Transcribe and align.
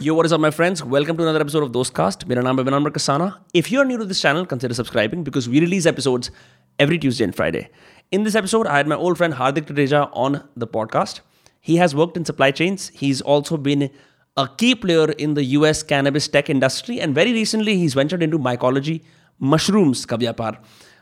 Yo, 0.00 0.14
what 0.14 0.24
is 0.24 0.32
up, 0.32 0.40
my 0.40 0.52
friends? 0.52 0.84
Welcome 0.84 1.16
to 1.16 1.24
another 1.24 1.40
episode 1.40 1.64
of 1.64 1.72
Dostcast. 1.72 2.24
My 2.28 2.36
name 2.36 2.86
is 2.86 2.92
Kasana. 2.92 3.38
If 3.52 3.72
you 3.72 3.80
are 3.80 3.84
new 3.84 3.98
to 3.98 4.04
this 4.04 4.20
channel, 4.20 4.46
consider 4.46 4.72
subscribing 4.72 5.24
because 5.24 5.48
we 5.48 5.58
release 5.58 5.86
episodes 5.86 6.30
every 6.78 6.98
Tuesday 6.98 7.24
and 7.24 7.34
Friday. 7.34 7.68
In 8.12 8.22
this 8.22 8.36
episode, 8.36 8.68
I 8.68 8.76
had 8.76 8.86
my 8.86 8.94
old 8.94 9.18
friend 9.18 9.34
Hardik 9.34 9.66
Tadeja 9.66 10.08
on 10.12 10.48
the 10.54 10.68
podcast. 10.68 11.18
He 11.60 11.78
has 11.78 11.96
worked 11.96 12.16
in 12.16 12.24
supply 12.24 12.52
chains. 12.52 12.90
He's 12.90 13.20
also 13.20 13.56
been 13.56 13.90
a 14.36 14.48
key 14.56 14.76
player 14.76 15.10
in 15.10 15.34
the 15.34 15.42
US 15.44 15.82
cannabis 15.82 16.28
tech 16.28 16.48
industry, 16.48 17.00
and 17.00 17.12
very 17.12 17.32
recently, 17.32 17.76
he's 17.76 17.94
ventured 17.94 18.22
into 18.22 18.38
mycology, 18.38 19.02
mushrooms, 19.40 20.06
kavyapar. 20.06 20.58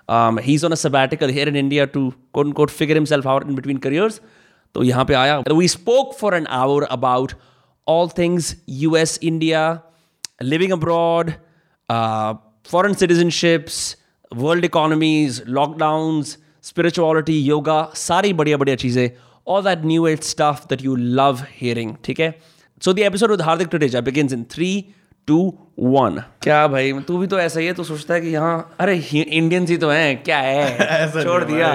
Um, 0.08 0.38
he's 0.38 0.64
on 0.64 0.72
a 0.72 0.76
sabbatical 0.76 1.28
here 1.28 1.46
in 1.46 1.54
India 1.54 1.86
to 1.86 2.14
quote 2.32 2.46
unquote 2.46 2.70
figure 2.70 2.94
himself 2.94 3.26
out 3.26 3.42
in 3.42 3.54
between 3.54 3.78
careers. 3.78 4.22
So, 4.74 4.80
we 5.54 5.68
spoke 5.68 6.18
for 6.18 6.32
an 6.32 6.46
hour 6.46 6.86
about 6.88 7.34
all 7.86 8.08
things 8.08 8.56
US, 8.66 9.18
India, 9.22 9.82
living 10.40 10.72
abroad, 10.72 11.36
uh, 11.88 12.34
foreign 12.64 12.94
citizenships, 12.94 13.96
world 14.32 14.64
economies, 14.64 15.40
lockdowns, 15.42 16.36
spirituality, 16.60 17.34
yoga, 17.34 17.90
sari 17.94 18.32
बढ़िया 18.32 18.56
बढ़िया 18.56 18.76
चीज़ें, 18.76 19.10
all 19.46 19.62
that 19.62 19.84
new 19.84 20.06
age 20.06 20.22
stuff 20.22 20.68
that 20.68 20.82
you 20.82 20.96
love 20.96 21.42
hearing, 21.60 21.96
ठीक 22.04 22.20
है? 22.20 22.34
So 22.82 22.92
the 22.92 23.04
episode 23.04 23.30
with 23.30 23.40
Hardik 23.40 23.70
Tuteja 23.70 24.04
begins 24.04 24.32
in 24.32 24.44
three, 24.44 24.76
two 25.28 25.38
one 25.80 26.18
क्या 26.42 26.66
भाई 26.68 26.92
तू 27.06 27.16
भी 27.18 27.26
तो 27.26 27.38
ऐसा 27.38 27.60
ही 27.60 27.66
है 27.66 27.72
तो 27.74 27.84
सोचता 27.84 28.14
है 28.14 28.20
कि 28.20 28.28
यहाँ 28.28 28.76
अरे 28.80 28.96
इंडियंस 29.12 29.70
ही 29.70 29.76
तो 29.76 29.88
हैं 29.90 30.22
क्या 30.22 30.38
है 30.38 31.22
छोड़ 31.22 31.42
दिया 31.44 31.72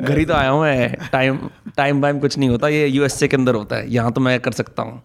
घर 0.00 0.18
ही 0.18 0.24
तो 0.24 0.34
आया 0.34 0.50
हूँ 0.50 0.62
मैं 0.62 1.08
टाइम 1.12 1.38
टाइम 1.76 2.00
वाइम 2.02 2.18
कुछ 2.20 2.38
नहीं 2.38 2.48
होता 2.50 2.68
ये 2.68 2.86
यूएसए 2.86 3.28
के 3.28 3.36
अंदर 3.36 3.54
होता 3.54 3.76
है 3.76 3.92
यहाँ 3.94 4.12
तो 4.12 4.20
मैं 4.20 4.38
कर 4.40 4.52
सकता 4.52 4.82
हूँ 4.82 5.02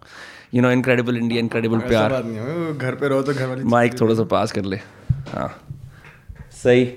you 0.52 0.62
know 0.62 0.70
incredible 0.70 1.16
India 1.16 1.40
incredible 1.40 1.78
प्यार। 1.80 2.12
घर 2.12 2.94
पे 2.94 3.08
रहो 3.08 3.22
तो 3.22 3.34
घर 3.34 3.46
वाली 3.46 3.64
माइक 3.66 4.00
थोड़ा 4.00 4.14
सा 4.14 4.24
पास 4.30 4.52
कर 4.52 4.64
ले। 4.64 4.76
हाँ। 5.28 5.48
सही। 6.54 6.88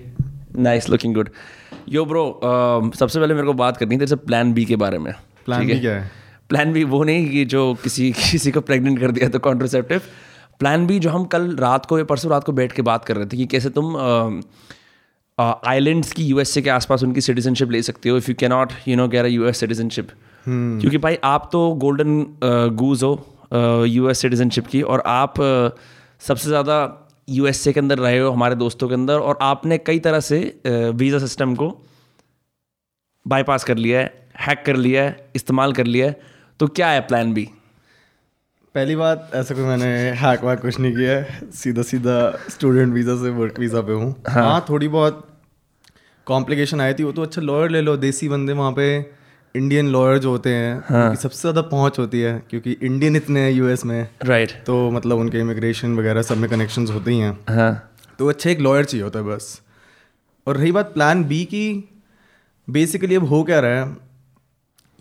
Nice 0.57 0.89
looking 0.89 1.13
good 1.15 1.29
yo 1.89 2.05
bro 2.05 2.25
सबसे 2.95 3.19
पहले 3.19 3.33
मेरे 3.33 3.47
को 3.47 3.53
बात 3.55 3.77
करनी 3.77 3.97
थी 3.97 4.15
प्लान 4.17 4.53
बी 4.53 4.65
के 4.65 4.75
बारे 4.75 4.97
में। 4.97 5.13
प्लान 5.45 5.65
बी 5.67 5.79
क्या 5.79 5.93
है? 5.93 6.11
प्लान 6.49 6.73
बी 6.73 6.83
वो 6.85 7.03
नहीं 7.03 7.29
कि 7.29 7.45
जो 7.45 7.73
किसी 7.83 8.11
किसी 8.13 8.51
को 8.51 8.61
प्रेग्नेंट 8.61 8.99
कर 8.99 9.11
दिया 9.11 9.29
तो 9.29 9.39
कॉन्ट्रोसेप्टिव 9.39 10.01
प्लान 10.59 10.85
बी 10.87 10.99
जो 10.99 11.09
हम 11.09 11.25
कल 11.25 11.55
रात 11.57 11.85
को 11.85 11.97
या 11.99 12.03
परसों 12.05 12.31
रात 12.31 12.43
को 12.43 12.51
बैठ 12.51 12.71
के 12.71 12.81
बात 12.81 13.05
कर 13.05 13.15
रहे 13.17 13.25
थे 13.25 13.37
कि 13.37 13.45
कैसे 13.45 13.69
तुम 13.69 13.95
आइलैंड्स 15.37 16.11
की 16.11 16.23
यूएसए 16.25 16.61
के 16.61 16.69
आसपास 16.69 17.03
उनकी 17.03 17.21
सिटीजनशिप 17.21 17.71
ले 17.71 17.81
सकते 17.81 18.09
हो। 18.09 18.17
If 18.17 18.29
you 18.29 18.35
cannot 18.39 18.73
you 18.87 18.95
know 18.95 19.07
get 19.07 19.25
U 19.25 19.45
S 19.47 19.57
citizenship 19.59 20.09
क्योंकि 20.45 20.97
भाई 20.97 21.17
आप 21.23 21.49
तो 21.51 21.69
गोल्डन 21.75 22.25
गूज 22.75 23.03
हो। 23.03 23.13
यू 23.53 24.09
एस 24.09 24.19
सिटीजनशिप 24.19 24.67
की 24.67 24.81
और 24.83 25.03
आप 25.07 25.33
सबसे 26.21 26.49
ज़्यादा 26.49 26.77
यू 27.29 27.47
एस 27.47 27.67
ए 27.67 27.73
के 27.73 27.79
अंदर 27.79 27.99
रहे 27.99 28.19
हो 28.19 28.29
हमारे 28.31 28.55
दोस्तों 28.55 28.87
के 28.87 28.93
अंदर 28.93 29.19
और 29.21 29.37
आपने 29.41 29.77
कई 29.79 29.99
तरह 29.99 30.19
से 30.21 30.39
वीज़ा 30.95 31.19
सिस्टम 31.19 31.55
को 31.55 31.69
बाईपास 33.25 33.63
कर 33.63 33.77
लिया 33.77 33.99
है 33.99 34.11
हैक 34.39 34.63
कर 34.65 34.75
लिया 34.77 35.03
है 35.03 35.31
इस्तेमाल 35.35 35.73
कर 35.73 35.85
लिया 35.85 36.07
है 36.07 36.19
तो 36.59 36.67
क्या 36.69 36.89
है 36.89 37.01
प्लान 37.07 37.33
बी 37.33 37.47
पहली 38.75 38.95
बात 38.95 39.31
ऐसा 39.35 39.55
कोई 39.55 39.63
मैंने 39.63 39.85
हैक 40.19 40.43
वैक 40.43 40.59
कुछ 40.59 40.79
नहीं 40.79 40.95
किया 40.95 41.11
है 41.11 41.49
सीधा 41.53 41.81
सीधा 41.83 42.15
स्टूडेंट 42.49 42.93
वीज़ा 42.93 43.15
से 43.15 43.29
वर्क 43.31 43.59
वीज़ा 43.59 43.81
पे 43.81 43.93
हूँ 43.93 44.09
हाँ।, 44.27 44.43
हाँ 44.43 44.65
थोड़ी 44.69 44.87
बहुत 44.89 45.27
कॉम्प्लिकेशन 46.27 46.81
आई 46.81 46.93
थी 46.93 47.03
वो 47.03 47.11
तो 47.11 47.21
अच्छा 47.21 47.41
लॉयर 47.41 47.69
ले 47.69 47.81
लो 47.81 47.95
देसी 47.97 48.29
बंदे 48.29 48.53
वहाँ 48.53 48.71
पे 48.71 48.87
इंडियन 49.55 49.87
लॉयर 49.87 50.17
जो 50.17 50.29
होते 50.29 50.49
हैं 50.49 50.83
हाँ. 50.85 51.15
सबसे 51.15 51.39
ज़्यादा 51.39 51.61
पहुँच 51.63 51.99
होती 51.99 52.21
है 52.21 52.41
क्योंकि 52.49 52.71
इंडियन 52.81 53.15
इतने 53.15 53.39
हैं 53.39 53.51
यूएस 53.51 53.85
में 53.85 54.07
राइट 54.23 54.49
right. 54.49 54.65
तो 54.65 54.89
मतलब 54.91 55.17
उनके 55.17 55.39
इमिग्रेशन 55.39 55.95
वगैरह 55.95 56.21
सब 56.21 56.37
में 56.37 56.49
कनेक्शंस 56.49 56.91
होते 56.91 57.11
ही 57.11 57.19
हैं 57.19 57.37
हाँ. 57.49 57.91
तो 58.19 58.29
अच्छे 58.29 58.51
एक 58.51 58.59
लॉयर 58.59 58.85
चाहिए 58.85 59.03
होता 59.03 59.19
है 59.19 59.25
बस 59.25 59.61
और 60.47 60.57
रही 60.57 60.71
बात 60.71 60.93
प्लान 60.93 61.23
बी 61.23 61.43
की 61.45 61.67
बेसिकली 62.67 63.15
अब 63.15 63.25
हो 63.25 63.43
क्या 63.43 63.59
रहा 63.59 63.79
है 63.79 63.95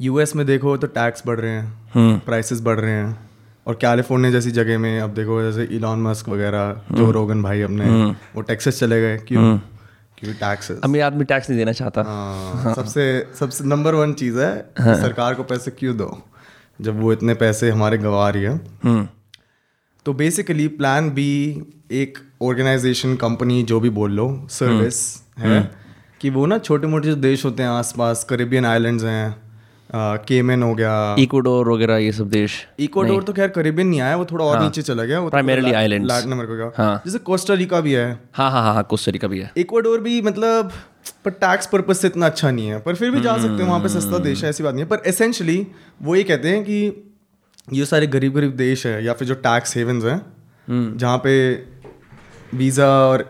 यूएस 0.00 0.36
में 0.36 0.46
देखो 0.46 0.76
तो 0.76 0.86
टैक्स 0.90 1.22
बढ़ 1.26 1.40
रहे 1.40 1.52
हैं 1.52 2.18
प्राइसेस 2.20 2.58
हम्म। 2.58 2.64
बढ़ 2.64 2.80
रहे 2.80 2.92
हैं 2.92 3.18
और 3.66 3.74
कैलिफ़ोर्निया 3.74 4.32
जैसी 4.32 4.50
जगह 4.50 4.78
में 4.78 5.00
अब 5.00 5.14
देखो 5.14 5.42
जैसे 5.42 5.64
इलॉन 5.76 6.02
मस्क 6.02 6.28
वगैरह 6.28 6.80
जो 6.92 7.10
रोगन 7.10 7.32
हम्म। 7.32 7.42
भाई 7.42 7.60
अपने 7.62 7.84
हम्म। 7.84 8.14
वो 8.34 8.42
टैक्सेस 8.42 8.80
चले 8.80 9.00
गए 9.00 9.18
क्यों 9.18 9.58
क्योंकि 10.22 10.38
टैक्स 10.38 10.70
अमीर 10.84 11.02
आदमी 11.02 11.24
टैक्स 11.24 11.50
नहीं 11.50 11.58
देना 11.58 11.72
चाहता। 11.72 12.02
हाँ, 12.02 12.74
सबसे 12.74 13.26
सबसे 13.40 13.64
नंबर 13.64 13.94
वन 13.94 14.12
चीज़ 14.12 14.38
है 14.38 14.70
हाँ। 14.80 14.94
सरकार 14.96 15.34
को 15.34 15.42
पैसे 15.42 15.70
क्यों 15.70 15.96
दो? 15.96 16.22
जब 16.80 17.00
वो 17.00 17.12
इतने 17.12 17.34
पैसे 17.34 17.70
हमारे 17.70 17.98
गंवा 17.98 18.30
रही 18.30 18.42
है। 18.42 18.54
हम्म। 18.84 19.08
तो 20.04 20.12
बेसिकली 20.12 20.68
प्लान 20.68 21.10
बी 21.10 21.62
एक 21.92 22.18
ऑर्गेनाइजेशन 22.42 23.16
कंपनी 23.16 23.62
जो 23.62 23.80
भी 23.80 23.90
बोल 23.90 24.12
लो 24.12 24.46
सर्विस 24.50 25.22
है 25.38 25.70
कि 26.20 26.30
वो 26.30 26.46
ना 26.46 26.58
छोटे 26.58 26.86
मोटे 26.86 27.08
जो 27.08 27.14
देश 27.16 27.44
होते 27.44 27.62
हैं 27.62 27.70
आसपास 27.70 28.24
करेबियन 28.24 28.66
आइलैंड्स 28.66 29.04
हैं 29.04 29.41
केमन 29.94 30.62
हो 30.62 30.74
गया। 30.74 30.92
इक्वाडोर 31.18 31.68
वगैरह 31.68 31.96
ये 31.96 32.12
सब 32.12 32.28
देश। 32.30 32.54
इक्वाडोर 32.80 33.22
तो 33.22 33.32
खैर 33.32 33.48
करीबियन 33.50 33.86
नहीं 33.88 34.00
आया 34.00 34.16
वो 34.16 34.24
थोड़ा 34.24 34.44
और 34.44 34.56
हाँ, 34.56 34.64
नीचे 34.64 34.82
चला 34.82 35.04
गया 35.04 35.20
प्राइमरीली 35.28 35.72
आइलैंड 35.72 36.06
लैटिन 36.06 36.32
अमेरिका 36.32 36.54
का 36.60 36.82
हाँ, 36.82 37.02
जैसे 37.06 37.18
कोस्टारिका 37.20 37.80
भी 37.80 37.92
है। 37.92 38.06
हाँ 38.34 38.50
हाँ 38.50 38.62
हाँ 38.64 38.82
कोस्टारिका 38.90 39.28
भी 39.28 39.40
है। 39.40 39.50
इक्वाडोर 39.56 40.00
भी 40.00 40.20
मतलब 40.22 40.72
पर 41.24 41.30
टैक्स 41.32 41.66
पर्पज 41.66 41.96
से 41.96 42.08
इतना 42.08 42.26
अच्छा 42.26 42.50
नहीं 42.50 42.68
है। 42.68 42.78
पर 42.80 42.94
फिर 42.94 43.10
भी 43.10 43.20
जा 43.20 43.36
सकते 43.36 43.62
हैं 43.62 43.68
वहाँ 43.68 43.80
पे 43.80 43.88
सस्ता 43.90 44.18
देश 44.20 44.44
है 44.44 44.50
ऐसी 44.50 44.62
बात 44.62 44.74
नहीं 44.74 44.84
है। 44.84 44.88
पर 44.90 45.02
एसेंशली 45.06 45.66
वो 46.02 46.16
ये 46.16 46.22
कहते 46.24 46.48
हैं 46.48 46.64
कि 46.64 47.08
ये 47.72 47.84
सारे 47.86 48.06
गरीब 48.08 48.34
गरीब 48.34 48.56
देश 48.56 48.86
है 48.86 49.04
या 49.04 49.12
फिर 49.12 49.28
जो 49.28 49.34
टैक्स 49.42 49.76
हेवन्स 49.76 50.04
हैं 50.04 50.20
हम्म। 50.68 50.96
जहाँ 50.98 51.18
पे 51.18 51.34
वीज़ा 52.54 52.88
और 53.06 53.22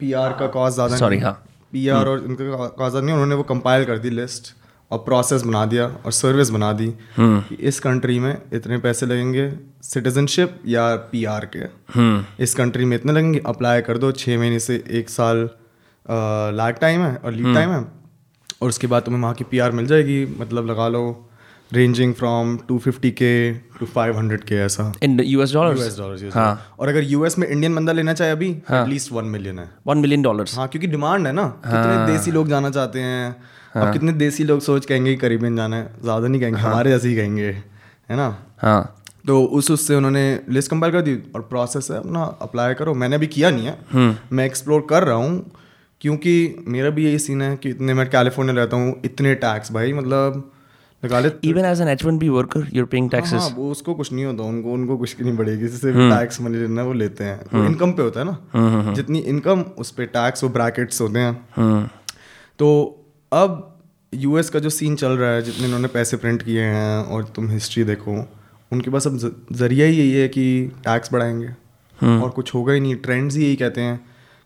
पी 0.00 0.10
का 0.12 0.46
कॉस्ट 0.48 0.74
ज़्यादा 0.74 0.96
सॉरी 0.96 1.18
हाँ। 1.18 1.32
पी 1.72 1.88
और 1.90 2.08
इनका 2.20 2.44
कॉस्ट 2.44 2.76
ज़्यादा 2.76 3.00
नहीं 3.00 3.12
उन्होंने 3.12 3.34
वो 3.34 3.42
कंपाइल 3.44 3.84
कर 3.84 3.98
दी 3.98 4.10
लिस्ट 4.10 4.54
और 4.90 4.98
प्रोसेस 4.98 5.42
बना 5.42 5.64
दिया 5.66 5.86
और 5.86 6.12
सर्विस 6.12 6.50
बना 6.50 6.72
दी। 6.72 6.94
हम्म। 7.16 7.40
कि 7.40 7.54
इस 7.54 7.80
कंट्री 7.80 8.18
में 8.18 8.42
इतने 8.52 8.78
पैसे 8.78 9.06
लगेंगे 9.06 9.52
सिटीजनशिप 9.82 10.60
या 10.66 10.96
पीआर 10.96 11.44
के। 11.44 11.58
हम्म। 11.98 12.24
इस 12.40 12.54
कंट्री 12.54 12.84
में 12.84 12.96
इतने 12.96 13.12
लगेंगे 13.12 13.42
अप्लाई 13.46 13.80
कर 13.80 13.98
दो 13.98 14.12
छः 14.12 14.38
महीने 14.38 14.58
से 14.58 14.84
एक 14.90 15.10
साल 15.10 15.50
लाइफ 16.56 16.76
टाइम 16.76 17.00
है 17.00 17.16
और 17.16 17.32
लीड 17.32 17.54
टाइम 17.54 17.70
हम्म। 17.70 17.84
है। 17.84 17.92
और 18.62 18.68
उसके 18.68 18.86
बाद 18.86 19.02
तुम्हें 19.02 19.22
वहाँ 19.22 19.34
की 19.34 19.44
पीआर 19.44 19.72
मिल 19.72 19.86
जाएगी 19.86 20.36
मतलब 20.40 20.66
लगा 20.66 20.88
लो 20.88 21.24
रेंजिंग 21.72 22.14
फ्रॉम 22.14 22.58
250 22.70 23.10
के 23.10 23.52
टू 23.54 23.86
500 23.86 24.44
के 24.44 24.54
ऐसा। 24.54 24.92
In 25.02 25.20
US 25.20 25.52
dollars 25.52 25.80
US 25.80 25.98
dollars 25.98 26.36
हाँ। 26.36 26.74
और 26.78 26.88
अगर 26.88 27.04
यूएस 27.04 27.38
में 27.38 27.48
इंडियन 27.48 27.74
बंदा 27.74 27.92
लेना 27.92 28.14
चाहे 28.14 28.30
अभी 28.30 28.50
एटलीस्ट 28.50 29.12
वन 29.12 29.24
मिलियन 29.24 29.58
है। 29.58 29.70
वन 29.86 29.98
मिलियन 29.98 30.22
डॉलर्स 30.22 30.56
हाँ 30.56 30.68
क्योंकि 30.68 30.86
डिमांड 30.86 31.26
है 31.26 31.32
ना। 31.32 31.42
हाँ. 31.42 31.60
कितने 31.62 32.12
देसी 32.12 32.30
लोग 32.30 32.48
जाना 32.48 32.70
चाहते 32.70 33.00
हैं 33.00 33.36
हाँ. 33.78 33.86
अब 33.86 33.92
कितने 33.92 34.12
देसी 34.14 34.44
लोग 34.44 34.60
सोच 34.60 34.86
कहेंगे 34.86 35.14
करीबन 35.16 35.56
जाना 35.56 35.76
है? 35.76 35.90
ज़्यादा 36.02 36.28
नहीं 36.28 36.40
कहेंगे 36.40 36.60
हाँ. 36.60 36.70
हमारे 36.70 36.90
जैसे 36.90 37.08
ही 37.08 37.16
कहेंगे 37.16 37.48
है 38.10 38.16
ना? 38.16 38.36
हाँ। 38.58 38.94
तो 39.26 39.42
उस 39.44 39.70
उससे 39.70 39.94
उन्होंने 39.94 40.40
लिस्ट 40.48 40.70
कंपाइल 40.70 40.92
कर 40.92 41.00
दी 41.00 41.14
और 41.34 41.40
प्रोसेस 41.42 41.88
है 41.90 41.98
अपना 41.98 42.24
अप्लाई 42.42 42.74
करो। 42.74 42.94
मैंने 42.94 43.16
अभी 43.16 43.26
किया 43.28 43.50
नहीं 43.50 43.66
है। 43.66 43.78
हम्म। 43.92 44.36
मैं 44.36 44.44
एक्सप्लोर 44.46 44.86
कर 44.90 45.04
रहा 45.04 45.16
हूँ 45.16 45.50
क्योंकि 46.00 46.64
मेरा 46.68 46.90
भी 46.90 47.04
यही 47.04 47.18
सीन 47.18 47.42
है 47.42 47.56
कि 47.56 47.70
इतने 47.70 47.94
मैं 47.94 48.08
कैलिफ़ोर्निया 48.10 48.56
रहता 48.56 48.76
हूँ 48.76 48.94
इतने 49.04 49.34
टैक्स 49.36 49.72
भाई 49.72 49.92
मतलब 49.92 50.50
लगा 51.02 51.20
ले। 51.20 51.30
Even 51.44 51.64
as 51.64 51.80
an 51.80 51.88
H 51.88 52.04
one 52.04 52.18
B 52.18 52.28
worker 52.28 52.66
you're 52.72 52.86
paying 52.86 53.10
taxes 53.10 53.40
हाँ 53.40 53.50
वो 53.56 53.70
उसको 53.70 53.94
कुछ 53.94 54.12
नहीं 54.12 54.24
होता 54.24 54.42
उनको 54.44 54.72
उनको 54.72 54.96
कुछ 54.96 55.20
नहीं 55.20 55.36
बढ़ेगी 55.36 55.68
जिससे 55.68 55.92
टैक्स 55.92 56.40
मनी 56.40 56.58
लेना 56.58 56.82
वो 56.82 56.92
लेते 56.92 57.24
हैं। 57.24 57.40
वो 57.54 57.64
इनकम 57.64 57.92
पे 57.92 58.02
होता 58.02 58.20
है 58.20 58.26
ना। 58.26 58.92
जितनी 58.94 59.18
इनकम 59.18 59.60
उस 59.78 59.90
पर 59.90 60.04
टैक्स 60.14 60.44
वो 60.44 60.50
ब्रैकेट्स 60.50 61.00
होते 61.00 61.18
हैं। 61.18 61.90
तो 62.58 62.68
अब 63.32 63.67
यूएस 64.12 64.50
का 64.50 64.58
जो 64.58 64.70
सीन 64.70 64.96
चल 64.96 65.12
रहा 65.12 65.30
है 65.30 65.42
जितने 65.42 65.64
उन्होंने 65.66 65.88
पैसे 65.88 66.16
प्रिंट 66.16 66.42
किए 66.42 66.62
हैं 66.62 67.04
और 67.04 67.24
तुम 67.24 67.50
हिस्ट्री 67.50 67.84
देखो 67.84 68.12
उनके 68.72 68.90
पास 68.90 69.06
अब 69.06 69.16
ज़रिया 69.52 69.86
ही 69.86 69.98
यही 69.98 70.12
है 70.12 70.28
कि 70.28 70.72
टैक्स 70.84 71.12
बढ़ाएँगे। 71.12 71.48
और 71.98 72.30
कुछ 72.30 72.54
होगा 72.54 72.72
ही 72.72 72.80
नहीं। 72.80 72.96
ट्रेंड्स 72.96 73.36
ही 73.36 73.44
यही 73.44 73.56
कहते 73.56 73.80
हैं 73.80 74.00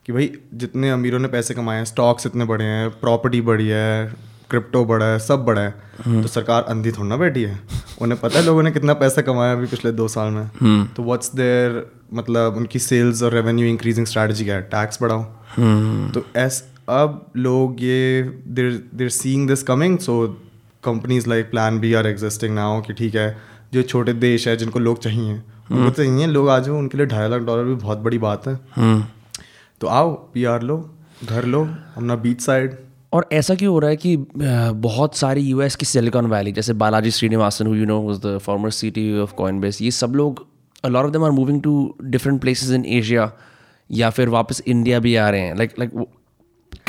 कि 0.06 0.12
भाई 0.12 0.30
जितने 0.54 0.90
अमीरों 0.90 1.18
ने 1.18 1.28
पैसे 1.28 1.54
कमाए 1.54 1.76
हैं 1.76 1.84
स्टॉक्स 1.84 2.26
इतने 2.26 2.44
बढ़े 2.44 2.64
हैं 2.64 2.90
प्रॉपर्टी 2.90 3.40
बढ़ी 3.40 3.68
है 3.68 4.12
क्रिप्टो 4.50 4.84
बढ़ा 4.84 5.06
है 5.06 5.18
सब 5.18 5.44
बढ़ा 5.44 5.62
है 5.62 6.22
तो 6.22 6.28
सरकार 6.28 6.62
अंधी 6.62 6.92
थोड़ा 6.92 7.08
ना 7.08 7.16
बैठी 7.16 7.42
है। 7.42 7.60
उन्हें 8.00 8.20
पता 8.20 8.38
है 8.38 8.44
लोगों 8.44 8.62
ने 8.62 8.70
कितना 8.70 8.94
पैसा 8.94 9.22
कमाया 9.22 9.52
अभी 9.52 9.66
पिछले 9.66 9.92
दो 9.92 10.08
साल 10.08 10.32
में। 10.32 10.86
तो 10.96 11.02
व्हाट्स 11.02 11.34
देयर 11.34 11.86
मतलब 12.14 12.56
उनकी 12.56 12.78
सेल्स 12.78 13.22
और 13.22 13.32
रेवेन्यू 13.32 13.66
इंक्रीजिंग 13.66 14.06
स्ट्रैटेजी 14.06 14.44
क्या 14.44 14.54
है? 14.54 14.62
टैक्स 14.62 14.98
बढ़ाओ। 15.02 15.22
तो 16.12 16.24
एस 16.36 16.62
अब 16.92 17.32
लोग 17.36 17.82
ये 17.82 18.22
they're 18.48 18.70
they're 18.94 19.08
seeing 19.08 19.48
this 19.48 19.62
coming 19.62 19.98
so 19.98 20.14
companies 20.84 21.28
like 21.28 21.50
plan 21.50 21.78
B 21.80 21.92
are 21.94 22.06
existing 22.06 22.54
now 22.54 22.80
कि 22.80 22.92
ठीक 22.92 23.14
है 23.14 23.36
जो 23.74 23.82
छोटे 23.82 24.12
देश 24.12 24.48
है 24.48 24.56
जिनको 24.56 24.78
लोग 24.78 24.98
चाहिए 24.98 25.32
उनको 25.32 25.90
चाहिए 25.90 26.26
लोग 26.26 26.48
आ 26.48 26.58
जाओ 26.58 26.78
उनके 26.78 26.98
लिए 26.98 27.06
ढाई 27.06 27.28
लाख 27.28 27.42
डॉलर 27.42 27.64
भी 27.64 27.74
बहुत 27.74 27.98
बड़ी 27.98 28.18
बात 28.18 28.46
है। 28.46 28.54
तो 29.80 29.86
आओ 29.88 30.14
पी 30.34 30.44
आर 30.44 30.62
लो 30.62 30.78
घर 31.24 31.44
लो 31.44 31.64
अपना 31.96 32.16
बीच 32.16 32.40
साइड 32.40 32.76
और 33.12 33.28
ऐसा 33.32 33.54
क्यों 33.54 33.72
हो 33.72 33.78
रहा 33.78 33.90
है 33.90 33.96
कि 33.96 34.16
बहुत 34.86 35.16
सारी 35.16 35.40
यूएस 35.40 35.76
की 35.76 35.86
सिलिकॉन 35.86 36.26
वैली 36.26 36.52
जैसे 36.52 36.72
Balaji 36.82 37.10
Srinivasan 37.10 37.74
you 37.74 37.86
know 37.86 38.00
the 38.26 38.38
former 38.42 38.70
CTO 38.70 39.12
of 39.20 39.34
Coinbase 39.60 39.82
ये 39.82 39.90
सब 39.90 40.12
लोग 40.16 40.46
lot 40.84 41.06
of 41.06 41.10
them 41.14 41.24
are 41.24 41.34
moving 41.34 41.58
to 41.64 41.72
different 42.12 42.40
places 42.44 42.70
in 42.76 42.84
Asia 42.94 43.26
या 43.90 44.08
फिर 44.10 44.28
वापस 44.28 44.62
इंडिया 44.66 44.98
भी 44.98 45.14
आ 45.16 45.28
रहे 45.30 45.40
हैं। 45.40 45.56
लाइक 45.56 45.74
लाइक 45.78 45.90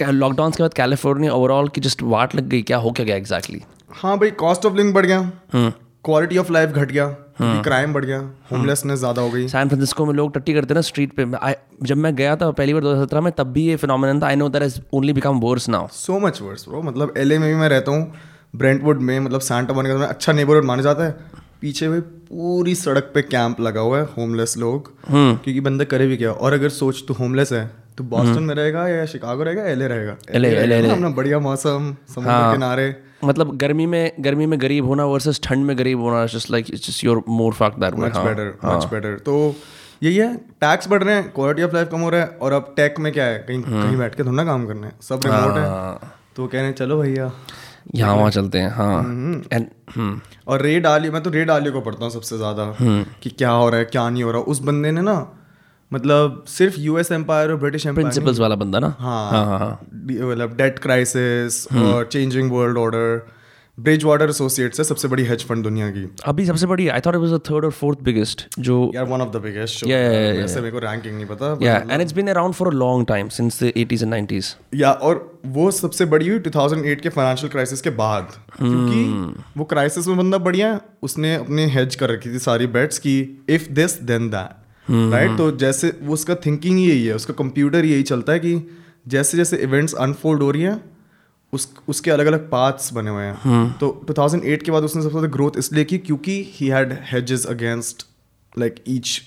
लॉकडाउन 0.02 0.52
के 0.52 0.64
बाद 0.64 0.74
कैलिफ़ोर्निया 0.74 1.34
ओवरऑल 1.34 1.68
की 1.68 1.82
जस्ट 1.82 2.02
वाट 2.04 2.36
लग 2.36 2.48
गई 2.48 2.62
क्या 2.62 2.78
हो 2.78 2.92
क्या 2.92 3.06
गया 3.06 3.16
एग्जैक्टली 3.16 3.62
हाँ 3.92 4.18
भाई 4.18 4.32
कॉस्ट 4.32 4.66
ऑफ़ 4.66 4.74
लिविंग 4.74 4.94
बढ़ 4.94 5.06
गया। 5.06 5.20
हम्म। 5.54 5.70
क्वालिटी 6.06 6.38
ऑफ़ 6.38 6.52
लाइफ 6.52 6.70
घट 6.70 6.92
गया। 6.92 7.08
क्राइम 7.42 7.94
बढ़ 7.94 8.06
गया। 8.06 8.20
होमलेसनेस 8.52 9.00
ज़्यादा 9.00 9.22
हो 9.22 9.30
गई। 9.30 9.48
सैन 9.48 9.68
फ्रांसिस्को 9.68 10.06
में 10.06 10.14
लोग 10.14 10.34
टट्टी 10.34 10.54
करते 10.54 10.74
ना 10.74 10.82
स्ट्रीट 10.82 11.14
पे। 11.20 11.26
I- 11.26 11.56
जब 11.84 11.98
मैं 11.98 12.16
गया 12.16 12.36
था 12.36 12.52
पहली 12.52 12.74
बार 12.74 12.82
2017 12.82 13.22
में 13.22 13.34
तब 13.38 13.48
भी 13.48 13.66
ये 13.66 13.76
फिनोमिनन 13.76 14.22
था। 14.22 14.28
I 14.28 14.36
know 14.36 14.50
that 14.50 14.64
is 14.64 14.80
only 14.94 15.14
become 15.14 15.40
worse 15.40 15.70
now 15.70 15.88
so 15.92 16.20
much 16.20 16.42
worse 16.42 16.66
bro 16.70 16.82
मतलब 16.82 17.14
एलए 17.18 17.38
में 17.38 17.50
भी 17.50 17.56
मैं 17.56 17.70
रहता 17.70 17.92
हूँ 17.92 18.14
ब्रेंटवुड 18.56 19.02
में 19.02 19.20
मतलब 19.20 19.40
सांता 19.42 19.74
मोनिका 19.74 19.96
में 19.96 20.08
अच्छा 20.08 20.34
नेबरहुड 20.34 20.66
माना 20.66 20.82
जाता 20.82 21.04
है। 21.04 21.16
पीछे 21.62 21.90
भाई 21.90 22.00
पूरी 22.00 22.76
सड़क 22.76 23.12
पे 23.16 23.22
कैंप 23.22 23.62
लगा 23.62 23.82
हुआ 23.82 23.98
है 24.00 24.04
होमलेस 24.04 24.58
लोग। 24.58 24.92
हम्म। 25.08 25.36
क्योंकि 25.36 25.62
बंदा 25.62 25.86
करे 25.86 26.08
भी 26.08 26.18
क्या। 26.18 26.32
और 26.32 26.54
अगर 26.54 26.70
सोच 26.70 27.04
तू 27.08 27.14
होमलेस 27.14 27.52
है 27.52 27.83
तो 27.98 28.04
बॉस्टन 28.06 28.44
में 28.44 28.54
रहेगा 28.56 28.88
या 28.88 29.06
शिकागो 29.06 29.44
रहेगा 29.44 29.64
एलए 29.70 29.88
रहेगा? 29.88 30.16
LA 30.32 30.54
रहेगा 30.54 30.88
ना, 30.88 30.94
अपना 30.94 31.10
बढ़िया 31.12 31.40
मौसम 31.42 31.96
समुद्र 32.10 32.32
हाँ, 32.32 32.54
किनारे। 32.54 32.96
मतलब 33.24 33.56
गर्मी 33.58 33.86
में 33.86 34.12
गर्मी 34.20 34.46
में 34.46 34.60
गरीब 34.62 34.86
होना 34.86 35.06
वर्सेस 35.06 35.40
ठंड 35.44 35.66
में 35.66 35.78
गरीब 35.78 36.00
होना 36.02 36.26
just 36.34 36.52
like 36.52 36.74
it's 36.74 36.88
just 36.88 37.04
your 37.04 37.24
more 37.30 37.54
fuck 37.54 37.76
that 37.80 37.94
much 38.00 38.18
better 38.18 38.54
much 38.66 38.86
better 38.92 39.18
तो 39.26 39.36
यही 40.04 40.16
है 40.18 40.36
टैक्स 40.62 40.88
बढ़ 40.90 41.04
रहे 41.04 41.16
हैं 41.16 41.32
क्वालिटी 41.34 41.64
ऑफ़ 41.64 41.74
लाइफ 41.74 41.90
कम 41.92 42.00
हो 42.00 42.10
रहा 42.10 42.22
है 42.22 42.38
और 42.42 42.54
अब 42.54 42.74
टेक 42.78 43.00
में 43.00 43.12
क्या 43.14 43.26
है 43.26 43.38
कहीं 43.40 43.62
कहीं 43.62 43.98
बैठ 43.98 44.16
के 44.16 44.24
थोड़ा 44.24 44.44
काम 44.44 44.66
करना 44.68 44.88
है 44.88 44.94
सब 45.02 45.20
रिमोट 45.26 45.58
है। 45.58 46.10
तो 46.36 46.48
कह 46.48 46.58
रहे 46.58 46.68
हैं 46.68 46.74
चलो 46.76 46.98
भैया। 47.02 47.32
यहाँ 47.96 48.16
वहाँ 48.16 48.32
चलते 48.32 48.60
हैं 48.60 48.70
हाँ। 48.72 49.44
एंड 49.54 50.20
और 50.48 50.62
रे 50.62 50.80
डाली 50.80 51.10
मैं 51.10 51.22
तो 51.24 51.30
रे 51.30 51.46
डाली 51.46 51.72
को 51.72 51.82
पढ़ता 51.82 52.04
हूँ 52.04 52.12
सबसे 52.12 52.38
ज़्यादा 52.38 52.66
कि 53.24 53.30
क्या 53.30 53.50
हो 53.52 53.70
रहा 53.70 53.80
है 53.80 53.86
क्या 53.86 54.10
नहीं 54.10 54.24
हो 54.24 54.32
रहा। 54.32 54.42
उस 54.44 54.60
बंदे 54.62 54.92
ने 54.92 55.02
ना 55.02 55.16
मतलब 55.94 56.44
सिर्फ़ 56.48 56.80
यूएस 56.80 57.12
एम्पायर 57.12 57.52
और 57.52 57.58
ब्रिटिश 57.58 57.86
एम्पायर 57.86 58.08
प्रिंसिपल्स 58.08 58.40
वाला 58.40 58.56
बंदा 58.56 58.80
ना? 58.80 58.96
हाँ 59.00 59.32
हाँ 59.32 59.46
हाँ 59.46 59.60
हाँ। 59.60 59.80
मतलब 59.94 60.58
डेट 60.58 60.80
क्राइसिस 60.80 61.68
और 61.76 62.06
changing 62.06 62.52
world 62.52 62.78
order 62.78 63.28
Bridgewater 64.04 64.30
Associates 64.30 64.80
है 64.80 64.84
सबसे 64.84 65.08
बड़ी 65.08 65.24
हेज 65.24 65.46
फंड 65.46 65.64
दुनिया 65.64 65.90
की। 65.90 66.16
अभी 66.26 66.46
सबसे 66.46 66.66
बड़ी 66.66 66.88
I 66.88 67.00
thought 67.00 67.16
it 67.16 67.22
was 67.22 67.32
the 67.32 67.38
third 67.38 67.66
और 67.66 67.72
फोर्थ 67.72 68.00
बिगेस्ट 68.00 68.48
जो 68.60 68.92
यार 68.96 69.06
one 69.06 69.22
of 69.22 69.30
the 69.30 69.36
biggest 69.36 69.76
yeah, 69.76 70.42
वैसे 70.42 70.60
मेरे 70.60 70.72
को 70.72 70.80
रैंकिंग 70.80 71.16
नहीं 71.16 71.26
पता 71.26 71.60
या 71.62 71.78
and 71.92 72.02
it's 72.02 72.14
been 72.14 72.28
around 72.28 72.54
for 72.54 72.68
a 72.68 72.72
long 72.72 73.08
time 73.08 73.30
since 73.30 73.64
the 73.64 73.72
80s 73.78 74.04
and 74.04 74.30
90s 74.30 74.56
या 74.74 74.92
और 74.92 75.42
वो 75.46 75.72
सबसे 75.72 76.06
बड़ी 76.06 76.30
हुई 76.30 76.40
2008 76.40 77.02
के 77.02 77.10
फाइनेंशियल 77.10 77.52
क्राइसिस 77.52 77.82
के 77.82 77.90
बाद 77.90 78.28
hmm. 78.28 78.58
क्योंकि 78.58 79.34
वो 79.58 79.64
क्राइसिस 79.64 80.08
में 80.08 80.18
बंदा 80.18 80.38
बढ़िया 80.38 80.82
उसने 81.04 81.36
अपने 81.36 81.66
हेज 81.66 81.96
कर 81.96 82.10
रखी 82.10 82.34
थी 82.34 82.40
सारी 82.40 82.68
बेट्स 82.68 83.00
की 83.00 83.46
if 83.50 83.70
this 83.72 84.02
then 84.02 84.30
that 84.30 84.63
right 84.88 85.38
तो 85.38 85.50
जैसे 85.58 85.92
वो 86.02 86.14
उसका 86.14 86.36
थिंकिंग 86.36 86.80
यही 86.80 87.06
है 87.06 87.16
उसका 87.16 87.34
कंप्यूटर 87.34 87.86
यही 87.86 88.04
चलता 88.04 88.34
है 88.34 88.40
कि 88.40 88.56
जैसे 89.08 89.38
जैसे 89.38 89.58
इवेंट्स 89.60 89.94
अनफोल्ड 89.96 90.44
हो 90.44 90.50
रही 90.52 90.62
हैं 90.62 90.82
उस 91.54 91.68
उसके 91.90 92.12
अलग 92.12 92.26
अलग 92.26 92.50
पाथ्स 92.50 92.94
बने 92.94 93.10
हुए 93.10 93.24
हैं। 93.24 93.78
तो 93.80 93.90
2008 94.10 94.64
के 94.64 94.72
बाद 94.72 94.84
उसने 94.84 95.02
सबसे 95.02 95.12
ज़्यादा 95.12 95.28
ग्रोथ 95.28 95.58
इसलिए 95.58 95.84
की 95.84 95.98
क्योंकि 96.00 96.42
he 96.54 96.68
had 96.68 96.94
hedges 97.12 97.46
against 97.46 98.06
like 98.56 98.84
each 98.88 99.22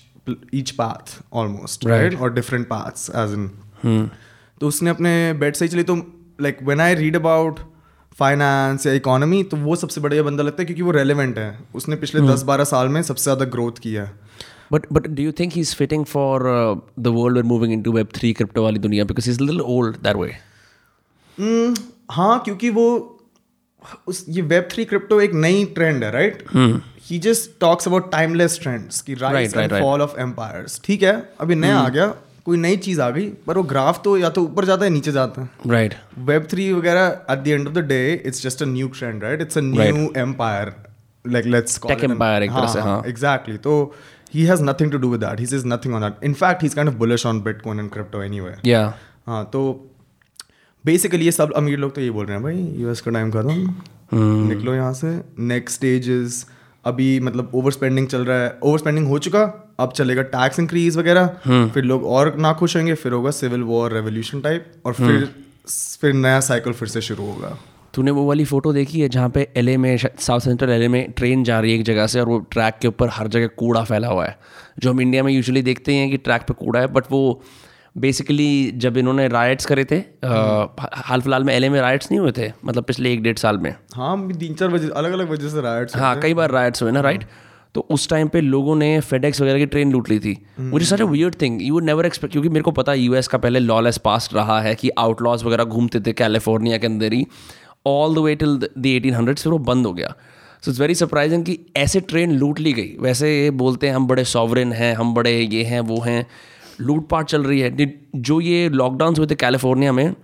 each 0.55 0.71
path 0.71 1.17
almost 1.33 1.85
right 1.87 2.19
और 2.21 2.33
डिफरेंट 2.33 2.67
पाथ्स 2.67 3.09
एज 3.15 3.33
इन 3.33 4.09
तो 4.61 4.67
उसने 4.67 4.89
अपने 4.89 5.33
बेट 5.39 5.55
से 5.55 5.65
ही 5.65 5.69
चली। 5.69 5.83
तो 5.83 5.95
like 6.41 6.57
when 6.63 6.81
I 6.81 6.95
read 6.95 7.15
about 7.15 7.59
finance 8.15 8.85
या 8.87 8.93
इकोनॉमी 8.93 9.41
तो 9.43 9.57
वो 9.57 9.75
सबसे 9.75 10.01
बढ़िया 10.01 10.23
बंदा 10.23 10.43
लगता 10.43 10.61
है 10.61 10.65
क्योंकि 10.65 10.81
वो 10.81 10.91
रेलिवेंट 10.91 11.37
है। 11.37 11.57
उसने 11.75 11.95
पिछले 11.95 12.21
दस 12.23 12.43
बारह 12.43 12.63
साल 12.65 12.87
में 12.89 13.01
सबसे 13.03 13.23
ज़्यादा 13.23 13.45
ग्रोथ 13.47 13.79
किया 13.81 14.03
है। 14.03 14.26
But 14.71 14.87
but 14.95 15.05
do 15.17 15.25
you 15.25 15.31
think 15.31 15.53
he's 15.53 15.73
fitting 15.81 16.01
for 16.13 16.31
uh, 16.53 16.75
the 17.05 17.11
world 17.17 17.39
we're 17.39 17.49
moving 17.51 17.75
into 17.75 17.91
Web 17.97 18.15
three 18.17 18.33
crypto 18.39 18.63
वाली 18.63 18.79
दुनिया? 18.79 19.05
Because 19.11 19.29
he's 19.29 19.39
a 19.43 19.45
little 19.49 19.67
old 19.75 20.01
that 20.07 20.19
way. 20.23 20.31
Hmm, 21.37 21.77
हाँ 22.11 22.41
क्योंकि 22.45 22.69
वो 22.69 22.87
उस 24.07 24.25
ये 24.29 24.41
वेब 24.41 24.67
थ्री 24.71 24.85
क्रिप्टो 24.85 25.19
एक 25.21 25.33
नई 25.33 25.63
ट्रेंड 25.75 26.03
है 26.03 26.11
right 26.11 26.43
he 27.09 27.19
just 27.25 27.49
talks 27.61 27.87
about 27.87 28.11
timeless 28.11 28.59
trends 28.61 29.01
की 29.01 29.15
Right, 29.15 29.57
and 29.57 29.71
fall 29.71 30.01
of 30.01 30.19
empires 30.21 30.79
ठीक 30.85 31.03
है? 31.03 31.13
अभी 31.41 31.55
नया 31.55 31.77
आ 31.79 31.89
गया 31.89 32.07
कोई 32.45 32.57
नई 32.57 32.77
चीज़ 32.77 33.01
आ 33.01 33.09
गई 33.09 33.27
पर 33.47 33.57
वो 33.57 33.63
ग्राफ 33.69 34.01
तो 34.03 34.17
या 34.17 34.29
तो 34.29 34.43
ऊपर 34.43 34.65
जाता 34.65 34.85
है 34.85 34.91
नीचे 34.91 35.11
जाता 35.11 35.41
है। 35.41 35.69
Right. 35.71 35.93
वेब 36.27 36.47
थ्री 36.51 36.71
वगैरह 36.73 37.05
at 37.31 37.39
the 37.39 37.47
end 37.47 37.67
of 37.67 37.73
the 37.73 37.85
day 37.87 38.01
it's 38.25 38.43
just 38.43 38.63
a 38.63 38.65
new 38.65 38.87
trend 38.99 39.23
right 39.23 39.41
it's 39.41 39.57
a 39.57 39.61
new 39.63 40.11
empire 40.17 40.73
like 41.25 41.45
let's 41.45 41.79
Tech 41.85 42.03
empire 42.09 42.41
एक 42.41 42.51
तरह 42.51 42.67
से, 42.73 42.79
हाँ। 42.79 43.01
एग्जैक्टली 43.07 43.57
तो 43.57 43.73
he 44.33 44.45
has 44.45 44.61
nothing 44.61 44.89
to 44.91 44.99
do 45.03 45.09
with 45.11 45.21
that 45.21 45.39
he 45.39 45.45
says 45.51 45.65
nothing 45.73 45.93
on 45.97 46.01
that 46.05 46.23
in 46.29 46.33
fact 46.39 46.61
he's 46.61 46.73
kind 46.75 46.89
of 46.89 46.97
bullish 47.01 47.25
on 47.25 47.41
bitcoin 47.43 47.83
and 47.83 47.91
crypto 47.91 48.23
anyway 48.29 48.55
Yeah. 48.71 48.91
हाँ 49.27 49.43
तो 49.53 49.61
basically 50.85 51.25
ये 51.25 51.31
सब 51.31 51.53
अमीर 51.57 51.79
लोग 51.79 51.93
तो 51.95 52.01
ये 52.01 52.09
बोल 52.17 52.25
रहे 52.25 52.35
हैं 52.35 52.43
भाई 52.43 52.81
यूएस 52.81 53.01
का 53.01 53.11
टाइम 53.11 53.31
खत्म 53.31 53.65
Hmm. 54.13 54.47
निकलो 54.49 54.73
यहाँ 54.73 54.93
से 54.93 55.07
नेक्स्ट 55.47 55.75
स्टेज 55.77 56.09
इज़ 56.09 56.43
अभी 56.85 57.19
मतलब 57.19 57.51
ओवर 57.55 57.71
स्पेंडिंग 57.71 58.07
चल 58.07 58.25
रहा 58.25 58.37
है 58.43 58.57
ओवर 58.63 58.79
स्पेंडिंग 58.79 59.07
हो 59.07 59.17
चुका 59.25 59.41
अब 59.79 59.91
चलेगा 59.95 60.21
टैक्स 60.35 60.59
इंक्रीज 60.59 60.97
वगैरह 60.97 61.25
Hmm. 61.47 61.67
फिर 61.73 61.83
लोग 61.83 62.05
और 62.17 62.35
ना 62.45 62.53
खुश 62.61 62.75
होंगे 62.77 62.93
फिर 63.01 63.11
होगा 63.11 63.31
सिविल 63.39 63.63
वॉर 63.71 63.93
रेवोल्यूशन 63.93 64.41
टाइप 64.41 64.71
और 64.85 64.93
Hmm. 64.93 65.07
फिर 65.07 65.27
फिर 66.01 66.13
नया 66.13 66.39
साइकिल 66.39 66.73
फिर 66.73 66.87
से 66.87 67.01
शुरू 67.01 67.25
होगा 67.31 67.57
तूने 67.97 68.11
वो 68.11 68.25
वाली 68.25 68.45
फ़ोटो 68.45 68.73
देखी 68.73 68.99
है 68.99 69.09
जहाँ 69.09 69.29
पे 69.29 69.47
एलए 69.57 69.77
में 69.77 69.97
साउथ 69.97 70.39
सेंट्रल 70.39 70.69
एलए 70.69 70.87
में 70.87 71.11
ट्रेन 71.11 71.43
जा 71.43 71.59
रही 71.59 71.71
है 71.71 71.77
एक 71.77 71.85
जगह 71.85 72.07
से 72.07 72.19
और 72.19 72.27
वो 72.27 72.39
ट्रैक 72.39 72.73
के 72.81 72.87
ऊपर 72.87 73.09
हर 73.09 73.27
जगह 73.27 73.47
कूड़ा 73.47 73.83
फैला 73.83 74.07
हुआ 74.07 74.25
है 74.25 74.37
जो 74.79 74.91
हम 74.91 75.01
इंडिया 75.01 75.23
में 75.23 75.33
यूजुअली 75.33 75.61
देखते 75.61 75.93
हैं 75.93 76.09
कि 76.09 76.17
ट्रैक 76.17 76.41
पे 76.41 76.53
कूड़ा 76.53 76.79
है 76.79 76.87
बट 76.87 77.03
वो 77.11 77.41
बेसिकली 77.97 78.71
जब 78.75 78.97
इन्होंने 78.97 79.27
राइट्स 79.27 79.65
करे 79.65 79.85
थे 79.85 79.95
हाल 80.25 81.21
फ़िलहाल 81.21 81.43
में 81.43 81.53
एलए 81.53 81.69
में 81.69 81.81
राइट्स 81.81 82.11
नहीं 82.11 82.19
हुए 82.19 82.31
थे 82.31 82.51
मतलब 82.65 82.83
पिछले 82.83 83.13
एक 83.13 83.23
डेढ़ 83.23 83.37
साल 83.37 83.57
में। 83.57 83.73
हाँ 83.95 84.31
तीन 84.33 84.53
चार 84.53 84.69
वजह 84.69 84.89
अलग 84.89 85.11
अलग 85.11 85.29
वजह 85.29 85.49
से 85.49 85.61
राइट्स 85.61 85.97
हाँ 85.97 86.19
कई 86.19 86.33
बार 86.33 86.51
राइट्स 86.51 86.83
हुए 86.83 86.91
ना 86.91 87.01
राइट 87.01 87.23
तो 87.75 87.87
उस 87.89 88.09
टाइम 88.09 88.27
पे 88.27 88.41
लोगों 88.41 88.75
ने 88.75 88.99
फेडेक्स 88.99 89.41
वगैरह 89.41 89.59
की 89.59 89.65
ट्रेन 89.65 89.91
लूट 89.91 90.09
ली 90.09 90.19
थी 90.19 90.37
मुझे 90.59 90.85
such 90.85 91.01
a 91.01 91.05
weird 91.05 91.35
thing 91.41 91.61
you 91.61 91.79
never 91.79 92.05
expect 92.05 92.31
क्योंकि 92.31 92.49
मेरे 92.49 92.63
को 92.63 92.71
पता 92.71 92.91
है 92.91 92.99
यूएस 92.99 93.27
का 93.27 93.37
पहले 93.37 93.59
लॉलेस 93.59 93.97
पास्ट 93.97 94.33
रहा 94.33 94.61
है 94.61 94.75
कि 94.75 94.89
आउटलॉज 94.89 95.43
वगैरह 95.43 95.63
घूमते 95.63 95.99
थे 95.99 96.13
कैलिफ़ोर्निया 96.13 96.77
के 96.77 96.87
अंदर 96.87 97.13
ही 97.13 97.25
all 97.87 98.15
the 98.15 98.17
way 98.17 98.35
till 98.35 98.57
the 98.77 98.85
eighteen 98.85 99.13
hundred 99.13 99.39
फिर 99.39 99.51
वो 99.51 99.57
बंद 99.59 99.85
हो 99.85 99.93
गया। 99.93 100.13
सो 100.61 100.71
इट्स 100.71 100.81
वेरी 100.81 100.95
सरप्राइजिंग 100.95 101.45
कि 101.45 101.59
ऐसे 101.77 101.99
ट्रेन 101.99 102.31
लूट 102.31 102.59
ली 102.59 102.73
गई। 102.73 102.95
वैसे 102.99 103.29
ये 103.41 103.51
बोलते 103.51 103.87
हैं 103.87 103.95
हम 103.95 104.07
बड़े 104.07 104.23
सॉवरन 104.25 104.73
हैं 104.73 104.93
हम 104.95 105.13
बड़े 105.13 105.39
ये 105.39 105.63
हैं 105.63 105.79
वो 105.79 105.99
हैं। 106.01 106.25
लूटपाट 106.81 107.25
चल 107.25 107.43
रही 107.43 107.59
है। 107.59 107.75
Did- 107.77 108.21
जो 108.21 108.39
ये 108.41 108.69
लॉकडाउन 108.69 109.15
हुए 109.17 109.27
थे 109.27 109.35
कैलिफ़ोर्निया 109.35 109.91
में 109.93 110.15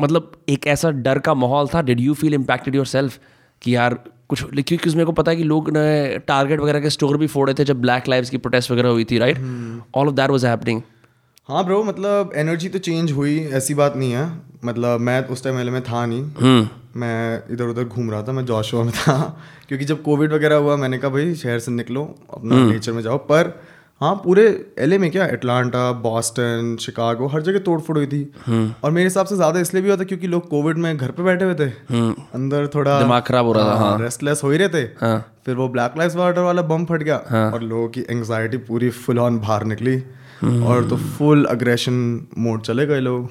मतलब 0.00 0.32
एक 0.48 0.66
ऐसा 0.66 0.90
डर 0.90 1.18
का 1.18 1.34
माहौल 1.34 1.66
था। 1.66 1.82
Did 1.82 2.00
you 2.00 2.14
feel 2.14 2.34
impacted 2.34 2.74
yourself 2.86 3.18
कि 3.62 3.74
यार 3.74 3.94
कुछ 4.28 4.42
क्योंकि 4.42 4.90
मेरे 4.90 5.04
को 5.04 5.12
पता 5.12 5.30
है 5.30 5.36
कि 5.36 5.42
लोग 5.42 5.70
टारगेट 6.26 6.60
वगैरह 6.60 6.80
के 6.80 6.90
स्टोर 6.90 7.16
भी 7.16 7.26
फोड़े 7.26 7.54
थे 7.54 7.64
जब 7.64 7.80
ब्लैक 7.80 8.08
लाइव्स 8.08 8.30
की 8.30 8.38
प्रोटेस्ट 8.38 8.70
वगैरह 8.70 8.88
हुई 8.88 9.04
थी 9.04 9.18
right 9.18 9.38
all 9.94 10.06
of 10.06 10.14
that 10.14 10.30
was 10.30 10.44
happening 10.44 10.82
हाँ 11.50 11.64
ब्रो 11.64 11.82
मतलब 11.84 12.32
एनर्जी 12.36 12.68
तो 12.68 12.78
चेंज 12.78 13.12
हुई 13.12 13.38
ऐसी 13.52 13.74
बात 13.74 13.96
नहीं 13.96 14.12
है। 14.12 14.26
मतलब 14.64 15.00
मैं 15.00 15.24
उस 15.26 15.42
टाइम 15.44 15.58
एल 15.58 15.70
में 15.70 15.80
था 15.82 16.04
नहीं। 16.06 16.22
हम्म। 16.40 17.00
मैं 17.00 17.42
इधर 17.52 17.64
उधर 17.64 17.84
घूम 17.84 18.10
रहा 18.10 18.22
था 18.22 18.32
मैं 18.32 18.44
जोशुआ 18.46 18.82
में 18.84 18.92
था। 18.92 19.16
क्योंकि 19.68 19.84
जब 19.84 20.02
कोविड 20.02 20.32
वगैरह 20.32 20.56
हुआ 20.56 20.76
मैंने 20.76 20.98
कहा 20.98 21.10
भाई 21.10 21.34
शहर 21.34 21.58
से 21.58 21.72
निकलो 21.72 22.04
अपना 22.34 22.56
नेचर 22.66 22.92
में 22.92 23.02
जाओ। 23.02 23.16
पर 23.24 23.52
हाँ 24.00 24.14
पूरे 24.14 24.44
एलए 24.78 24.98
में 24.98 25.10
क्या 25.10 25.26
एटलांटा 25.26 25.90
बॉस्टन 26.02 26.76
शिकागो 26.80 27.26
हर 27.26 27.42
जगह 27.42 27.58
तोड़ 27.58 27.80
फोड़ 27.80 27.96
हुई 27.98 28.06
थी। 28.06 28.22
और 28.84 28.90
मेरे 28.90 29.06
हिसाब 29.06 29.26
से 29.26 29.36
ज़्यादा 29.36 29.60
इसलिए 29.60 29.82
भी 29.82 29.88
हुआ 29.88 29.96
था 29.96 30.04
क्योंकि 30.04 30.26
लोग 30.26 30.48
कोविड 30.48 30.78
में 30.78 30.96
घर 30.96 31.10
पे 31.10 31.22
बैठे 31.22 31.44
हुए 31.44 31.54
थे। 31.54 31.68
अंदर 32.34 32.66
थोड़ा 32.74 32.98
दिमाग 33.00 33.22
खराब 33.22 33.46
हो 33.46 33.52
रहा 33.52 33.64
था, 33.64 33.76
हाँ। 33.78 33.98
रेस्टलेस 34.00 34.40
हो 34.44 34.50
ही 34.50 34.58
रहे 34.58 34.68
थे। 34.68 34.86
हाँ। 35.00 35.18
फिर 35.46 35.54
वो 35.56 35.68
ब्लैक 35.68 35.98
लाइफ 35.98 36.14
वाटर 36.16 36.40
वाला 36.42 36.62
बम 36.62 36.84
फट 36.84 37.02
गया। 37.02 37.20
हाँ। 37.28 37.50
और 37.50 37.62
लोगों 37.62 37.88
की 37.88 38.00
एंगजाइटी 38.00 38.56
पूरी 38.70 38.90
फुल 39.02 39.18
ऑन 39.18 39.38
बाहर 39.38 39.64
निकली। 39.64 40.02
और 40.44 40.88
तो 40.88 40.96
फुल 40.96 41.44
अग्रेशन 41.44 41.94
मोड 42.38 42.62
चले 42.62 42.86
गए 42.86 43.00
लोग। 43.00 43.30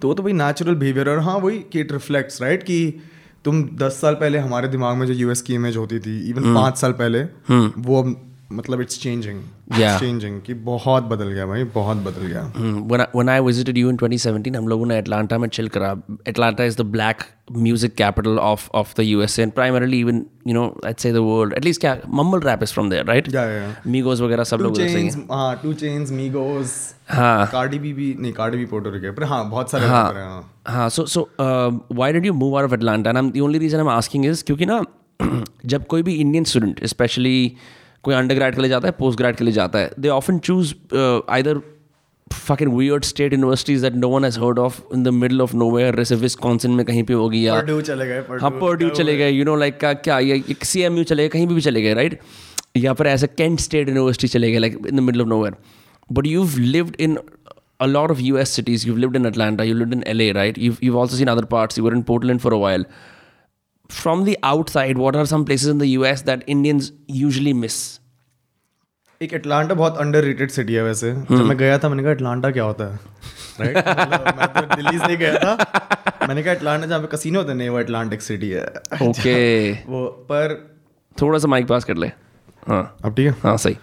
तो 0.00 0.08
वो 0.08 0.14
तो 0.14 0.22
भाई 0.22 0.32
नेचुरल 0.32 0.74
बिहेवियर 0.74 1.08
और 1.08 1.18
हाँ 1.18 1.36
वही 1.38 1.58
कि 1.72 1.80
इट 1.80 1.92
रिफ्लेक्ट्स 1.92 2.42
राइट 2.42 2.62
कि 2.62 3.00
तुम 3.44 3.62
दस 3.78 4.00
साल 4.00 4.14
पहले 4.14 4.38
हमारे 4.38 4.68
दिमाग 4.68 4.96
में 4.96 5.06
जो 5.06 5.12
यूएस 5.12 5.42
की 5.42 5.54
इमेज 5.54 5.76
होती 5.76 5.98
थी 6.00 6.18
इवन 6.30 6.54
पाँच 6.54 6.76
साल 6.76 6.92
पहले 6.92 7.22
वो 7.78 8.02
अब 8.02 8.16
मतलब 8.52 8.80
इट्स 8.80 9.00
चेंजिंग 9.02 9.40
या 9.78 9.98
चेंजिंग 9.98 10.40
कि 10.40 10.54
बहुत 10.64 11.02
बदल 11.02 11.28
गया 11.28 11.46
भाई 11.46 11.64
बहुत 11.74 11.96
बदल 11.96 12.26
गया। 12.26 12.42
When 13.14 13.28
I 13.28 13.40
visited 13.40 13.78
you 13.78 13.90
in 13.90 13.96
2017 13.96 14.56
हम 14.56 14.68
लोगों 14.68 14.86
ने 14.86 14.98
एटलांटा 14.98 15.38
में 15.38 15.48
चिल 15.48 15.68
करा। 15.68 15.94
Atlanta 16.28 16.64
is 16.64 16.76
the 16.78 16.86
black 16.88 17.22
music 17.52 17.94
capital 17.94 18.38
of 18.38 18.68
of 18.74 18.94
the 18.98 19.04
USA 19.04 19.42
and 19.42 19.52
primarily 19.52 20.00
even 20.00 20.24
you 20.46 20.54
know 20.54 20.66
let's 20.84 21.02
say 21.02 21.12
the 21.12 21.16
world 21.16 21.54
at least 21.54 21.80
क्या 21.80 21.96
mumble 22.14 22.40
rap 22.40 22.62
is 22.62 22.72
from 22.72 22.90
there 22.90 23.04
right 23.04 23.34
yeah 23.34 23.44
yeah 23.44 23.74
Migos 23.86 24.20
वगैरह 24.20 24.44
सब 24.44 24.60
लोग 24.60 24.72
उधर 24.72 25.26
हाँ। 25.30 25.54
To 25.62 25.72
change 25.74 26.12
मीगोस 26.12 26.74
हाँ। 27.08 27.46
Cardi 27.52 27.78
B 27.78 27.92
भी 27.92 28.14
नहीं 28.20 28.32
Cardi 28.32 28.58
B 28.58 28.66
Porto 28.66 28.90
Ricky 28.90 29.10
पर 29.10 29.24
हाँ 29.24 29.48
बहुत 29.50 29.70
सारे 29.70 29.86
हाँ। 29.86 30.54
हाँ 30.68 30.88
so 30.88 31.06
so 31.06 31.28
why 31.40 32.12
did 32.12 32.26
you 32.26 32.32
move 32.32 32.56
out 32.58 32.64
of 32.64 32.74
Atlanta 32.74 33.10
and 33.10 33.18
I 33.18 33.24
am 33.24 33.30
the 33.30 33.40
only 33.40 33.58
reason 33.58 33.78
I 33.78 33.84
am 33.84 33.90
asking 33.90 34.26
is 34.26 34.44
क्योंकि 34.44 34.66
ना 34.66 34.82
जब 35.66 35.86
कोई 35.86 36.02
भी 36.02 36.14
इंडियन 36.14 36.44
स्टूडेंट 36.44 36.84
स्पेशली 36.86 37.56
कोई 38.04 38.14
अंडर 38.14 38.34
ग्रेड 38.34 38.54
के 38.54 38.60
लिए 38.60 38.70
जाता 38.70 38.88
है 38.88 38.94
पोस्ट 38.98 39.18
ग्रेड 39.18 39.36
के 39.36 39.44
लिए 39.44 39.54
जाता 39.54 39.78
है। 39.78 39.90
They 39.98 40.08
often 40.08 40.38
choose 40.38 40.74
either 41.30 41.60
fucking 42.26 42.68
weird 42.68 43.04
state 43.04 43.32
universities 43.32 43.82
that 43.82 43.94
no 43.94 44.08
one 44.08 44.24
has 44.24 44.38
heard 44.40 44.58
of 44.58 44.80
in 44.94 45.02
the 45.02 45.08
middle 45.08 45.40
of 45.42 45.54
nowhere 45.70 45.94
Wisconsin 46.36 46.70
में 46.70 46.84
कहीं 46.86 47.02
पर 47.02 47.14
होगी 47.14 47.46
या 47.46 47.54
हाँ 47.54 48.50
पर्ड्यू 48.50 48.88
चले 48.90 49.16
गए 49.16 49.30
यू 49.30 49.44
नो 49.44 49.56
लाइक 49.56 49.78
क्या 49.82 50.18
या 50.18 50.36
सी 50.62 50.80
एम 50.82 50.96
यू 50.98 51.04
चले 51.04 51.22
गए 51.22 51.28
कहीं 51.28 51.46
भी 51.46 51.60
चले 51.60 51.82
गए 51.82 51.94
राइट 51.94 52.18
या 52.76 52.92
फिर 52.92 53.06
as 53.06 53.24
a 53.24 53.28
Kent 53.38 53.60
State 53.60 53.88
University 53.88 54.28
चले 54.28 54.50
गए 54.52 54.58
like 54.58 54.78
in 54.88 54.96
the 54.96 55.00
middle 55.00 55.20
of 55.20 55.28
nowhere 55.42 55.54
but 56.12 56.26
you 56.26 56.48
live 56.58 56.92
in 57.00 57.18
a 57.80 57.86
lot 57.86 58.10
of 58.10 58.20
U 58.20 58.36
S 58.36 58.50
cities 58.56 58.88
you 58.88 58.96
lived 58.96 59.16
in 59.16 59.24
Atlanta 59.24 59.64
you 59.64 59.74
live 59.74 59.92
in 59.92 60.02
L 60.06 60.20
A 60.20 60.30
right 60.32 60.58
you 60.58 60.74
you 60.82 60.96
also 60.98 61.16
seen 61.16 61.28
other 61.28 61.44
parts 61.54 61.78
you 61.78 61.84
were 61.84 61.94
in 61.94 62.02
Portland 62.02 62.40
for 62.40 62.54
a 62.54 62.58
From 63.92 64.24
the 64.24 64.38
outside, 64.42 64.98
what 64.98 65.16
are 65.16 65.26
some 65.26 65.44
places 65.44 65.68
in 65.68 65.78
the 65.78 65.86
US 65.86 66.22
that 66.22 66.42
Indians 66.46 66.92
usually 67.06 67.52
miss? 67.52 67.98
एक 69.22 69.32
Atlanta 69.32 69.74
बहुत 69.74 69.98
under 69.98 70.24
rated 70.24 70.50
city 70.50 70.74
है 70.74 70.82
वैसे। 70.82 71.10
हम्म। 71.10 71.38
जब 71.38 71.44
मैं 71.44 71.56
गया 71.56 71.78
था 71.78 71.88
मैंने 71.88 72.02
कहा 72.02 72.12
एटलांटा 72.12 72.50
क्या 72.50 72.64
होता 72.64 72.84
है? 72.84 72.98
राइट 73.60 73.76
मतलब 73.88 74.34
मैं 74.38 74.46
तो 74.46 74.76
दिल्ली 74.76 74.98
से 74.98 75.16
गया 75.16 75.34
था। 75.34 75.56
मैंने 76.28 76.42
कहा 76.42 76.52
एटलांटा 76.52 76.86
जहाँ 76.86 77.00
पे 77.00 77.06
कसीनो 77.06 77.38
होते 77.38 77.54
नहीं 77.54 77.68
वो 77.68 77.80
एटलांटिक 77.80 78.22
सिटी 78.22 78.50
है। 78.50 78.66
Okay. 79.02 79.76
वो 79.86 80.06
पर 80.06 80.74
थोड़ा 81.20 81.38
सा 81.38 81.48
माइक 81.48 81.66
पास 81.66 81.84
कर 81.84 81.96
ले। 81.96 82.06
हाँ। 82.68 82.96
अब 83.04 83.14
ठीक 83.14 83.26
है? 83.26 83.32
हाँ 83.42 83.56
सही। 83.56 83.76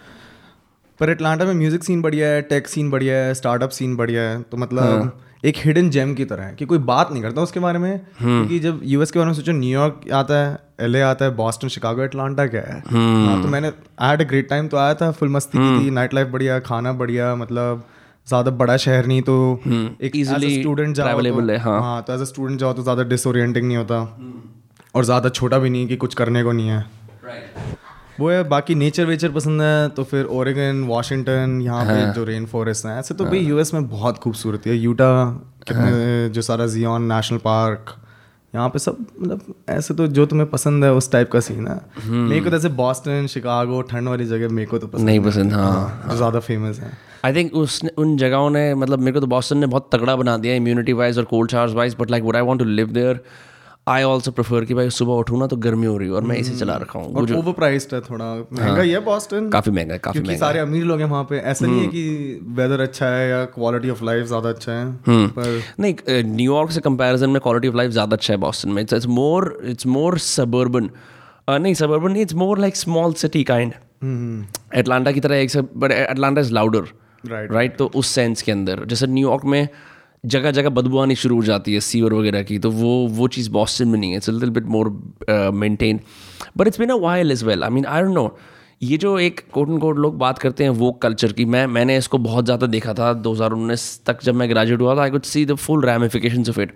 पर 1.00 1.10
एटलांटा 1.10 1.46
में 1.46 1.54
म्यूज़िक 1.54 1.84
सीन 1.84 2.01
बढ़िया 2.01 2.28
है 2.28 2.42
टेक 2.42 2.68
सीन 2.68 2.89
बढ़िया 2.89 3.16
है 3.16 3.34
स्टार्टअप 3.34 3.70
सीन 3.70 3.96
बढ़िया 3.96 4.22
है 4.22 4.42
तो 4.42 4.58
मतलब 4.58 4.84
हाँ। 4.84 5.22
एक 5.43 5.58
हिडन 5.58 5.89
जेम 5.89 6.13
की 6.15 6.25
तरह 6.25 6.43
है 6.43 6.55
कि 6.55 6.65
कोई 6.65 6.77
बात 6.88 7.12
नहीं 7.12 7.22
करता 7.24 7.41
उसके 7.41 7.60
बारे 7.60 7.79
में 7.79 7.91
हम्म। 7.91 8.38
क्योंकि 8.38 8.60
जब 8.60 8.79
यूएस 8.84 9.12
के 9.12 9.19
बारे 9.19 9.27
में 9.27 9.34
सोचो 9.34 9.51
न्यूयॉर्क 9.51 10.10
आता 10.13 10.38
है 10.38 10.58
एलए 10.79 11.01
आता 11.01 11.25
है 11.25 11.36
बॉस्टन 11.36 11.67
शिकागो 11.67 12.01
एटलांटा 12.01 12.46
क्या 12.48 12.62
है 12.62 12.79
हम्म। 12.81 13.25
हाँ, 13.27 13.41
तो 13.43 13.48
मैंने 13.48 13.67
एट 13.67 14.22
अ 14.22 14.24
ग्रेट 14.24 14.50
टाइम 14.50 14.67
तो 14.67 14.77
आया 14.77 14.93
था 14.93 15.12
फुल 15.12 15.29
मस्ती 15.29 15.58
की 15.58 15.86
थी 15.86 15.91
नाइट 15.91 16.13
लाइफ 16.13 16.27
बढ़िया 16.27 16.60
खाना 16.60 16.93
बढ़िया 16.93 17.34
मतलब 17.36 17.86
ज़्यादा 18.27 18.51
बड़ा 18.53 18.77
शहर 18.77 19.05
नहीं 19.05 19.22
तो 19.22 19.36
एक 19.63 19.67
हम्म। 19.67 20.19
Easily 20.24 20.60
स्टूडेंट 20.60 20.96
जाओ 20.96 21.22
तो, 21.22 21.41
है, 21.41 21.58
हाँ। 21.58 21.81
हाँ 21.81 22.01
तो 22.03 22.13
एज 22.13 22.22
अ 22.22 22.25
स्टूडेंट 22.25 22.60
जाओ 22.60 22.74
तो 22.74 22.84
ज़्यादा 22.84 23.03
डिसोरिएंटिंग 23.05 23.67
नहीं 23.67 23.77
होता 23.77 24.01
और 24.96 25.05
ज़्यादा 25.05 25.29
छोटा 25.29 25.60
भी 25.60 25.69
नहीं 25.69 25.88
कि 25.88 25.96
कुछ 25.96 26.13
करने 26.13 26.43
को 26.43 26.51
नहीं 26.51 26.69
है 26.69 26.86
वो 28.20 28.30
है 28.30 28.44
बाकी 28.50 28.76
नेचर 28.76 29.06
वेचर 29.06 29.32
पसंद 29.32 29.62
है 29.62 29.88
तो 29.92 30.04
फिर 30.06 30.26
ओरेगन 30.34 30.84
वाशिंगटन 30.88 31.60
यहाँ 31.64 31.86
पे 31.86 32.14
जो 32.14 32.24
रेन 32.26 32.46
फॉरेस्ट 32.48 32.86
हैं 32.86 32.98
ऐसे 33.00 33.14
तो 33.14 33.26
भाई 33.26 33.40
यूएस 33.40 33.74
में 33.74 33.88
बहुत 33.90 34.18
खूबसूरती 34.20 34.70
है। 34.70 34.76
यूटा 34.78 35.10
कितने 35.68 36.30
जो 36.30 36.42
सारा 36.42 36.68
जियॉन 36.68 37.12
नेशनल 37.12 37.38
पार्क 37.44 37.96
यहाँ 38.54 38.70
पे 38.70 38.80
सब 38.80 38.98
मतलब 39.20 39.54
ऐसे 39.70 39.94
तो 39.94 40.08
जो 40.10 40.26
तुम्हें 40.26 40.50
पसंद 40.50 40.84
है 40.84 40.92
उस 40.94 41.12
टाइप 41.12 41.32
का 41.32 41.40
सीन 41.42 41.68
है। 41.68 41.80
मेरे 42.06 42.40
को 42.42 42.50
तो 42.50 42.56
ऐसे 42.58 42.70
बॉस्टन 42.78 43.28
शिकागो 43.30 43.82
ठंड 43.90 44.10
वाली 44.10 44.26
जगह 44.28 44.50
मेरे 44.52 44.68
को 44.68 44.78
तो 44.78 44.88
पसंद 44.88 45.06
नहीं 45.06 45.20
पसंद 45.20 45.54
हाँ 45.54 46.08
जो 46.10 46.16
ज़्यादा 46.18 46.40
फ़ेमस 46.42 46.80
है। 46.80 46.92
आई 47.26 47.34
थिंक 47.36 47.54
उस 47.56 47.82
उन 47.98 48.16
जगहों 48.18 48.50
ने 48.50 48.74
मतलब 48.76 49.00
मेरे 49.00 49.14
को 49.14 49.20
तो 49.20 49.28
बॉस्टन 49.28 49.58
ने 49.58 49.68
बहुत 49.68 49.90
तगड़ा 49.94 50.16
बना 50.16 50.38
दिया 50.38 50.56
इम्यूनिटी 50.56 50.94
वाइज 50.94 51.18
और 51.18 51.26
cold 51.26 51.52
charge 51.52 51.74
wise 51.74 51.96
but 52.00 52.12
like 52.12 52.24
would 52.24 52.36
I 52.36 52.42
want 52.44 52.60
to 52.60 52.66
live 52.68 52.88
there 52.94 53.22
I 53.89 54.03
also 54.03 54.31
prefer 54.31 54.65
कि 54.65 54.74
भाई 54.74 54.89
सुबह 54.91 55.13
उठूँ 55.15 55.39
ना 55.39 55.48
तो 55.48 55.55
गर्मी 55.58 55.88
हो 55.88 55.98
रही 55.98 56.08
है 56.08 56.13
और 56.15 56.24
मैं 56.24 56.38
इसे 56.38 56.55
चला 56.58 56.75
रखा 56.77 57.00
हूँ। 57.00 57.24
ओवर 57.38 57.51
प्राइस्ड 57.53 57.93
है 57.93 58.01
थोड़ा। 58.01 58.25
महँगा 58.53 58.81
ही 58.81 58.91
है 58.91 59.00
बॉस्टन 59.05 59.50
काफ़ी 59.50 59.72
महँगा 59.72 59.93
है 59.93 60.00
काफ़ी 60.00 60.19
क्योंकि 60.19 60.38
सारे 60.39 60.60
अमीर 60.60 60.84
लोग 60.86 61.00
हैं 61.00 61.08
वहाँ 61.10 61.24
पे। 61.29 61.38
ऐसा 61.38 61.65
नहीं 61.65 61.79
है 61.81 61.88
कि 61.88 62.03
वेदर 62.58 62.81
अच्छा 62.81 63.08
है 63.08 63.29
या 63.29 63.43
क्वालिटी 63.55 63.89
ऑफ़ 63.89 64.03
लाइफ 64.05 64.25
ज़्यादा 64.27 64.50
अच्छा 64.50 64.72
है 64.72 65.27
पर 65.38 65.62
नहीं 65.79 66.24
न्यूयॉर्क 66.25 66.72
से 66.72 66.81
कंपैरिजन 66.81 67.29
में 67.29 67.41
क्वालिटी 67.41 67.67
ऑफ़ 67.67 67.75
लाइफ 67.77 67.91
ज़्यादा 67.91 68.15
अच्छा 68.15 68.34
है 68.34 68.38
बॉस्टन 68.39 68.69
में। 68.69 68.81
It's 68.81 69.08
more 69.10 69.58
it's 69.65 69.88
more 69.88 70.17
suburban 70.27 70.89
नहीं 71.50 71.74
suburban 71.75 72.15
it's 72.17 72.34
more 72.36 72.60
like 72.60 72.75
small 72.75 73.13
city 73.22 73.43
kind 73.43 73.74
Atlanta 74.75 75.12
की 75.12 75.19
तरह 75.19 75.36
एक 75.38 75.50
से 75.50 75.62
but 75.62 75.91
Atlanta 75.91 76.41
is 76.41 76.53
louder 76.53 76.91
Right. 77.24 77.51
Right 77.51 77.75
तो 77.77 77.86
उस 77.96 78.08
सेंस 78.08 78.41
के 78.41 78.51
अंदर। 78.51 78.84
जैसे 78.88 79.08
न्यूयॉर्क 79.08 79.46
में 79.46 79.67
जगह 80.26 80.52
जगह 80.52 80.70
बदबू 80.70 80.98
आनी 81.00 81.16
शुरू 81.16 81.36
हो 81.36 81.44
जाती 81.44 81.74
है 81.74 81.80
सीवर 81.80 82.14
वगैरह 82.14 82.44
की 82.44 82.60
तो 82.60 82.72
वो 82.72 83.08
वो 83.18 83.28
चीज़ 83.28 83.50
बॉस्टन 83.52 83.88
में 83.88 84.00
नहीं 84.00 84.12
है। 84.12 84.18
It's 84.18 84.30
little 84.30 84.50
bit 84.50 84.66
more 84.76 84.90
maintain 85.54 86.00
but 86.58 86.68
it's 86.68 86.80
been 86.80 86.90
a 86.90 86.96
while 87.02 87.32
is 87.32 87.46
well 87.46 87.64
I 87.64 87.70
mean 87.70 87.86
I 87.86 88.02
don't 88.02 88.14
know 88.14 88.38
ये 88.84 88.98
जो 88.98 89.18
एक 89.20 89.42
कोट 89.54 89.70
एंड 89.70 89.80
कोट 89.82 89.98
लोग 89.98 90.18
बात 90.18 90.38
करते 90.40 90.64
हैं 90.64 90.72
वो 90.82 90.92
कल्चर 91.04 91.32
की 91.34 91.46
मैं 91.46 91.66
मैंने 91.68 91.98
इसको 91.98 92.18
बहुत 92.18 92.46
ज़्यादा 92.46 92.68
देखा 92.68 92.94
था 92.94 93.12
2019 93.24 93.88
तक 94.06 94.24
जब 94.24 94.36
मैं 94.36 94.50
ग्रेजुएट 94.50 94.82
हुआ 94.82 94.96
था 94.96 95.02
I 95.04 95.10
could 95.12 95.24
see 95.24 95.46
the 95.46 95.56
full 95.56 95.86
ramification 95.86 96.46
of 96.50 96.60
it 96.62 96.74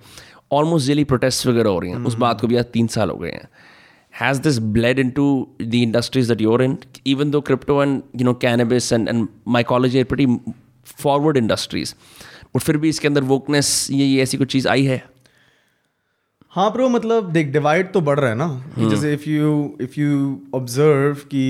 almost 0.52 0.88
daily 0.88 1.04
protest 1.04 1.48
वगैरह 1.48 1.70
हो 1.70 1.80
रही 1.80 1.92
हैं। 1.92 2.04
उस 2.06 2.16
बात 2.24 2.42
को 2.42 2.48
भी 2.48 2.56
आज 2.58 2.66
तीन 2.74 2.88
साल 2.96 3.10
हो 3.10 3.18
गए 3.18 3.32
हैं। 3.32 3.48
Has 4.14 4.40
this 4.46 4.58
bled 4.74 5.00
into 5.02 5.24
the 5.72 5.80
industries 5.84 6.28
that 6.32 6.42
you're 6.46 6.58
in? 6.64 6.74
Even 7.14 7.32
though 7.36 7.40
crypto 7.46 7.78
and 7.86 8.20
you 8.22 8.26
know 8.28 8.34
cannabis 8.44 8.90
and, 8.98 9.10
and 9.14 9.30
mycology 9.56 10.04
are 10.04 10.10
pretty 10.12 10.28
forward 11.04 11.40
industries. 11.42 11.94
But 12.55 12.63
फिर 12.63 12.77
भी 12.77 12.89
इसके 12.89 13.07
अंदर 13.07 13.24
वोकनेस 13.24 13.88
ये 13.91 14.05
ये 14.05 14.22
ऐसी 14.24 14.38
कुछ 14.38 14.51
चीज़ 14.51 14.67
आई 14.67 14.83
है? 14.86 15.03
हाँ 16.53 16.72
ब्रो 16.74 16.89
मतलब 16.89 17.31
देख 17.31 17.48
डिवाइड 17.51 17.91
तो 17.91 18.01
बढ़ 18.01 18.19
रहा 18.19 18.29
है 18.29 18.36
ना। 18.36 18.89
जैसे 18.89 19.13
if 19.13 19.29
you 19.29 19.77
if 19.81 20.00
you 20.00 20.38
observe 20.55 21.13
कि 21.31 21.45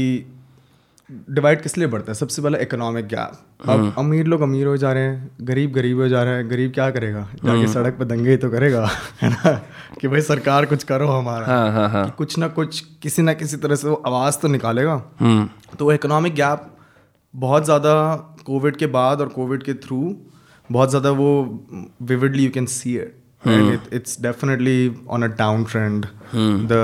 डिवाइड 1.30 1.62
किस 1.62 1.78
लिए 1.78 1.88
बढ़ता 1.88 2.12
है? 2.12 2.16
सबसे 2.16 2.42
पहले 2.42 2.60
इकोनॉमिक 2.62 3.08
गैप 3.08 3.70
अब 3.70 3.94
अमीर 3.98 4.26
लोग 4.26 4.42
अमीर 4.42 4.68
हो 4.68 4.76
जा 4.78 4.92
रहे 4.94 5.04
हैं 5.04 5.30
गरीब 5.42 5.72
गरीब 5.74 6.00
हो 6.00 6.08
जा 6.08 6.24
रहे 6.24 6.34
हैं 6.34 6.50
गरीब 6.50 6.72
क्या 6.74 6.90
करेगा? 6.92 7.28
जाके 7.46 7.68
सड़क 7.74 7.98
पर 8.00 8.06
दंगे 8.06 8.30
ही 8.32 8.38
तो 8.38 8.50
करेगा 8.50 8.86
है 9.22 9.30
ना? 9.30 9.54
कि 10.02 10.08
भाई 10.08 10.22
सरकार 10.22 10.66
कुछ 10.66 10.84
करो 10.84 11.08
हमारा। 11.08 11.46
हाँ 11.46 11.72
हाँ 11.72 11.90
हाँ। 11.90 12.06
कि 12.06 12.12
कुछ 12.18 12.38
ना 12.38 12.48
कुछ 12.48 12.80
किसी 13.02 13.22
ना 13.22 13.34
किसी 13.34 13.58
तरह 13.58 13.76
से 13.76 13.88
वो 13.88 13.96
आवाज़ 14.08 14.38
तो 14.40 14.48
निकालेगा। 14.48 15.02
हम्म। 15.20 15.50
तो 15.80 15.92
इकोनॉमिक 15.94 16.36
गैप 16.36 16.70
बहुत 17.34 17.66
ज़्यादा 17.66 17.94
कोविड 18.46 18.76
के 18.76 18.88
बाद 18.88 19.22
और 19.22 19.28
कोविड 19.28 19.64
के 19.64 19.74
थ्रू 19.74 20.16
बहुत 20.70 20.90
ज़्यादा 20.90 21.12
वो 21.12 21.30
vividly 22.02 22.44
you 22.44 22.52
can 22.52 22.66
see 22.66 22.96
it 22.98 23.94
it's 23.94 24.22
definitely 24.22 24.96
on 25.10 25.24
a 25.24 25.28
down 25.38 25.64
trend 25.72 26.06
the 26.36 26.80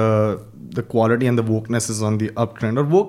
the 0.75 0.83
quality 0.91 1.25
and 1.25 1.39
the 1.39 1.45
wokeness 1.45 1.89
is 1.91 2.03
on 2.03 2.17
the 2.17 2.33
up 2.37 2.57
trend 2.59 2.77
और 2.77 2.85
वो 2.85 3.01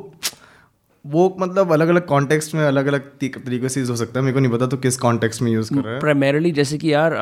वो 1.04 1.36
मतलब 1.40 1.72
अलग 1.72 1.88
अलग 1.88 2.06
कॉन्टेक्स्ट 2.06 2.54
में 2.54 2.62
अलग 2.64 2.86
अलग 2.86 3.10
तरीके 3.20 3.68
से 3.68 3.80
यूज़ 3.80 3.90
हो 3.90 3.96
सकता 3.96 4.18
है। 4.18 4.24
मेरे 4.24 4.34
को 4.34 4.40
नहीं 4.40 4.52
पता 4.52 4.66
तो 4.66 4.76
किस 4.76 4.96
कॉन्टेक्स्ट 4.98 5.42
में 5.42 5.50
यूज़ 5.52 5.72
कर 5.74 5.80
रहा 5.80 5.94
है। 5.94 6.00
Primarily 6.00 6.52
जैसे 6.54 6.78
कि 6.78 6.92
यार 6.92 7.14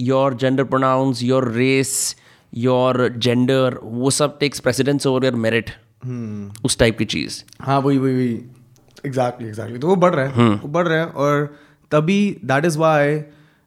your 0.00 0.34
gender 0.34 0.64
pronouns 0.64 1.22
your 1.22 1.50
race 1.52 2.16
your 2.52 3.08
gender 3.18 3.78
वो 3.82 4.10
सब 4.10 4.38
takes 4.38 4.60
precedence 4.60 5.06
over 5.06 5.24
your 5.24 5.34
merit 5.36 5.70
उस 6.64 6.78
टाइप 6.78 6.98
की 6.98 7.04
चीज़। 7.06 7.42
हाँ 7.60 7.78
वही 7.80 7.98
वही 7.98 8.14
वही। 8.14 8.34
एग्जैक्टली 9.06 9.48
एग्जैक्टली 9.48 9.78
तो 9.78 9.88
वो 9.88 9.96
बढ़ 9.96 10.14
रहा 10.14 10.26
है। 10.26 10.48
वो 10.50 10.68
बढ़ 10.68 10.88
रहा 10.88 10.98
है 10.98 11.06
और 11.06 11.54
तभी 11.92 12.20
that 12.44 12.64
is 12.64 12.78
why 12.78 13.16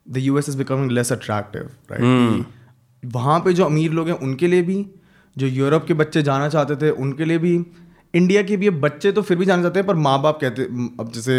the 0.08 0.18
U 0.18 0.38
S 0.38 0.50
is 0.50 0.58
becoming 0.58 0.92
less 0.92 1.12
attractive 1.12 1.70
right 1.92 2.46
वहाँ 3.04 3.40
पे 3.40 3.54
जो 3.54 3.66
अमीर 3.66 3.92
लोग 3.92 4.08
हैं 4.08 4.16
उनके 4.20 4.48
लिए 4.48 4.62
भी 4.62 4.86
जो 5.36 5.48
यूरोप 5.48 5.86
के 5.86 5.94
बच्चे 5.94 6.22
जाना 6.24 6.50
चाहते 6.50 6.76
थे 6.76 6.90
उनके 7.00 7.26
लिए 7.26 7.38
भी 7.38 7.54
इंडिया 8.14 8.42
के 8.44 8.58
भी 8.58 8.70
बच्चे 8.82 9.12
तो 9.12 9.22
फिर 9.22 9.38
भी 9.38 9.46
जाना 9.46 9.62
चाहते 9.62 9.80
हैं 9.80 9.88
पर 9.88 9.96
माँ 10.02 10.22
बाप 10.22 10.38
कहते 10.42 10.64
अब 11.00 11.12
जैसे 11.14 11.38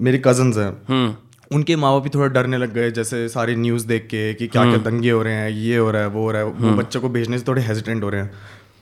मेरे 0.00 0.18
कजन्स 0.24 0.58
हैं 0.58 1.16
उनके 1.50 1.76
माँ 1.76 1.92
बाप 1.92 2.02
भी 2.02 2.10
थोड़ा 2.10 2.26
डरने 2.28 2.58
लग 2.58 2.72
गए 2.74 2.90
जैसे 2.90 3.28
सारी 3.28 3.56
न्यूज़ 3.56 3.86
देख 3.86 4.06
के 4.06 4.32
कि 4.34 4.46
क्या 4.46 4.64
क्या 4.64 4.78
दंगे 4.82 5.10
हो 5.10 5.22
रहे 5.22 5.34
हैं 5.34 5.50
ये 5.50 5.76
हो 5.76 5.90
रहा 5.90 6.02
है 6.02 6.08
वो 6.08 6.22
हो 6.22 6.30
रहा 6.30 6.42
है 6.42 6.48
वो 6.48 6.76
बच्चों 6.76 7.00
को 7.00 7.08
भेजने 7.08 7.38
से 7.38 7.44
थोड़े 7.48 7.62
हेजिटेंट 7.62 8.02
हो 8.04 8.08
रहे 8.08 8.20
हैं 8.20 8.30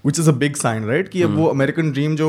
which 0.04 0.20
is 0.20 0.28
a 0.30 0.32
big 0.34 0.56
sign 0.56 0.84
right 0.84 1.08
कि 1.08 1.22
अब 1.22 1.36
वो 1.36 1.46
अमेरिकन 1.46 1.90
ड्रीम 1.92 2.16
जो 2.16 2.28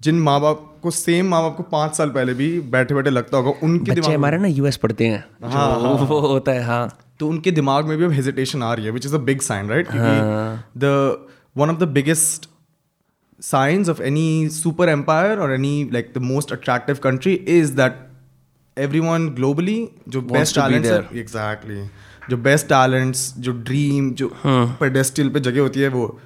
जिन 0.00 0.20
माँ 0.20 0.40
बाप 0.40 0.64
को 0.82 0.90
सेम 0.90 1.28
माँ 1.28 1.42
बाप 1.42 1.56
को 1.56 1.62
पाँच 1.62 1.96
साल 1.96 2.10
पहले 2.10 2.34
भी 2.34 2.48
बैठे 2.70 2.94
बैठे 2.94 3.10
लगता 3.10 3.36
होगा 3.36 3.58
उनके 3.62 3.92
दिमाग 3.92 4.14
हमारे 4.14 4.38
ना 4.38 4.48
यूएस 4.48 4.76
पढ़ते 4.76 5.06
हैं। 5.06 5.18
हाँ, 5.18 5.50
जो 5.50 5.56
हाँ, 5.58 5.80
हाँ, 5.80 6.06
वो 6.06 6.20
होता 6.20 6.52
है 6.52 6.62
हाँ. 6.62 6.98
तो 7.20 7.28
उनके 7.28 7.50
दिमाग 7.50 7.86
में 7.86 7.96
भी 7.98 8.04
अब 8.04 8.12
हेजिटेशन 8.12 8.62
आ 8.62 8.72
रही 8.74 8.84
है 8.84 8.90
which 8.90 9.06
is 9.06 9.14
a 9.14 9.18
big 9.18 9.40
sign 9.40 9.68
right 9.68 9.88
the 10.76 11.26
one 11.56 11.70
of 11.70 11.78
the 11.78 11.88
biggest 11.88 12.48
signs 13.40 13.88
of 13.88 14.02
any 14.02 14.48
super 14.48 14.88
empire 14.88 15.38
और 15.38 15.52
any 15.52 15.88
like 15.92 16.12
the 16.14 16.18
most 16.18 16.52
attractive 16.52 16.98
country 17.02 17.34
is 17.34 17.72
that 17.72 18.06
everyone 19.00 19.28
globally 19.28 19.88
जो 20.08 20.22
बेस्ट 20.22 20.54
टैलेंट 20.54 20.86
एग्जैक्टली 21.16 21.82
जो 22.30 22.36
बेस्ट 22.36 22.66
टैलेंट्स 22.66 23.32
जो 23.38 23.52
dream 23.52 24.10
जो 24.10 24.32
हाँ। 24.34 24.76
Pedestal 24.80 25.28
पे 25.28 25.40
जगह 25.40 25.60
होती 25.60 25.80
है 25.80 25.88
वो 25.88 26.18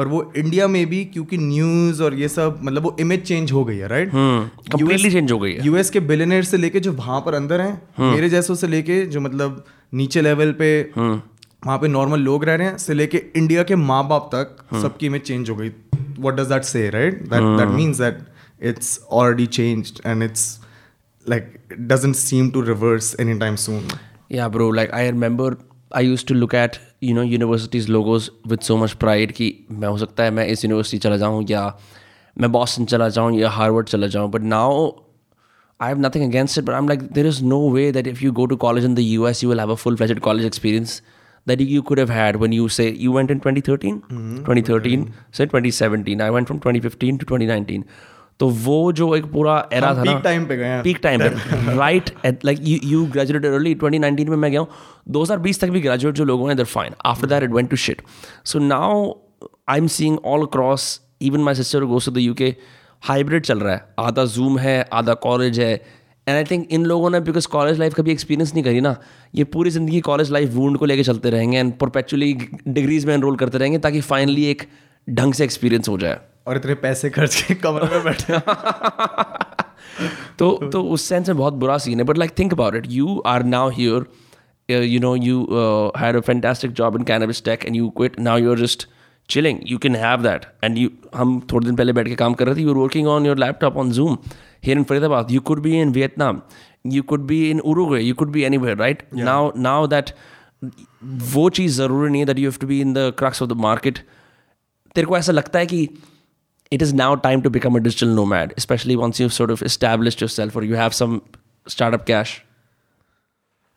पर 0.00 0.08
वो 0.08 0.20
इंडिया 0.36 0.66
में 0.74 0.84
भी 0.90 1.04
क्योंकि 1.14 1.38
न्यूज़ 1.38 2.02
और 2.02 2.14
ये 2.14 2.28
सब 2.28 2.60
मतलब 2.64 2.82
वो 2.82 2.96
इमेज 3.00 3.22
चेंज 3.22 3.52
हो 3.52 3.64
गई 3.64 3.76
है 3.76 3.88
राइट 3.88 4.12
completely 4.74 5.10
change 5.14 5.32
हो 5.32 5.38
गई 5.38 5.52
है। 5.52 5.66
यूएस 5.66 5.90
के 5.90 6.00
बिलियनर 6.12 6.42
से 6.50 6.56
लेके 6.56 6.80
जो 6.80 6.92
वहाँ 6.92 7.20
पर 7.26 7.34
अंदर 7.34 7.60
हैं 7.60 8.10
मेरे 8.12 8.28
जैसों 8.30 8.54
से 8.54 8.66
लेके 8.66 9.04
जो 9.06 9.20
मतलब 9.20 9.64
नीचे 10.00 10.20
लेवल 10.22 10.52
पे 10.60 10.70
वहाँ 10.96 11.78
पे 11.78 11.88
नॉर्मल 11.88 12.20
लोग 12.20 12.44
रह 12.44 12.54
रहे 12.54 12.66
हैं 12.68 12.76
से 12.78 12.94
लेके 12.94 13.22
इंडिया 13.36 13.62
के 13.70 13.76
माँ 13.76 14.02
बाप 14.08 14.30
तक 14.34 14.56
सबकी 14.82 15.06
इमेज 15.06 15.22
चेंज 15.22 15.50
हो 15.50 15.56
गई। 15.56 15.68
What 15.68 16.34
does 16.34 16.46
that 16.52 16.64
say 16.64 16.88
right 16.90 17.22
that 17.22 17.58
that 17.58 17.68
means 17.76 18.00
that 18.00 18.18
it's 18.70 18.98
already 19.22 19.46
change 19.58 19.92
and 20.06 20.22
it's 20.22 20.44
like 21.26 21.52
doesn't 21.80 22.14
seem 22.16 22.50
to 22.50 22.60
reverse 22.70 23.14
any 23.20 23.38
time 23.38 23.56
soon 23.66 23.88
Yeah, 24.32 24.48
bro. 24.54 24.66
Like 24.78 24.92
I 24.96 24.98
remember, 25.06 25.46
I 25.92 26.00
used 26.08 26.26
to 26.28 26.34
look 26.40 26.52
at 26.58 26.76
you 27.02 27.14
know 27.14 27.22
universities 27.22 27.88
logos 27.88 28.30
with 28.48 28.60
so 28.60 28.76
much 28.76 28.92
pride 29.00 29.32
कि 29.32 29.54
मैं 29.70 29.88
हो 29.88 29.98
सकता 29.98 30.24
है 30.24 30.30
मैं 30.30 30.46
इस 30.46 30.64
university 30.64 30.98
चला 30.98 31.16
जाऊँ 31.16 31.44
या 31.50 31.62
मैं 32.36 32.50
बॉस्टन 32.52 32.84
चला 32.84 33.08
जाऊँ 33.08 33.38
या 33.38 33.50
हार्वर्ड 33.50 33.86
चला 33.86 34.06
जाऊँ 34.06 34.30
but 34.30 34.42
now 34.42 34.90
I 35.80 35.88
have 35.88 36.00
nothing 36.00 36.24
against 36.24 36.58
it 36.58 36.64
but 36.64 36.72
I 36.72 36.78
am 36.78 36.88
like 36.88 37.02
there 37.12 37.26
is 37.26 37.42
no 37.44 37.60
way 37.70 37.90
that 37.92 38.06
if 38.06 38.24
you 38.24 38.32
go 38.32 38.46
to 38.46 38.56
college 38.56 38.84
in 38.84 38.94
the 38.94 38.98
U 38.98 39.26
S 39.26 39.42
you 39.44 39.50
will 39.50 39.60
have 39.60 39.72
a 39.72 39.74
full 39.74 39.96
fledge 39.96 40.18
college 40.18 40.46
experience 40.46 41.02
that 41.46 41.60
you 41.60 41.82
could 41.82 41.98
have 41.98 42.10
had 42.10 42.36
when 42.36 42.52
you 42.52 42.68
say 42.68 42.88
you 43.00 43.12
went 43.12 43.30
in 43.30 43.38
twenty 43.38 43.60
thirteen 43.68 44.00
twenty 44.44 44.62
thirteen 44.62 45.10
से 45.34 45.46
twenty 45.46 45.70
seventeen 45.72 46.20
I 46.20 46.30
went 46.30 46.46
from 46.46 46.60
twenty 46.60 46.80
fifteen 46.80 47.16
to 47.16 47.26
twenty 47.26 47.46
nineteen 47.46 47.84
तो 48.40 48.48
वो 48.58 48.92
जो 48.92 49.14
एक 49.16 49.24
पूरा 49.32 49.54
era 49.72 49.92
था 49.94 50.02
पे 50.44 50.56
गए 50.56 50.64
हैं। 50.64 50.82
पीक 50.82 50.98
टाइम 51.02 51.20
पे। 51.20 51.76
Right 51.76 52.10
like 52.44 52.58
you 52.62 52.78
you 52.84 53.04
graduated 53.12 53.52
early 53.52 53.74
2019 53.74 54.28
में 54.28 54.36
मैं 54.36 54.50
गया 54.50 54.60
हूँ। 54.60 54.68
2020 55.10 55.60
तक 55.60 55.70
भी 55.70 55.80
ग्रेजुएट 55.80 56.14
जो 56.14 56.24
लोग 56.24 56.46
हैं 56.48 56.56
they're 56.56 56.64
fine 56.66 56.94
after 57.06 57.26
that 57.28 57.42
it 57.42 57.50
went 57.50 57.70
to 57.70 57.76
shit 57.78 58.02
so 58.44 58.58
now 58.58 59.12
I 59.68 59.78
am 59.78 59.86
seeing 59.88 60.18
all 60.24 60.46
across 60.46 61.00
even 61.22 61.40
my 61.40 61.54
sister 61.54 61.84
goes 61.84 62.06
to 62.06 62.12
the 62.12 62.18
UK 62.18 62.54
hybrid 63.02 63.44
चल 63.44 63.60
रहा 63.60 63.74
है। 63.74 63.84
आधा 63.98 64.24
जूम 64.26 64.58
है 64.58 64.82
आधा 64.92 65.14
कॉलेज 65.22 65.60
है। 65.60 65.72
एंड 65.74 66.36
आई 66.36 66.44
थिंक 66.44 66.66
इन 66.72 66.84
लोगों 66.86 67.10
ने 67.10 67.20
बिकॉज़ 67.20 67.46
कॉलेज 67.48 67.78
लाइफ 67.78 67.94
कभी 67.94 68.10
एक्सपीरियंस 68.12 68.52
नहीं 68.54 68.64
करी 68.64 68.80
ना 68.80 68.96
ये 69.34 69.44
पूरी 69.44 69.70
ज़िंदगी 69.70 70.00
कॉलेज 70.00 70.30
लाइफ 70.32 70.52
वूंड 70.54 70.78
को 70.78 70.84
लेकर 70.84 71.02
चलते 71.02 71.30
रहेंगे 71.30 71.58
एंड 71.58 71.72
परपेचुअली 71.78 72.32
डिग्रीज 72.68 73.04
में 73.06 73.14
एनरोल 73.14 73.36
करते 73.36 73.58
रहेंगे 73.58 73.78
ताकि 73.78 74.00
फाइनली 74.00 74.44
एक 74.44 74.62
ढंग 75.10 75.34
से 75.34 75.44
एक्सपीरियंस 75.44 75.88
हो 75.88 75.98
जाए। 75.98 76.20
और 76.46 76.56
इतने 76.56 76.74
पैसे 76.74 77.10
खर्च 77.10 77.42
के 77.42 77.54
कमरे 77.54 77.88
में 77.88 78.04
बैठे। 78.04 78.38
तो 80.38 80.70
तो 80.72 80.82
उस 80.82 81.02
सेंस 81.02 81.28
में 81.28 81.36
बहुत 81.36 81.54
बुरा 81.54 81.78
सीन 81.78 81.98
है 81.98 82.04
but 82.04 82.18
like 82.18 82.38
think 82.38 82.52
about 82.52 82.74
it 82.74 82.84
you 82.88 83.22
are 83.26 83.42
now 83.42 83.70
here 83.70 84.04
you 84.70 85.00
know 85.00 85.16
you 85.16 85.48
had 85.98 86.16
a 86.16 86.20
fantastic 86.20 86.72
job 86.72 86.96
in 86.96 87.02
cannabis 87.02 87.44
tech 87.44 87.64
and 87.64 87.76
you 87.76 87.90
quit 87.90 88.20
now 88.20 88.38
you 88.38 88.50
are 88.50 88.58
just 88.58 88.88
chilling 89.28 89.58
you 89.66 89.78
can 89.78 89.96
have 89.96 90.22
that 90.22 90.46
and 90.64 90.78
you 90.78 90.90
हम 91.16 91.46
थोड़े 91.52 91.66
दिन 91.66 91.76
पहले 91.76 91.92
बैठ 91.92 92.08
के 92.08 92.14
काम 92.14 92.34
कर 92.34 92.46
रहे 92.46 92.56
थे 92.56 92.60
you 92.60 92.74
working 92.74 93.08
on 93.08 93.26
your 93.26 93.38
laptop 93.38 93.76
on 93.76 93.90
Zoom 93.90 94.18
here 94.64 94.78
in 94.78 94.84
Faridabad 94.84 95.30
you 95.30 95.40
could 95.40 95.62
be 95.62 95.80
in 95.80 95.90
Vietnam 95.90 96.42
you 96.86 97.02
could 97.02 97.20
be 97.20 97.50
in 97.50 97.60
Uruguay 97.60 98.00
you 98.00 98.14
could 98.14 98.28
be 98.28 98.42
anywhere 98.56 98.76
right 98.76 99.02
now 99.14 99.52
now 99.56 99.86
that 99.86 100.10
वो 101.34 101.50
चीज़ 101.50 101.76
ज़रूरी 101.76 102.10
नहीं 102.10 102.20
है 102.20 102.26
that 102.26 102.38
you 102.38 102.50
have 102.50 102.58
to 102.60 102.66
be 102.66 102.80
in 102.80 102.92
the 102.92 103.14
crux 103.18 103.42
of 103.42 103.50
the 103.50 103.52
market 103.52 103.98
तेरे 104.94 105.06
को 105.06 105.18
ऐसा 105.18 105.32
लगता 105.32 105.58
है 105.58 105.66
कि 105.66 105.88
it 106.74 106.82
is 106.82 106.92
now 106.94 107.14
time 107.22 107.42
to 107.44 107.50
become 107.50 107.76
a 107.76 107.80
digital 107.80 108.14
nomad, 108.16 108.52
especially 108.58 108.96
once 108.96 109.20
you've 109.20 109.32
sort 109.32 109.50
of 109.50 109.62
established 109.62 110.20
yourself 110.20 110.56
or 110.56 110.64
you 110.64 110.74
have 110.74 110.94
some 111.00 111.20
startup 111.66 112.06
cash. 112.10 112.30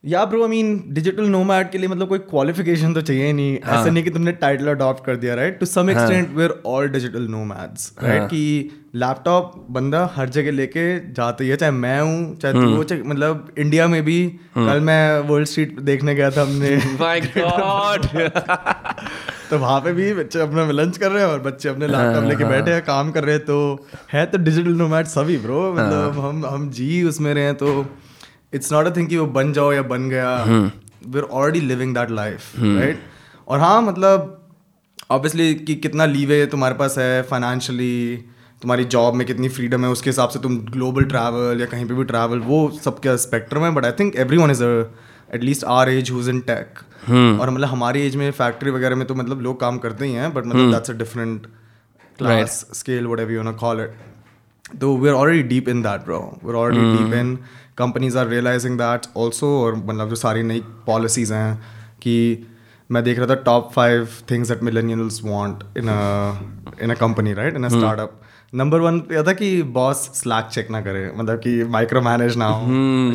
Yeah 0.05 0.25
bro 0.25 0.43
I 0.43 0.49
mean 0.49 0.83
digital 0.87 1.23
nomad 1.23 1.71
के 1.71 1.77
लिए 1.77 1.87
मतलब 1.87 2.07
कोई 2.07 2.19
क्वालिफिकेशन 2.19 2.93
तो 2.93 3.01
चाहिए 3.01 3.25
ही। 3.25 3.33
नहीं 3.33 3.57
ऐसा 3.57 3.85
नहीं 3.85 4.03
कि 4.03 4.09
तुमने 4.09 4.31
टाइटल 4.31 4.67
अडॉप्ट 4.67 5.05
कर 5.05 5.15
दिया 5.15 5.35
right 5.35 5.59
to 5.59 5.65
some 5.65 5.89
extent 5.89 6.35
where 6.35 6.61
all 6.65 6.87
digital 6.87 7.21
nomads 7.21 7.95
right 8.03 8.23
कि 8.23 8.71
लैपटॉप 8.95 9.67
बंदा 9.69 10.13
हर 10.15 10.29
जगह 10.29 10.51
लेके 10.51 11.13
जाता 11.13 11.43
ही 11.43 11.49
है 11.49 11.55
चाहे 11.55 11.71
मैं 11.71 12.01
हूँ 12.01 12.35
चाहे 12.35 12.53
तू 12.53 12.75
हो 12.75 12.83
चाहे 12.83 13.03
मतलब 13.03 13.51
इंडिया 13.57 13.87
में 13.87 14.05
भी। 14.05 14.39
कल 14.57 14.79
मैं 14.79 15.19
वर्ल्ड 15.19 15.47
स्ट्रीट 15.47 15.79
देखने 15.79 16.15
गया 16.15 16.31
था 16.31 16.41
हमने! 16.41 16.77
तो 19.53 19.57
वहाँ 19.59 19.79
पे 19.79 19.93
भी 19.93 20.13
बच्चे 20.13 20.39
अपना 20.39 20.71
लंच 20.71 20.97
कर 20.97 21.11
रहे 21.11 21.23
हैं 21.23 21.29
और 21.29 21.39
बच्चे 21.39 21.69
अपने 21.69 21.87
लैपटॉप 21.87 22.23
लेके 22.23 22.45
बैठे 22.45 22.71
हैं 22.71 22.81
काम 22.81 23.11
कर 23.11 23.23
रहे 23.23 23.35
हैं 23.35 23.43
तो 23.45 23.87
है 24.13 24.25
तो 24.25 24.37
डिजिटल 24.37 24.71
नोमैड 24.71 25.05
सभी 25.05 25.37
ब्रो 25.37 25.73
मतलब 25.73 26.19
हम 26.19 26.45
हम 26.45 26.69
जी 26.69 27.03
उसमें 27.03 27.33
रहे 27.33 27.43
हैं 27.43 27.55
तो 27.55 27.85
इट्स 28.53 28.73
नॉट 28.73 28.85
अ 28.85 28.95
थिंग 28.95 29.07
कि 29.07 29.17
वो 29.17 29.25
बन 29.25 29.53
जाओ 29.53 29.73
या 29.73 29.81
बन 29.81 30.09
गया। 30.09 30.43
We 31.07 31.19
are 31.19 31.25
already 31.31 31.59
living 31.59 31.93
that 31.95 32.11
life 32.11 32.39
right 32.59 33.03
और 33.47 33.59
हाँ 33.59 33.81
मतलब 33.81 34.47
ऑब्वियसली 35.11 35.55
कि 35.55 35.75
कितना 35.75 36.05
लीवे 36.05 36.45
तुम्हारे 36.45 36.75
पास 36.75 36.97
है 36.97 37.21
फाइनेंशियली 37.23 38.17
तुम्हारी 38.61 38.85
जॉब 38.85 39.13
में 39.13 39.27
कितनी 39.27 39.49
फ्रीडम 39.49 39.85
है 39.85 39.89
उसके 39.89 40.09
हिसाब 40.09 40.29
से 40.29 40.39
तुम 40.39 40.57
ग्लोबल 40.57 41.03
ट्रैवल 41.03 41.57
या 41.59 41.65
कहीं 41.65 41.85
पे 41.85 41.93
भी 41.93 42.03
ट्रैवल 42.03 42.39
वो 42.39 42.71
सबके 42.83 43.17
स्पेक्ट्रम 43.17 43.61
है 43.61 43.71
but 43.71 43.85
I 43.85 43.91
think 43.91 44.15
everyone 44.37 44.51
is 44.51 44.63
at least 45.35 45.63
our 45.63 45.89
age 45.89 46.11
who's 46.11 46.29
in 46.29 46.39
tech 46.39 46.79
और 47.09 47.49
मतलब 47.49 47.67
हमारी 47.67 48.01
एज 48.01 48.15
में 48.15 48.31
फैक्ट्री 48.31 48.71
वगैरह 48.71 48.95
में 48.95 49.07
तो 49.07 49.15
मतलब 49.15 49.41
लोग 49.41 49.59
काम 49.59 49.77
करते 49.77 50.05
ही 50.05 50.13
हैं 50.13 50.33
बट 50.33 50.45
मतलब 50.45 50.71
that's 50.71 50.91
a 50.91 50.93
different 50.93 51.47
class 52.17 52.65
scale 52.73 53.07
whatever 53.19 53.31
you 53.31 53.43
know 53.43 53.51
call 53.53 53.81
it 53.81 53.95
तो 54.81 54.97
we 54.97 55.09
are 55.09 55.15
already 55.15 55.43
deep 55.43 55.69
in 55.69 55.81
that 55.81 56.01
bro 56.05 56.39
we 56.43 56.49
are 56.49 56.55
already 56.55 57.03
deep 57.03 57.13
in 57.13 57.35
companies 57.77 58.17
are 58.17 58.27
realising 58.27 58.77
that 58.77 59.01
also 59.17 59.47
और 59.63 59.75
मतलब 59.75 60.09
जो 60.09 60.15
सारी 60.15 60.43
नई 60.43 60.61
पॉलिसीज़ 60.87 61.33
हैं 61.33 61.63
कि 62.01 62.47
मैं 62.91 63.03
देख 63.03 63.19
रहा 63.19 63.27
था 63.27 63.35
top 63.35 63.71
five 63.73 64.07
things 64.31 64.49
that 64.49 64.63
millennials 64.63 65.21
want 65.23 65.63
in 65.77 65.89
in 66.81 66.91
a 66.91 66.93
company 66.93 67.33
right 67.33 67.55
in 67.55 67.63
a 67.63 67.69
startup 67.69 68.21
number 68.55 68.79
one 68.79 69.03
यह 69.11 69.23
था 69.23 69.33
कि 69.33 69.63
बॉस 69.63 69.97
स्लैक 69.97 70.45
चेक 70.45 70.71
ना 70.71 70.81
करे 70.81 71.13
मतलब 71.17 71.37
कि 71.37 71.63
माइक्रो 71.63 72.01
मैनेज 72.01 72.37
ना 72.37 72.45
हो। 72.45 72.65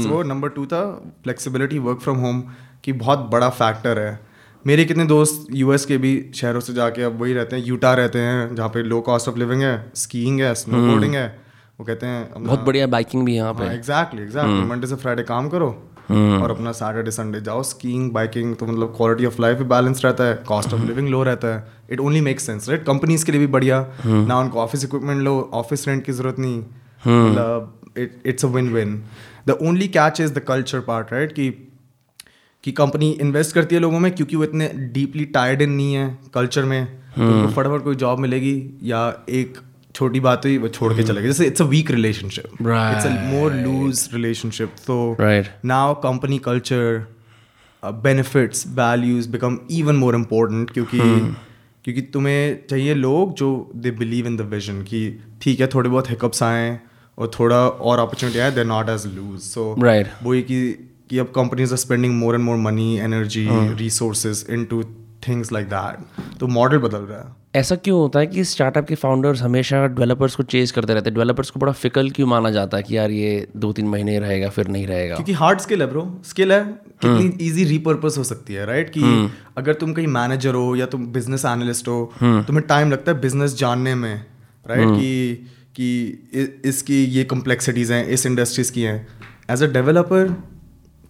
वो 0.09 0.22
नंबर 0.22 0.48
टू 0.48 0.66
था 0.66 0.81
फ्लेक्सिबिलिटी 1.22 1.79
वर्क 1.79 1.98
फ्रॉम 1.98 2.16
होम 2.16 2.42
की 2.84 2.92
बहुत 2.94 3.18
बड़ा 3.32 3.48
फैक्टर 3.50 3.98
है। 3.98 4.18
मेरे 4.64 4.84
कितने 4.84 5.04
दोस्त 5.06 5.46
यूएस 5.54 5.84
के 5.86 5.96
भी 5.98 6.10
शहरों 6.34 6.60
से 6.60 6.72
जाके 6.74 7.02
अब 7.02 7.20
वही 7.20 7.32
रहते 7.32 7.56
हैं 7.56 7.64
यूटा 7.64 7.92
रहते 7.94 8.18
हैं 8.20 8.54
जहाँ 8.54 8.68
पे 8.68 8.82
लो 8.84 9.00
कॉस्ट 9.02 9.28
ऑफ़ 9.28 9.36
लिविंग 9.38 9.62
है 9.62 9.74
स्कीइंग 9.96 10.40
है 10.40 10.54
स्नोबोर्डिंग 10.54 11.14
है 11.14 11.26
वो 11.78 11.84
कहते 11.84 12.06
हैं 12.06 12.32
बहुत 12.36 12.60
बढ़िया 12.60 12.86
बाइकिंग 12.86 13.24
भी 13.24 13.34
यहाँ 13.36 13.52
पे। 13.54 13.74
एग्जैक्टली 13.74 14.22
एग्जैक्टली 14.22 14.64
मंडे 14.66 14.86
से 14.86 14.96
फ्राइडे 14.96 15.22
काम 15.24 15.48
करो 15.48 15.68
और 16.10 16.50
अपना 16.50 16.72
सैटरडे 16.72 17.10
संडे 17.10 17.40
जाओ 17.40 17.62
स्कीइंग 17.62 18.10
बाइकिंग 18.12 18.54
तो 18.56 18.66
मतलब 18.66 18.92
क्वालिटी 18.96 19.26
ऑफ़ 19.26 19.40
लाइफ 19.42 19.58
भी 19.58 19.64
बैलेंस 19.66 20.04
रहता 20.04 20.24
है 20.24 20.34
कॉस्ट 20.48 20.74
ऑफ़ 20.74 20.82
लिविंग 20.82 21.08
लो 21.08 21.22
रहता 21.22 21.54
है। 21.54 21.66
It 21.90 22.00
only 22.00 22.20
make 22.20 22.40
sense 22.40 22.68
right 22.68 22.84
companies 22.84 23.24
के 23.26 23.32
लिए 23.32 23.40
भी 23.40 23.46
बढ़िया। 23.48 23.80
ना 24.06 24.38
उनको 24.38 24.60
office 24.60 24.84
equipment 24.84 25.22
low 25.22 25.38
office 25.54 25.86
rent 25.88 26.04
की 26.04 26.12
ज़रूरत 26.12 26.38
नहीं। 26.38 26.58
मतलब 27.02 27.92
it 27.98 28.22
it's 28.26 28.44
a 28.44 28.48
win 28.48 28.72
win 28.74 29.02
the 29.48 29.58
only 29.62 29.88
catch 29.88 30.20
is 30.20 30.34
the 30.34 30.38
culture 30.48 30.80
part 30.80 31.12
right 31.12 31.32
कि 31.32 31.50
कि 32.64 32.72
कंपनी 32.72 33.10
इन्वेस्ट 33.20 33.54
करती 33.54 33.74
है 33.74 33.80
लोगों 33.80 34.00
में 34.00 34.10
क्योंकि 34.12 34.36
वो 34.36 34.44
इतने 34.44 34.68
डीपली 34.92 35.24
टायर्ड 35.24 35.62
इन 35.62 35.70
नहीं 35.70 35.94
है 35.94 36.18
कल्चर 36.34 36.64
में 36.64 36.84
तो 36.86 37.46
फटाफट 37.46 37.84
कोई 37.84 37.96
जॉब 37.96 38.18
मिलेगी 38.18 38.54
या 38.82 39.02
एक 39.28 39.58
छोटी 39.94 40.20
बात 40.20 40.44
हुई 40.44 40.58
वो 40.58 40.68
छोड़ 40.68 40.92
के 40.94 41.02
चलेगी 41.02 41.26
जैसे 41.26 41.46
it's 41.46 41.62
a 41.62 41.64
weak 41.64 41.90
relationship 41.90 42.44
it's 42.94 43.06
a 43.06 43.10
more 43.10 43.52
loose 43.52 44.08
relationship 44.14 44.74
तो 44.86 45.16
now 45.64 45.94
company 45.94 46.38
culture 46.38 47.06
benefits 47.82 48.66
values 48.66 49.28
become 49.28 49.58
even 49.70 49.96
more 49.96 50.14
important 50.14 50.70
क्योंकि 50.70 50.98
क्योंकि 51.84 52.02
तुम्हें 52.02 52.58
चाहिए 52.70 52.94
लोग 52.94 53.34
जो 53.34 53.48
they 53.76 53.90
believe 53.90 54.26
in 54.26 54.36
the 54.36 54.40
vision 54.40 54.82
कि 54.82 55.00
ठीक 55.42 55.60
है 55.60 55.66
थोड़े 55.66 55.90
बहुत 55.90 56.10
हिकअप्स 56.10 56.42
आए 56.42 56.78
और 57.18 57.30
थोड़ा 57.40 57.56
और 57.56 57.98
अपॉर्चुनिटी 57.98 58.38
आए 58.38 58.50
they 58.50 58.64
not 58.64 58.88
as 58.88 59.06
loose 59.06 59.40
so. 59.40 59.74
वो 60.22 60.34
ये 60.34 60.42
कि 60.42 60.88
कि 61.10 61.18
अब 61.18 61.32
companies 61.34 61.72
are 61.72 61.78
spending 61.78 62.14
more 62.14 62.34
and 62.34 62.44
more 62.44 62.56
money 62.56 62.96
energy 62.98 63.48
resources 63.76 64.46
into 64.50 64.82
things 65.28 65.52
like 65.52 65.66
that 65.66 66.38
तो 66.40 66.46
मॉडल 66.46 66.78
बदल 66.78 66.98
रहा 66.98 67.18
है। 67.18 67.36
ऐसा 67.56 67.76
क्यों 67.76 67.98
होता 67.98 68.18
है 68.18 68.26
कि 68.26 68.44
स्टार्टअप 68.44 68.86
के 68.86 68.94
फाउंडर्स 68.94 69.42
हमेशा 69.42 69.86
डेवलपर्स 69.86 70.34
को 70.36 70.42
चेज 70.42 70.70
करते 70.70 70.94
रहते 70.94 71.10
हैं? 71.10 71.14
डेवलपर्स 71.14 71.50
को 71.50 71.60
बड़ा 71.60 71.72
फिकल 71.72 72.10
क्यों 72.10 72.26
माना 72.26 72.50
जाता 72.50 72.76
है 72.76 72.82
कि 72.82 72.96
यार 72.96 73.10
ये 73.10 73.46
दो 73.56 73.72
तीन 73.72 73.86
महीने 73.88 74.18
रहेगा 74.18 74.48
फिर 74.48 74.68
नहीं 74.68 74.86
रहेगा? 74.86 75.14
क्योंकि 75.14 75.32
हार्ड 75.32 75.60
स्किल 75.60 75.82
है 75.82 75.88
ब्रो 75.90 76.20
स्किल 76.24 76.52
है 76.52 76.64
कितनी 77.04 77.46
इजी 77.46 77.64
रीपर्पस 77.64 78.18
हो 78.18 78.24
सकती 78.24 78.54
है 78.54 78.66
राइट 78.66 78.90
कि 78.90 79.30
अगर 79.56 79.74
तुम 79.74 79.92
कहीं 79.92 80.06
मैनेजर 80.06 80.54
हो 80.54 80.74
या 80.76 80.86
तुम 80.86 81.06
बिज़नेस 81.06 81.44
एनालिस्ट 81.44 81.88
हो 81.88 82.12
तुम्हें 82.22 82.66
टाइम 82.66 82.90
लगता 82.90 83.12
है 83.12 83.20
बिज़नेस 83.20 83.56
जानने 83.58 83.94
में 83.94 84.14
राइट 84.66 84.88
कि 84.90 85.34
कि 85.76 86.60
इसकी 86.64 87.04
ये 87.04 87.24
कॉम्प्लेक्सिटीज 87.24 87.92
हैं 87.92 88.06
इस 88.06 88.26
इंडस्ट्रीज़ 88.26 88.72
की 88.72 88.82
हैं. 88.82 89.06
एज 89.50 89.62
अ 89.62 89.66
डेवलपर 89.66 90.36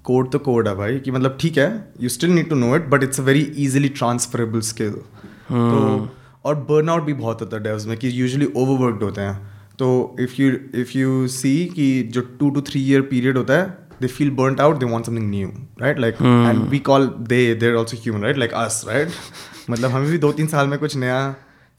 कोड 0.09 0.31
तो 0.31 0.39
कोड 0.39 0.69
है 0.69 0.75
भाई 0.75 0.99
कि 0.99 1.11
मतलब 1.11 1.37
ठीक 1.41 1.59
है 1.59 1.69
you 2.01 2.09
still 2.09 2.31
need 2.31 2.49
to 2.49 2.57
know 2.57 2.75
it 2.77 2.87
but 2.91 3.03
it's 3.03 3.21
a 3.21 3.25
very 3.25 3.41
easily 3.59 3.89
transferable 3.99 4.61
skill 4.69 4.93
तो 5.53 6.09
और 6.45 6.55
बर्नआउट 6.71 7.03
भी 7.03 7.13
बहुत 7.15 7.41
होता 7.41 7.57
है 7.57 7.63
डेव्स 7.63 7.87
में 7.87 7.97
कि 7.97 8.11
यूजली 8.15 8.47
ओवरवर्कड 8.47 9.03
होते 9.03 9.21
हैं. 9.21 9.37
तो 9.79 10.17
if 10.21 10.33
you 10.39 10.53
if 10.75 10.97
you 10.99 11.27
see 11.29 11.53
कि 11.75 12.03
जो 12.13 12.21
two 12.41 12.51
two 12.51 12.61
three 12.61 12.81
year 12.83 13.01
period 13.11 13.37
होता 13.37 13.55
है 13.55 13.67
they 14.01 14.07
feel 14.09 14.31
burn 14.37 14.57
out 14.61 14.79
they 14.79 14.87
want 14.87 15.07
something 15.07 15.31
new 15.31 15.49
right 15.81 15.99
like 15.99 16.23
and 16.23 16.63
we 16.71 16.79
call 16.89 17.07
they 17.29 17.55
they're 17.55 17.75
also 17.75 17.97
human 17.97 18.23
right 18.23 18.39
like 18.39 18.53
us 18.55 18.83
right 18.89 19.09
मतलब 19.71 19.91
हमें 19.91 20.11
भी 20.11 20.19
दो 20.19 20.33
तीन 20.33 20.47
साल 20.47 20.69
में 20.69 20.79
कुछ 20.79 20.97
नया 20.97 21.21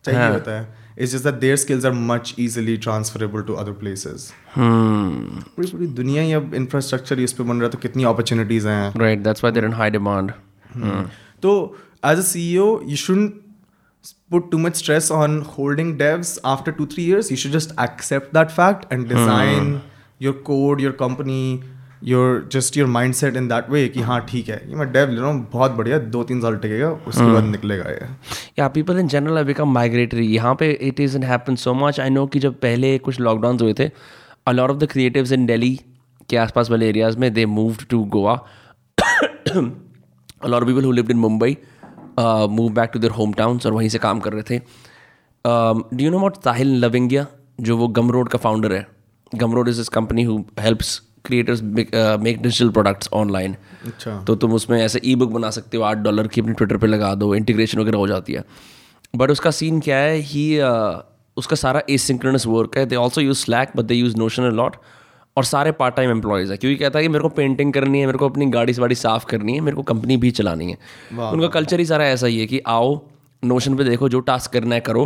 चाहिए 0.05 0.29
होता 0.29 0.59
है। 0.59 0.78
It's 0.98 1.12
just 1.12 1.24
that 1.24 1.34
their 1.40 1.56
skills 1.56 1.86
are 1.86 1.92
much 2.10 2.34
easily 2.38 2.76
transferable 2.86 3.42
to 3.42 3.54
other 3.62 3.72
places 3.80 4.32
hmm 4.54 5.42
पूरी 5.56 5.70
पूरी 5.70 5.86
दुनिया 6.00 6.22
ही 6.22 6.32
अब 6.32 6.54
इंफ्रास्ट्रक्चर 6.54 7.20
इस 7.20 7.32
पे 7.32 7.44
बन 7.44 7.56
रहा 7.56 7.64
है 7.64 7.70
तो 7.70 7.78
कितनी 7.78 8.04
अपॉर्चुनिटीज 8.12 8.66
हैं 8.66 8.92
right 9.00 9.22
that's 9.22 9.44
why 9.44 9.52
they're 9.52 9.66
in 9.66 9.72
high 9.80 9.90
demand 9.90 10.32
तो 11.42 11.54
as 12.04 12.18
a 12.18 12.22
CEO, 12.30 12.66
you 12.90 12.96
shouldn't 12.96 13.34
put 14.30 14.50
too 14.50 14.58
much 14.58 14.76
stress 14.76 15.10
on 15.10 15.36
holding 15.56 15.90
devs 15.98 16.38
after 16.52 16.72
two, 16.72 16.86
three 16.94 17.04
years. 17.04 17.30
You 17.30 17.36
should 17.36 17.52
just 17.52 17.72
accept 17.78 18.32
that 18.38 18.52
fact 18.52 18.86
and 18.90 19.08
design 19.08 19.70
your 20.26 20.34
code, 20.48 20.80
your 20.80 20.92
company 20.92 21.62
your 22.03 22.49
just 22.53 22.77
your 22.77 22.87
mind 22.87 23.13
set 23.13 23.35
in 23.35 23.47
that 23.47 23.69
way 23.69 23.87
कि 23.87 24.01
हाँ 24.01 24.19
ठीक 24.29 24.49
है। 24.49 24.61
ये 24.69 24.75
मैं 24.75 24.91
Dave 24.91 25.09
ले 25.09 25.19
रहा 25.21 25.29
हूँ 25.29 25.47
बहुत 25.53 25.71
बढ़िया 25.71 25.97
दो 26.13 26.23
तीन 26.23 26.41
साल 26.41 26.57
टिकेगा 26.57 26.89
उसके 27.07 27.31
बाद 27.33 27.43
निकलेगा 27.43 27.89
ये। 27.91 28.07
या 28.59 28.67
people 28.67 28.99
in 28.99 29.07
general 29.07 29.37
have 29.37 29.45
become 29.45 29.73
migratory 29.73 30.27
यहाँ 30.27 30.55
पे 30.55 30.71
it 30.71 30.99
is 30.99 31.17
happen 31.17 31.55
so 31.55 31.73
much 31.73 31.99
I 31.99 32.09
know 32.09 32.25
कि 32.27 32.39
जब 32.39 32.59
पहले 32.61 32.97
कुछ 32.97 33.19
लॉकडाउन 33.19 33.59
हुए 33.61 33.73
थे 33.79 33.89
a 34.47 34.51
lot 34.51 34.69
of 34.69 34.77
the 34.77 34.87
creatives 34.91 35.31
in 35.31 35.45
Delhi 35.45 35.79
के 36.29 36.37
आसपास 36.37 36.69
वाले 36.71 36.89
एरियाज़ 36.89 37.17
में 37.17 37.33
they 37.33 37.45
moved 37.45 37.87
to 37.89 38.03
Goa 38.17 38.39
a 40.41 40.47
lot 40.47 40.63
of 40.63 40.67
people 40.67 40.83
who 40.83 40.91
lived 40.93 41.09
in 41.11 41.17
Mumbai 41.21 41.47
uh, 42.17 42.47
moved 42.57 42.73
back 42.75 42.91
to 42.93 42.99
their 42.99 43.11
और 43.11 43.71
वहीं 43.73 43.89
से 43.89 43.97
काम 43.97 44.19
कर 44.19 44.33
रहे 44.33 44.43
थे. 44.49 44.57
Do 45.45 46.03
you 46.03 46.11
know 46.11 46.17
about 46.17 46.43
Sahil 46.43 46.73
Lavingia 46.85 47.25
जो 47.61 47.77
वो 47.77 47.87
गम 47.87 48.11
रोड 48.11 48.29
का 48.29 48.37
फाउंडर 48.39 48.73
है? 48.73 48.85
Gumroad 49.53 49.69
is 49.69 49.81
this 49.81 49.89
company 49.89 50.23
who 50.23 50.37
helps 50.59 51.01
creators 51.29 51.61
make 51.63 52.41
digital 52.41 52.69
products 52.69 53.09
online 53.13 53.55
अच्छा। 53.85 54.17
तो 54.27 54.35
तुम 54.35 54.53
उसमें 54.53 54.81
ऐसे 54.81 55.01
ई 55.05 55.15
बुक 55.15 55.31
बना 55.31 55.49
सकते 55.51 55.77
हो 55.77 55.83
आठ 55.83 55.97
डॉलर 55.99 56.27
की 56.27 56.41
अपने 56.41 56.53
ट्विटर 56.53 56.77
पे 56.77 56.87
लगा 56.87 57.13
दो 57.15 57.33
इंटीग्रेशन 57.35 57.79
वगैरह 57.79 57.97
हो 57.97 58.07
जाती 58.07 58.33
है। 58.33 58.43
बट 59.13 59.31
उसका 59.31 59.51
सीन 59.51 59.79
क्या 59.79 59.97
है? 59.97 60.15
ही 60.17 60.45
uh, 60.59 60.97
उसका 61.37 61.55
सारा 61.55 61.81
एसिंक्रोनस 61.89 62.45
वर्क 62.47 62.77
है। 62.77 62.85
They 62.85 62.95
also 62.95 63.21
use 63.21 63.37
Slack 63.37 63.71
but 63.75 63.85
they 63.85 63.95
use 63.95 64.17
Notion 64.17 64.43
a 64.43 64.49
lot 64.51 64.75
और 65.37 65.43
सारे 65.43 65.71
पार्ट 65.71 65.95
टाइम 65.95 66.09
एम्प्लॉयज़ 66.11 66.51
है। 66.51 66.57
क्योंकि 66.57 66.75
कहता 66.75 66.99
है 66.99 67.03
कि 67.03 67.09
मेरे 67.09 67.21
को 67.21 67.29
पेंटिंग 67.29 67.73
करनी 67.73 67.99
है 67.99 68.05
मेरे 68.05 68.17
को 68.17 68.29
अपनी 68.29 68.45
गाड़ी 68.51 68.73
वाड़ी 68.79 68.95
साफ़ 68.95 69.25
करनी 69.25 69.53
है 69.53 69.61
मेरे 69.61 69.75
को 69.75 69.83
कंपनी 69.83 70.17
भी 70.17 70.31
चलानी 70.31 70.65
है। 70.65 70.77
उनका 71.21 71.47
कल्चर 71.49 71.79
ही 71.79 71.85
सारा 71.85 72.07
ऐसा 72.07 72.27
ही 72.27 72.39
है 72.39 72.47
कि 72.47 72.61
आओ 72.67 72.99
नोशन 73.43 73.75
पे 73.75 73.83
देखो 73.83 74.09
जो 74.09 74.19
टास्क 74.21 74.53
करना 74.53 74.75
है 74.75 74.81
करो। 74.81 75.05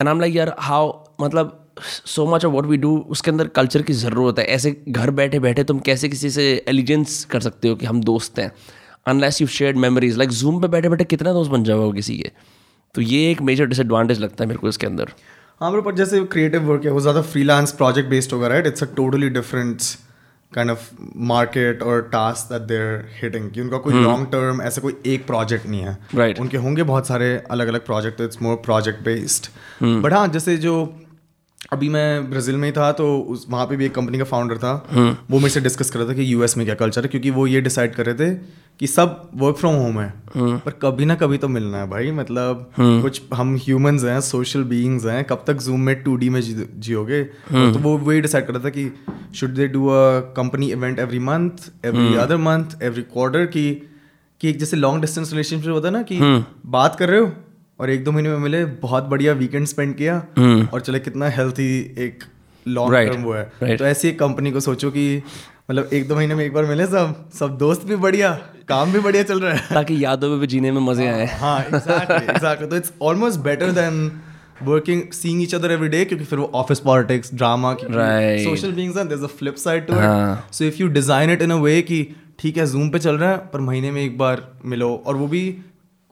एंड 0.00 0.08
आम 0.08 0.20
लाइक 0.20 0.34
यार 0.36 0.54
हाउ 0.58 0.92
मतलब 1.20 1.65
so 1.78 2.26
much 2.26 2.44
of 2.44 2.52
what 2.52 2.66
we 2.66 2.76
do 2.76 2.96
उसके 3.10 3.30
अंदर 3.30 3.48
कल्चर 3.56 3.82
की 3.82 3.92
ज़रूरत 3.92 4.38
है। 4.38 4.44
ऐसे 4.46 4.76
घर 4.88 5.10
बैठे 5.12 5.38
बैठे 5.40 5.64
तुम 5.64 5.78
कैसे 5.80 6.08
किसी 6.08 6.30
से 6.30 6.44
एलिजेंस 6.68 7.24
कर 7.30 7.40
सकते 7.40 7.68
हो 7.68 7.76
कि 7.76 7.86
हम 7.86 8.00
दोस्त 8.02 8.38
हैं? 8.38 8.50
Unless 9.06 9.40
you 9.40 9.46
shared 9.48 9.76
memories 9.76 10.16
like 10.18 10.30
Zoom 10.32 10.60
पे 10.62 10.68
बैठे 10.68 10.88
बैठे 10.88 11.04
कितना 11.04 11.32
दोस्त 11.32 11.50
बन 11.50 11.64
जाओगे 11.64 11.96
किसी 11.96 12.16
के? 12.18 12.30
तो 12.94 13.00
ये 13.02 13.30
एक 13.30 13.42
मेजर 13.42 13.66
डिसएडवांटेज 13.66 14.20
लगता 14.20 14.44
है 14.44 14.48
मेरे 14.48 14.58
को 14.58 14.68
इसके 14.68 14.86
अंदर। 14.86 15.12
हाँ 15.60 15.70
ब्रो 15.72 15.82
पर 15.82 15.94
जैसे 15.94 16.24
क्रिएटिव 16.32 16.62
वर्क 16.70 16.84
है 16.84 16.90
वो 16.90 17.00
ज़्यादा 17.00 17.22
फ्रीलांस 17.24 17.72
प्रोजेक्ट 17.72 18.10
बेस्ड 18.10 18.32
होगा 18.32 18.48
right 18.48 18.66
it's 18.66 18.82
a 18.82 18.86
totally 18.96 19.28
different 19.30 19.82
kind 20.52 20.70
of 20.70 20.90
market 21.28 21.82
और 21.82 22.00
टास्क 22.12 22.52
दैट 22.52 22.62
देर 22.62 23.04
हिटिंग 23.22 23.50
कि 23.50 23.60
उनका 23.60 23.78
कोई 23.78 23.94
लॉन्ग 23.94 24.26
टर्म 24.32 24.62
ऐसा 24.62 24.80
कोई 24.82 24.96
एक 25.06 25.26
प्रोजेक्ट 25.26 25.66
नहीं 25.66 25.80
है। 25.80 25.86
Right 25.86 26.16
Right. 26.16 26.40
उनके 26.40 26.56
होंगे 26.56 26.82
बहुत 26.82 27.06
सारे 27.06 27.34
अलग 27.50 27.68
अलग 27.68 27.84
project 27.86 28.20
it's 28.20 28.42
more 28.42 28.56
project 28.64 29.04
based 29.04 29.46
but 29.82 30.12
हाँ 30.12 30.26
जैसे 30.28 30.56
जो 30.56 30.74
अभी 31.72 31.88
मैं 31.88 32.30
ब्राज़ील 32.30 32.56
में 32.56 32.68
ही 32.68 32.72
था 32.72 32.92
तो 32.92 33.18
उस 33.18 33.46
वहाँ 33.50 33.66
पे 33.66 33.76
भी 33.76 33.86
एक 33.86 33.94
कंपनी 33.94 34.18
का 34.18 34.24
फाउंडर 34.24 34.58
था। 34.58 34.86
वो 35.30 35.38
मेरे 35.38 35.48
से 35.48 35.60
डिस्कस 35.60 35.90
कर 35.90 35.98
रहा 35.98 36.08
था 36.08 36.12
कि 36.12 36.32
यूएस 36.32 36.56
में 36.56 36.66
क्या 36.66 36.74
कल्चर 36.74 37.02
है 37.02 37.08
क्योंकि 37.08 37.30
वो 37.30 37.46
ये 37.46 37.60
डिसाइड 37.60 37.94
कर 37.94 38.06
रहे 38.06 38.14
थे 38.14 38.34
कि 38.80 38.86
सब 38.86 39.30
वर्क 39.34 39.56
फ्रॉम 39.56 39.74
होम 39.74 40.00
है। 40.00 40.14
पर 40.36 40.70
कभी 40.70 41.04
ना 41.04 41.14
कभी 41.14 41.38
तो 41.38 41.48
मिलना 41.48 41.78
है 41.78 41.90
भाई 41.90 42.10
मतलब 42.10 42.70
कुछ 42.80 43.22
हम 43.34 43.56
ह्यूमंस 43.56 44.04
हैं 44.04 44.20
सोशल 44.20 44.62
बीइंग्स 44.64 45.06
हैं 45.06 45.24
कब 45.24 45.44
तक 45.46 45.54
जूम 45.54 45.80
में 45.80 46.02
टू 46.02 46.18
में 46.30 46.40
जी- 46.40 46.66
जियोगे? 46.78 47.24
तो 47.24 47.78
वो 47.78 47.98
वही 47.98 48.20
डिसाइड 48.20 48.46
कर 48.46 48.52
रहा 48.54 48.64
था 48.64 48.68
कि 48.68 48.92
should 49.34 49.50
they 49.50 49.68
do 49.68 49.86
a 49.86 50.20
company 50.20 50.70
event 50.70 50.98
every 50.98 51.18
month 51.18 51.50
every 51.84 52.14
other 52.14 52.36
month 52.36 52.82
every 52.82 53.02
quarter 53.02 53.46
की 53.46 53.88
कि 54.40 54.50
एक 54.50 54.58
जैसे 54.58 54.76
लॉन्ग 54.76 55.00
डिस्टेंस 55.00 55.30
रिलेशनशिप 55.30 55.70
होता 55.70 55.88
है 55.88 55.94
ना 55.94 56.02
कि 56.02 56.18
बात 56.66 56.96
कर 56.96 57.08
रहे 57.08 57.20
हो 57.20 57.32
और 57.80 57.90
एक 57.90 58.04
दो 58.04 58.12
महीने 58.12 58.28
में 58.28 58.38
मिले 58.38 58.64
बहुत 58.82 59.04
बढ़िया 59.04 59.32
वीकेंड 59.32 59.66
स्पेंड 59.66 59.94
किया 59.96 60.16
और 60.72 60.80
चले 60.80 60.98
कितना 61.00 61.28
हेल्थी 61.28 61.68
एक 61.98 62.24
लॉन्ग 62.66 62.94
Right, 62.94 63.10
टर्म 63.10 63.22
वो 63.22 63.32
है। 63.32 63.50
right. 63.52 63.78
तो 63.78 63.84
ऐसी 63.84 64.08
एक 64.08 64.18
कंपनी 64.18 64.50
को 64.52 64.60
सोचो 64.60 64.90
कि 64.90 65.22
मतलब 65.70 65.90
एक 65.92 66.08
दो 66.08 66.14
महीने 66.14 66.34
में 66.34 66.44
एक 66.44 66.52
बार 66.54 66.64
मिले 66.64 66.86
सब 66.86 67.28
सब 67.34 67.56
दोस्त 67.58 67.84
भी 67.86 67.96
बढ़िया 67.96 68.32
काम 68.68 68.92
भी 68.92 69.00
बढ़िया 69.00 69.22
चल 69.22 69.40
रहा 69.40 69.52
है। 69.52 69.74
ताकि 69.74 70.04
यादों 70.04 70.30
में 70.30 70.38
भी 70.40 70.46
जीने 70.46 70.70
में 70.72 70.80
मज़े 70.82 71.06
आए। 71.08 71.26
हाँ 71.40 71.58
एग्जैक्टली 71.60 72.32
एग्जैक्टली 72.32 72.68
तो 72.68 72.76
it's 72.76 72.92
almost 73.02 73.40
better 73.40 73.70
than 73.72 74.10
working 74.62 75.02
seeing 75.12 75.42
each 75.42 75.54
other 75.54 75.72
every 75.72 75.88
day 75.88 76.04
क्योंकि 76.04 76.24
फिर 76.24 76.38
वो 76.38 76.50
office 76.54 76.80
politics 76.80 77.34
drama 77.34 77.74
social 77.74 78.72
beings 78.72 78.96
and 78.96 79.08
there 79.08 79.18
is 79.18 79.24
a 79.24 79.34
flip 79.38 79.56
side 79.56 79.86
to 79.86 79.92
it 79.92 80.00
हाँ. 80.00 80.48
So 80.52 80.64
if 80.64 80.82
you 80.82 80.88
design 80.88 81.30
it 81.30 81.42
in 81.42 81.50
a 81.50 81.56
way 81.60 81.80
कि 81.82 82.02
ठीक 82.38 82.56
है 82.56 82.66
zoom 82.66 82.88
पे 82.90 82.98
चल 82.98 83.18
रहा 83.18 83.30
है 83.30 83.36
पर 83.52 83.60
महीने 83.60 83.90
में 83.90 84.02
एक 84.02 84.18
बार 84.18 84.46
मिलो 84.64 84.94
और 85.06 85.16
वो 85.16 85.26
भी 85.26 85.44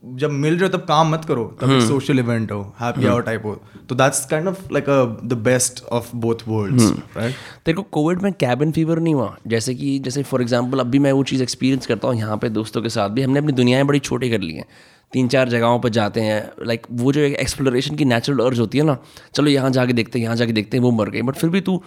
जब 0.05 0.31
मिल 0.31 0.55
रहे 0.55 0.69
हो 0.69 0.77
तब 0.77 0.85
काम 0.87 1.11
मत 1.12 1.25
करो 1.25 1.45
तब 1.61 1.71
एक 1.71 1.83
सोशल 1.83 2.19
इवेंट 2.19 2.53
हो 2.53 2.61
हैप्पी 2.81 3.07
आवर 3.07 3.23
टाइप 3.23 3.45
हो। 3.45 3.55
तो 3.88 3.95
that's 3.95 4.25
kind 4.27 4.49
of 4.49 4.73
like 4.73 4.87
the 5.25 5.38
best 5.45 5.85
of 5.93 6.11
both 6.17 6.43
worlds 6.49 6.93
right 7.17 7.35
तेरे 7.64 7.77
को 7.77 7.83
कोविड 7.93 8.23
में 8.23 8.33
कैबिन 8.33 8.73
फीवर 8.73 8.99
नहीं 8.99 9.14
हुआ। 9.14 9.37
जैसे 9.47 9.75
कि 9.75 9.99
जैसे 9.99 10.23
फॉर 10.23 10.43
एग्जांपल 10.43 10.81
अभी 10.81 10.99
मैं 10.99 11.12
वो 11.12 11.23
चीज़ 11.25 11.43
एक्सपीरियंस 11.43 11.87
करता 11.87 12.09
हूँ 12.09 12.17
यहाँ 12.17 12.37
पे 12.37 12.49
दोस्तों 12.51 12.83
के 12.83 12.88
साथ 12.88 13.11
भी। 13.11 13.23
हमने 13.23 13.38
अपनी 13.38 13.53
दुनियाएँ 13.53 13.85
बड़ी 13.85 13.99
छोटी 14.01 14.31
कर 14.31 14.40
ली 14.40 14.55
हैं। 14.55 14.64
तीन 15.12 15.29
चार 15.29 15.49
जगहों 15.49 15.79
पर 15.81 15.88
जाते 15.90 16.21
हैं। 16.21 16.40
लाइक 16.67 16.83
like, 16.83 17.01
वो 17.01 17.12
जो 17.12 17.21
एक 17.21 17.35
एक्सप्लोरेशन 17.35 17.97
की 17.97 18.05
नेचुरल 18.05 18.45
अर्ज़ 18.45 18.61
होती 18.61 18.79
है 18.79 18.85
ना 18.85 18.97
चलो 19.35 19.51
यहाँ 19.51 19.71
जाके 19.71 19.93
देखते 19.93 20.19
हैं 20.19 20.25
यहाँ 20.25 20.37
जाके 20.37 20.53
देखते 20.53 20.77
हैं 20.77 20.85
वो 20.85 20.90
मर 20.90 21.11
गए 21.11 21.23
बट 21.23 21.37
फिर 21.37 21.51
भी 21.51 21.61
तू 21.61 21.83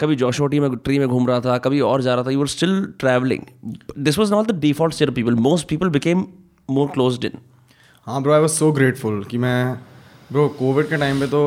कभी 0.00 0.16
जोशोटी 0.16 0.60
में 0.60 0.74
ट्री 0.76 0.98
में 0.98 1.08
घूम 1.08 1.26
रहा 1.28 1.40
था 1.40 1.56
कभी 1.58 1.80
और 1.80 2.02
जा 2.02 2.14
रहा 2.14 2.24
था 2.24 2.30
you 2.30 2.40
are 2.40 2.46
still 2.48 2.82
travelling 2.98 3.42
this 3.98 4.18
was 4.18 4.32
not 4.32 4.50
the 4.50 4.58
default 4.60 4.94
state 4.94 5.08
of 5.08 5.14
people 5.16 5.34
most 5.46 5.68
people 5.68 5.88
became 5.88 6.26
more 6.70 6.88
close 6.88 7.24
in 7.24 7.38
हाँ 8.06 8.20
bro 8.22 8.32
I 8.32 8.40
was 8.40 8.52
so 8.52 8.70
grateful 8.72 9.22
कि 9.24 9.38
मैं 9.38 9.74
ब्रो 10.32 10.48
कोविड 10.48 10.88
के 10.88 10.96
टाइम 10.96 11.20
पे 11.20 11.26
तो 11.26 11.42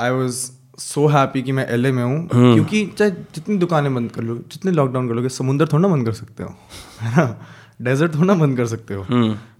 आई 0.00 0.10
वॉज़ 0.10 0.36
सो 0.78 1.06
हैप्पी 1.08 1.42
कि 1.42 1.52
मैं 1.52 1.66
एल 1.68 1.92
में 1.92 2.02
हूँ। 2.02 2.28
क्योंकि 2.28 2.84
चाहे 2.98 3.10
जितनी 3.10 3.56
दुकानें 3.58 3.94
बंद 3.94 4.10
कर 4.12 4.22
लो 4.22 4.34
जितने 4.52 4.72
लॉकडाउन 4.72 5.08
कर 5.08 5.14
लोगे 5.14 5.28
समुंदर 5.28 5.68
थोड़ा 5.72 5.82
ना 5.82 5.88
बंद 5.88 6.06
कर 6.06 6.12
सकते 6.12 6.42
हो 6.42 6.54
है 7.00 7.16
ना? 7.16 7.46
डेजर्ट 7.82 8.14
थोड़ा 8.14 8.24
ना 8.24 8.34
बंद 8.34 8.56
कर 8.56 8.66
सकते 8.66 8.94
हो। 8.94 9.04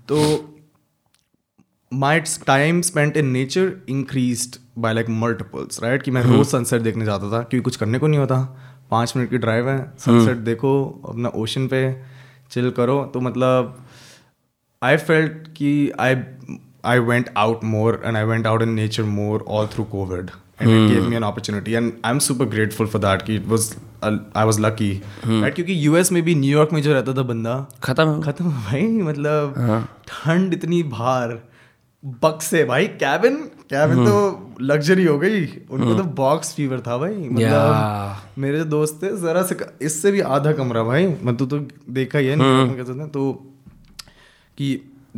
तो 0.08 0.18
my 1.92 2.20
time 2.46 2.80
spent 2.82 3.16
in 3.16 3.26
nature 3.26 3.72
increase 3.88 4.58
by 4.78 4.94
like 4.94 5.08
multiples 5.10 5.82
right 5.82 6.02
कि 6.02 6.10
मैं 6.10 6.22
रोज 6.22 6.46
सनसेट 6.46 6.82
देखने 6.82 7.04
जाता 7.04 7.30
था 7.32 7.42
क्योंकि 7.42 7.64
कुछ 7.64 7.76
करने 7.76 7.98
को 7.98 8.06
नहीं 8.06 8.20
होता। 8.20 8.40
पाँच 8.90 9.12
मिनट 9.16 9.30
की 9.30 9.38
ड्राइव 9.38 9.68
है 9.68 9.78
सनसेट 9.98 10.36
देखो 10.44 10.72
अपना 11.08 11.28
ओशन 11.36 11.66
पे 11.68 11.82
चिल 12.50 12.70
करो। 12.70 13.02
तो 13.14 13.20
मतलब 13.20 13.76
I 14.82 14.96
felt 14.96 15.48
कि 15.56 15.70
I 16.02 16.10
I 16.90 16.98
went 17.08 17.26
out 17.40 17.62
more 17.62 17.90
and 18.02 18.18
I 18.18 18.24
went 18.24 18.46
out 18.46 18.62
in 18.62 18.74
nature 18.74 19.04
more 19.04 19.40
all 19.40 19.66
through 19.66 19.84
COVID. 19.94 20.30
And 20.58 20.70
it 20.70 20.88
gave 20.92 21.08
me 21.08 21.16
an 21.16 21.24
opportunity. 21.24 21.74
And 21.74 21.98
I'm 22.04 22.20
super 22.20 22.46
grateful 22.54 22.88
for 22.94 22.98
that. 22.98 23.24
कि 23.26 23.36
it 23.40 23.46
was 23.48 23.66
uh, 24.02 24.16
I 24.34 24.44
was 24.50 24.60
lucky. 24.66 24.88
Right? 25.24 25.54
क्योंकि 25.54 25.76
US 25.88 26.12
में 26.12 26.22
भी 26.22 26.34
New York 26.34 26.72
में 26.72 26.80
जो 26.82 26.92
रहता 26.92 27.14
था 27.18 27.22
बंदा 27.32 27.54
खत्म 27.82 28.20
खत्म 28.22 28.44
हो 28.44 28.62
भाई 28.70 28.86
मतलब 29.10 29.60
ठंड 30.08 30.54
इतनी 30.54 30.82
बाहर 30.96 31.38
बक्स 32.22 32.46
से 32.50 32.64
भाई 32.64 32.86
कैबिन 33.04 33.36
कैबिन 33.70 34.04
तो 34.06 34.16
लग्जरी 34.72 35.04
हो 35.04 35.18
गई 35.18 35.44
उनको 35.70 35.94
तो 35.94 36.04
बॉक्स 36.24 36.54
फीवर 36.54 36.80
था 36.86 36.96
भाई 36.98 37.28
मतलब 37.28 38.40
मेरे 38.42 38.64
दोस्त 38.76 38.98
थे 39.02 39.16
जरा 39.26 39.42
से 39.52 39.56
इससे 39.86 40.12
भी 40.12 40.20
आधा 40.38 40.52
कमरा 40.62 40.82
भाई 40.84 41.06
मतलब 41.06 41.48
तो 41.48 41.58
देखा 42.00 42.18
ही 42.18 42.26
है 42.26 43.08
तो 43.18 43.30
कि 44.60 44.70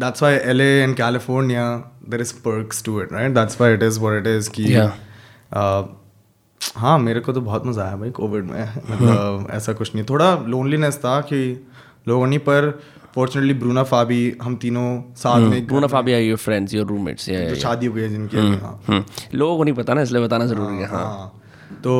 that's 0.02 0.22
why 0.24 0.32
LA 0.50 0.68
and 0.82 0.96
California 0.98 1.64
there 2.12 2.22
is 2.26 2.30
perks 2.44 2.78
to 2.84 2.92
it 3.00 3.10
right 3.16 3.34
that's 3.38 3.58
why 3.62 3.66
it 3.72 3.82
is 3.88 3.98
what 4.04 4.14
it 4.20 4.28
is 4.30 4.48
कि 4.54 4.64
Yeah. 4.70 4.94
uh, 5.62 5.82
हाँ 6.76 6.98
मेरे 6.98 7.20
को 7.20 7.32
तो 7.32 7.40
बहुत 7.40 7.66
मज़ा 7.66 7.84
आया 7.84 7.96
भाई 7.96 8.10
कोविड 8.16 8.44
में 8.50 8.62
मतलब 8.90 9.48
ऐसा 9.54 9.72
कुछ 9.80 9.94
नहीं 9.94 10.04
थोड़ा 10.10 10.34
लोनलीनेस 10.48 10.96
था 11.04 11.20
कि 11.30 11.40
लोगों 12.08 12.26
नहीं 12.26 12.38
पर 12.48 12.68
फॉर्चुनेटली 13.14 13.54
ब्रूना 13.60 13.82
फाबी 13.90 14.20
हम 14.42 14.56
तीनों 14.62 14.86
साथ 15.22 15.40
में 15.48 15.56
एक 15.56 15.66
Bruno 15.72 15.88
Fabia, 15.94 16.20
your 16.26 16.38
friends, 16.44 16.74
your 16.76 16.84
roommates. 16.92 17.26
Yeah, 17.32 17.48
जो 17.48 17.54
शादी 17.64 17.86
हो 17.86 17.94
गई 17.94 18.02
है 18.02 18.08
जिनकी 18.08 18.36
हाँ. 18.62 18.72
Hmm. 18.88 19.02
लोगों 19.34 19.56
को 19.56 19.64
नहीं 19.64 19.74
पता 19.74 19.94
ना 19.94 20.02
इसलिए 20.02 20.22
बताना 20.22 20.46
ज़रूरी 20.46 20.76
है 20.76 20.86
हाँ 20.88 21.04
हाँ 21.04 21.80
तो 21.84 21.94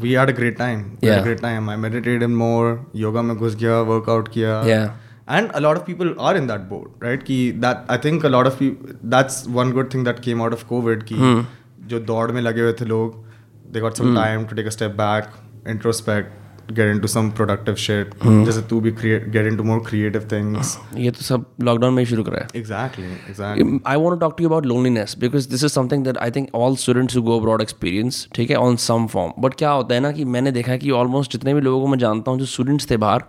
we 0.00 0.12
had 0.12 0.28
a 0.30 0.36
great 0.36 0.58
time 0.58 0.82
great 1.04 1.40
time 1.40 1.70
I 1.70 1.76
meditated 1.84 2.24
more 2.44 2.90
yoga 2.96 3.22
में 3.22 3.36
घुस 3.36 3.56
गया 3.56 3.80
वर्कआउट 3.92 4.28
किया 4.34 4.60
Yeah. 4.70 4.88
And 5.36 5.50
a 5.54 5.60
lot 5.60 5.80
of 5.80 5.86
people 5.86 6.12
are 6.28 6.34
in 6.40 6.46
that 6.50 6.68
boat 6.68 7.06
right 7.06 7.24
कि 7.30 7.38
that 7.64 7.84
I 7.96 7.98
think 8.04 8.24
a 8.24 8.32
lot 8.34 8.50
of 8.50 8.58
people 8.58 8.98
that's 9.14 9.40
one 9.60 9.72
good 9.78 9.90
thing 9.94 10.04
that 10.10 10.22
came 10.28 10.44
out 10.46 10.58
of 10.58 10.66
COVID 10.72 11.02
कि 11.10 11.46
जो 11.92 12.00
दौड़ 12.10 12.30
में 12.32 12.40
लगे 12.42 12.60
हुए 12.60 12.72
थे 12.80 12.84
लोग 12.84 13.24
they 13.72 13.80
got 13.86 14.02
some 14.02 14.14
time 14.20 14.46
to 14.50 14.60
take 14.60 14.70
a 14.74 14.76
step 14.76 14.96
back 15.00 15.34
introspect 15.74 16.38
get 16.78 16.90
into 16.94 17.08
some 17.12 17.28
productive 17.38 17.78
shit 17.84 18.12
जैसे 18.24 18.62
तू 18.70 18.80
भी 18.80 18.92
create 19.00 19.24
get 19.36 19.46
into 19.50 19.66
more 19.70 19.78
creative 19.88 20.26
things 20.32 20.76
ये 21.04 21.10
तो 21.10 21.22
सब 21.28 21.44
लॉकडाउन 21.68 21.94
में 21.94 22.02
ही 22.02 22.06
शुरू 22.10 22.24
करा 22.24 22.42
है 22.42 22.62
exactly 22.62 23.10
exactly 23.32 23.80
I 23.92 23.96
want 24.02 24.16
to 24.16 24.20
talk 24.24 24.36
to 24.38 24.46
you 24.46 24.50
about 24.52 24.68
loneliness 24.72 25.16
because 25.26 25.48
this 25.54 25.66
is 25.68 25.76
something 25.78 26.06
that 26.08 26.20
I 26.26 26.30
think 26.36 26.54
all 26.60 26.78
students 26.84 27.18
who 27.18 27.24
go 27.30 27.38
abroad 27.40 27.64
experience 27.66 28.20
ठीक 28.36 28.50
है 28.50 28.56
on 28.68 28.80
some 28.86 29.08
form 29.14 29.36
but 29.46 29.56
क्या 29.62 29.70
होता 29.78 29.94
है 29.94 30.00
ना 30.00 30.12
कि 30.18 30.24
मैंने 30.36 30.52
देखा 30.58 30.72
है 30.72 30.78
कि 30.78 30.90
almost 31.02 31.32
जितने 31.32 31.54
भी 31.54 31.60
लोगों 31.68 31.80
को 31.80 31.86
मैं 31.94 31.98
जानता 31.98 32.30
हूँ 32.30 32.38
जो 32.38 32.46
स्टूडेंट्स 32.54 32.90
थे 32.90 32.96
बाहर 33.06 33.24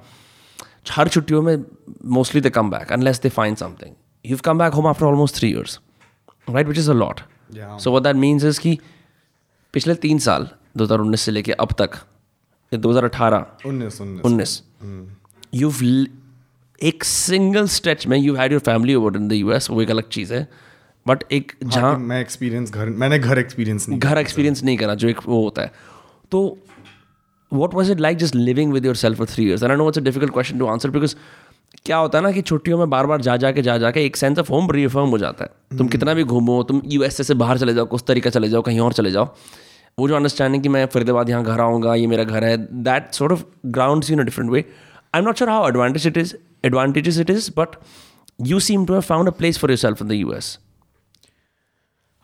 हर 0.86 1.08
छुट्टियों 1.08 1.42
में 1.42 1.64
mostly 2.18 2.42
they 2.42 2.50
come 2.50 2.70
back 2.70 2.92
unless 2.92 3.22
they 3.22 3.30
find 3.30 3.58
something 3.58 3.96
you 4.26 4.38
come 4.46 4.60
back 4.60 4.74
home 4.74 4.88
after 4.88 5.06
almost 5.06 5.36
three 5.36 5.50
years 5.50 5.80
right 6.50 6.68
which 6.68 6.78
is 6.78 6.90
a 6.92 6.94
lot 6.94 7.20
so 7.82 7.96
what 7.96 8.04
that 8.04 8.16
means 8.16 8.44
is 8.44 8.60
कि 8.60 8.78
पिछले 9.74 9.96
तीन 10.06 10.20
साल 10.20 10.50
2019 10.78 11.20
से 11.20 11.32
लेके 11.32 11.52
अब 11.60 11.76
तक 11.80 11.98
दो 12.72 12.90
हज़ार 12.90 13.04
अठारह 13.04 13.68
उन्नीस 13.68 14.02
उन्नीस। 14.02 14.26
उन्नीस 14.26 14.62
यू 15.54 15.72
एक 16.82 17.04
सिंगल 17.04 17.68
स्ट्रेच 17.68 18.06
में 18.08 18.18
you 18.18 18.36
had 18.36 18.52
your 18.52 18.62
family 18.62 18.96
over 18.96 19.18
in 19.18 19.28
the 19.28 19.34
US 19.34 19.70
वो 19.70 19.82
एक 19.82 19.90
अलग 19.92 20.08
चीज़ 20.10 20.34
है 20.34 20.48
बट 21.06 21.24
एक 21.32 21.52
जहाँ 21.64 21.98
मैं 22.00 22.20
एक्सपीरियंस 22.22 22.72
घर 22.72 22.90
मैंने 23.04 23.20
घर 23.20 23.40
एक्सपीरियंस 23.40 23.88
नहीं 23.90 24.00
घर 24.00 24.18
एक्सपीरियंस 24.18 24.64
नहीं 24.64 24.78
करा 24.78 24.96
जो 24.96 25.10
एक 25.10 25.20
वो 25.28 25.44
होता 25.44 25.62
है। 25.62 25.72
तो 26.32 26.58
what 27.54 27.74
was 27.74 27.92
it 27.92 28.00
like 28.00 28.18
just 28.18 28.36
living 28.36 28.74
with 28.74 28.86
yourself 28.96 29.22
three 29.22 29.46
years 29.46 29.64
and 29.64 29.72
I 29.72 29.78
know 29.78 29.88
it's 29.88 29.98
a 29.98 30.02
difficult 30.02 30.34
question 30.34 30.60
to 30.60 30.68
answer 30.68 30.90
because 30.90 31.16
क्या 31.86 31.98
होता 31.98 32.18
है 32.18 32.24
ना 32.24 32.32
कि 32.32 32.42
छुट्टियों 32.42 32.78
में 32.78 32.90
बार 32.90 33.06
बार 33.06 33.22
जा 33.22 33.36
जाके 33.38 33.62
जा 33.62 33.78
जाके 33.78 34.06
एक 34.06 34.18
सेंस 34.18 34.40
ऑफ़ 34.40 34.50
होम 34.50 34.72
रिफॉर्म 34.72 35.10
हो 35.10 35.18
जाता 35.18 35.44
है। 35.44 35.78
तुम 35.78 35.88
कितना 35.88 36.14
भी 36.14 36.24
घूमो 36.24 36.62
तुम 36.64 36.82
यू 36.86 37.10
से 37.10 37.34
बाहर 37.34 37.58
चले 37.58 37.74
जाओ 37.74 37.86
कुछ 37.86 38.04
तरीका 38.08 38.30
चले 38.30 38.50
जाओ 38.50 38.62
कहीं 38.62 38.80
और 38.80 38.94
चले 38.94 39.12
जाओ 39.12 39.36
वो 39.98 40.08
जो 40.08 40.16
अंडरस्टैंडिंग 40.16 40.64
कि 40.64 40.70
मैं 40.70 40.86
फरीदाबाद 40.86 41.30
यहाँ 41.30 41.44
घर 41.44 41.60
आऊँगा 41.60 41.96
ये 41.96 42.08
मेरा 42.08 42.24
घर 42.24 42.44
है 42.44 42.58
that 42.84 43.12
sort 43.14 43.32
of 43.32 43.44
ground 43.66 44.06
in 44.12 44.20
a 44.20 44.24
different 44.24 44.52
way 44.52 44.66
I 45.16 45.20
am 45.20 45.26
not 45.26 45.38
sure 45.38 45.50
how 45.50 45.68
advantage 45.68 46.08
it 46.08 46.18
is 46.18 46.36
advantages 46.66 47.20
it 47.20 47.30
is 47.30 47.50
but 47.58 47.76
you 48.42 48.60
seem 48.60 48.86
to 48.86 48.94
have 48.94 49.02
found 49.02 49.28
a 49.28 49.32
place 49.32 49.60
for 49.60 49.72
yourself 49.78 50.02
in 50.02 50.08
the 50.08 50.12
U 50.12 50.34
S 50.34 50.58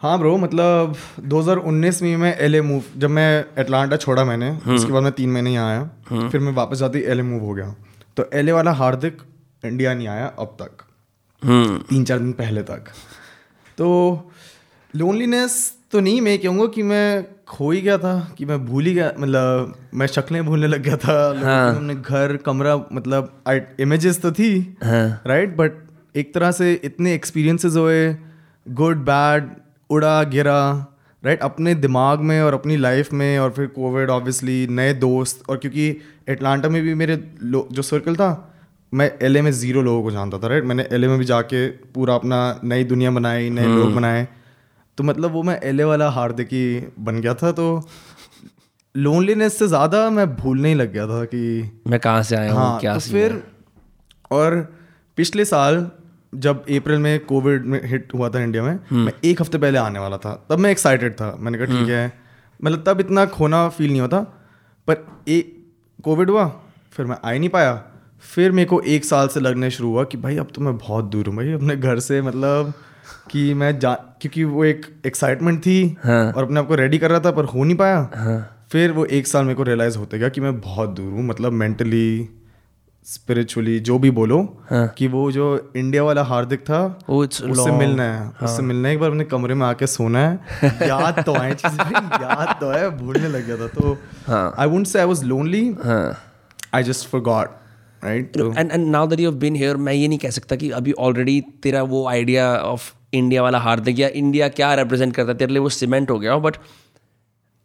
हाँ 0.02 0.18
bro 0.20 0.36
मतलब 0.38 0.96
2019 1.30 2.02
में 2.02 2.16
मैं 2.18 2.36
LA 2.38 2.60
move 2.62 2.84
जब 2.98 3.10
मैं 3.10 3.46
Atlanta 3.60 3.98
छोड़ा 3.98 4.26
मैंने 4.26 4.50
उसके 4.76 4.92
बाद 4.92 5.04
मैं 5.04 5.12
तीन 5.12 5.32
महीने 5.32 5.54
यहाँ 5.54 5.70
आया 5.70 6.30
फिर 6.30 6.42
मैं 6.42 6.54
वापस 6.54 6.78
जाती 6.78 7.00
एल 7.02 7.22
मूव 7.22 7.44
हो 7.44 7.54
गया। 7.54 7.74
तो 8.18 8.30
एलए 8.34 8.52
वाला 8.52 8.72
हार्दिक 8.74 9.18
इंडिया 9.64 9.94
नहीं 9.94 10.08
आया 10.08 10.26
अब 10.40 10.56
तक। 10.62 10.84
तीन 11.90 12.04
चार 12.04 12.20
दिन 12.20 12.32
पहले 12.34 12.62
तक। 12.62 12.92
तो 13.78 13.90
लोनलीनेस 14.94 15.58
तो 15.92 16.00
नहीं 16.00 16.22
मैं 16.22 16.38
कहूँगा 16.40 16.66
कि 16.68 16.84
मैं 16.84 17.26
खो 17.48 17.72
ही 17.72 17.82
गया 17.82 17.98
था 17.98 18.16
कि 18.38 18.46
मैं 18.46 18.66
भूल 18.66 18.86
ही 18.86 18.94
गया 18.94 19.12
मतलब 19.20 19.76
मैं 19.94 20.08
शक्लें 20.08 20.46
भूलने 20.46 20.68
लग 20.68 20.84
गया 20.84 20.98
था। 20.98 21.20
हाँ. 21.44 21.76
हमने 21.76 21.96
घर 21.96 22.38
कमरा 22.46 22.76
मतलब 22.94 23.78
इमेजेस 23.80 24.22
तो 24.22 24.32
थी 24.32 24.56
हाँ. 24.84 25.22
राइट 25.28 25.58
बट 25.58 25.86
एक 26.16 26.34
तरह 26.34 26.52
से 26.52 26.74
इतने 26.84 27.14
एक्सपीरियंसेस 27.14 27.76
हुए 27.76 28.16
गुड 28.68 29.06
बैड 29.06 29.50
उड़ा 29.90 30.24
गिरा 30.24 30.86
राइट 31.24 31.40
right? 31.40 31.54
अपने 31.54 31.76
दिमाग 31.76 32.20
में 32.20 32.42
और 32.42 32.54
अपनी 32.54 32.78
लाइफ 32.78 33.14
में 33.14 33.40
और 33.40 33.52
फिर 33.52 33.68
कोविड 33.68 34.10
ऑब्वियसली 34.10 34.68
नए 34.68 34.94
दोस्त 34.94 35.44
और 35.50 35.58
क्योंकि 35.58 35.98
एटलांटा 36.30 36.70
में 36.70 36.82
भी 36.84 36.94
मेरे 36.94 37.16
जो 37.44 37.82
सर्कल 37.82 38.16
था 38.16 38.54
मैं 38.94 39.12
एल 39.22 39.42
में 39.42 39.52
ज़ीरो 39.52 39.82
लोगों 39.82 40.04
को 40.04 40.12
जानता 40.12 40.38
था 40.38 40.48
राइट 40.48 40.64
मैंने 40.64 40.88
एल 40.92 41.08
में 41.08 41.18
भी 41.18 41.26
जाके 41.26 41.68
पूरा 41.68 42.16
अपना 42.16 42.60
नई 42.64 42.84
दुनिया 42.84 43.12
बनाई 43.12 43.50
नए 43.50 43.66
लोग 43.66 43.96
बनाए। 43.96 44.28
तो 44.98 45.04
मतलब 45.04 45.32
वो 45.32 45.44
मैं 45.44 45.60
एल 45.64 45.84
वाला 45.84 46.10
हार्दिक 46.10 46.48
ही 46.48 46.84
बन 47.00 47.22
गया 47.22 47.34
था 47.34 47.52
तो 47.52 47.88
लोनलीनेस 48.98 49.60
से 49.60 49.68
ज़्यादा 49.68 50.10
मैं 50.10 50.36
भूलने 50.36 50.70
ही 50.70 50.76
लग 50.76 50.94
गया 50.94 51.08
था 51.08 51.26
कि 51.26 51.72
मैं 51.88 52.00
कहाँ 52.00 52.24
से 52.24 52.36
आया 52.36 52.52
हूँ 52.52 52.60
हाँ, 52.60 52.80
क्या 52.80 52.94
तो 52.94 53.00
फिर 53.00 53.44
और 54.32 54.76
पिछले 55.18 55.46
साल 55.46 55.92
जब 56.34 56.66
अप्रैल 56.70 57.00
में 57.00 57.20
कोविड 57.26 57.66
में 57.66 57.80
हिट 57.86 58.14
हुआ 58.14 58.30
था 58.30 58.40
इंडिया 58.42 58.64
में 58.64 58.72
हम्म। 58.90 59.06
मैं 59.06 59.14
एक 59.26 59.42
हफ़्ते 59.42 59.58
पहले 59.58 59.78
आने 59.80 60.00
वाला 60.00 60.18
था 60.18 60.34
तब 60.50 60.60
मैं 60.60 60.72
एक्साइटेड 60.72 61.14
था 61.14 61.36
मैंने 61.40 61.58
कहा 61.58 61.66
ठीक 61.66 61.76
हम्म। 61.76 61.90
है 61.90 62.14
मतलब 62.60 62.84
तब 62.88 63.00
इतना 63.00 63.26
खोना 63.28 63.68
फील 63.70 63.90
नहीं 63.90 64.02
होता 64.02 64.20
पर 64.88 65.06
एक 65.28 65.54
कोविड 66.04 66.30
हुआ 66.30 66.48
फिर 66.94 67.06
मैं 67.06 67.18
आ 67.24 67.32
ही 67.32 67.40
नहीं 67.40 67.50
पाया 67.50 67.74
फिर 68.26 68.52
मेरे 68.52 68.70
को 68.70 68.80
एक 68.88 69.06
साल 69.06 69.28
से 69.28 69.40
लगने 69.40 69.70
शुरू 69.72 69.90
हुआ 69.90 70.04
कि 70.04 70.18
भाई 70.18 70.38
अब 70.38 70.52
तो 70.56 70.62
मैं 70.62 70.78
बहुत 70.78 71.06
दूर 71.06 71.28
हूँ 71.28 71.36
भाई 71.36 71.52
अपने 71.54 71.76
घर 71.78 72.00
से 72.00 72.22
मतलब 72.22 72.74
कि 73.32 73.54
मैं 73.54 73.78
जा 73.80 73.94
क्योंकि 74.22 74.44
वो 74.44 74.64
एक 74.66 74.86
एक्साइटमेंट 75.06 75.60
थी 75.62 75.98
हाँ. 76.04 76.32
और 76.32 76.44
अपने 76.44 76.60
आप 76.60 76.68
को 76.68 76.76
रेडी 76.76 76.98
कर 76.98 77.10
रहा 77.10 77.20
था 77.20 77.32
पर 77.32 77.46
हो 77.46 77.64
नहीं 77.64 77.76
पाया 77.76 77.98
हाँ. 78.16 78.40
फिर 78.72 78.92
वो 78.92 79.06
एक 79.12 79.28
साल 79.28 79.44
मेरे 79.44 79.56
को 79.56 79.64
रियलाइज़ 79.64 79.98
होते 79.98 80.20
गया 80.20 80.30
कि 80.30 80.42
मैं 80.42 80.60
बहुत 80.62 80.90
दूर 80.90 81.12
हूँ 81.12 81.24
मतलब 81.24 81.52
मेंटली 81.54 82.30
स्पिरिचुअली 83.08 83.80
जो 83.80 84.00
भी 84.00 84.12
बोलो 84.12 84.64
हाँ. 84.70 84.88
कि 84.88 85.08
वो 85.08 85.32
जो 85.32 85.72
इंडिया 85.76 86.04
वाला 86.04 86.24
हार्दिक 86.24 86.60
था 86.60 87.00
उससे 87.10 87.72
मिलना 87.72 88.04
है 88.04 88.20
हाँ. 88.20 88.38
उससे 88.44 88.64
मिलना 88.64 88.88
है। 88.88 88.94
एक 88.94 89.00
बार 89.00 89.10
अपने 89.10 89.24
कमरे 89.24 89.54
में 89.54 89.68
आके 89.68 89.88
सोना 89.88 90.20
है। 90.20 90.40
याद 90.88 91.24
तो 91.26 91.34
आए 91.34 91.56
चीज़ें 91.56 91.92
याद 91.96 92.58
तो 92.60 92.72
है 92.72 92.98
भूलने 92.98 93.28
लग 93.30 93.48
गया 93.48 93.58
था 93.58 93.68
तो 93.68 93.98
I 94.62 94.68
won't 94.68 94.88
say 94.88 95.00
I 95.00 95.06
was 95.06 95.24
lonely 95.24 95.76
I 96.74 96.84
just 96.84 97.10
for 97.10 97.22
god 97.22 97.48
right 98.04 98.38
and 98.38 98.72
and 98.72 98.88
now 98.88 99.08
that 99.08 99.20
you 99.20 99.30
have 99.30 99.40
been 99.40 99.56
here 99.56 99.78
मैं 99.78 99.94
ये 99.94 100.08
नहीं 100.08 100.20
कह 100.20 100.30
सकता 100.30 100.56
कि 100.56 100.72
अभी 100.72 100.92
ऑलरेडी 100.92 101.42
तेरा 101.42 101.84
वो 101.84 102.08
आइडिया 102.08 102.58
ऑफ़ 102.58 102.94
इंडिया 103.14 103.44
वाला 103.44 103.60
हार्दिक 103.60 104.00
या 104.00 104.08
इंडिया 104.08 104.48
क्या 104.48 104.74
रिप्रेजेंट 104.74 105.16
करता 105.16 105.32
है 105.32 105.38
तेरे 105.38 105.52
लिए 105.54 105.62
वो 105.62 105.70
सीमेंट 105.70 106.10
हो 106.10 106.20
गया 106.20 106.36
but 106.36 106.58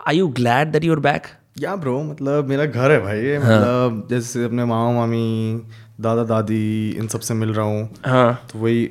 I 0.09 0.17
you 0.17 0.29
glad 0.29 0.73
that 0.73 0.85
you're 0.85 1.01
back 1.01 1.23
yeah 1.57 1.77
bro 1.77 2.03
मतलब 2.03 2.49
मेरा 2.49 2.65
घर 2.65 2.91
है 2.91 3.01
भाई 3.01 3.35
हाँ. 3.35 3.39
मतलब 3.39 4.07
जैसे 4.11 4.45
अपने 4.45 4.65
मामा 4.65 4.93
मामी 4.93 5.63
दादा 6.01 6.25
दादी 6.25 6.91
इन 6.91 7.09
सबसे 7.09 7.35
मिल 7.35 7.53
रहा 7.55 7.67
हूँ 7.67 7.91
हाँ. 8.07 8.47
तो 8.53 8.59
वही 8.59 8.91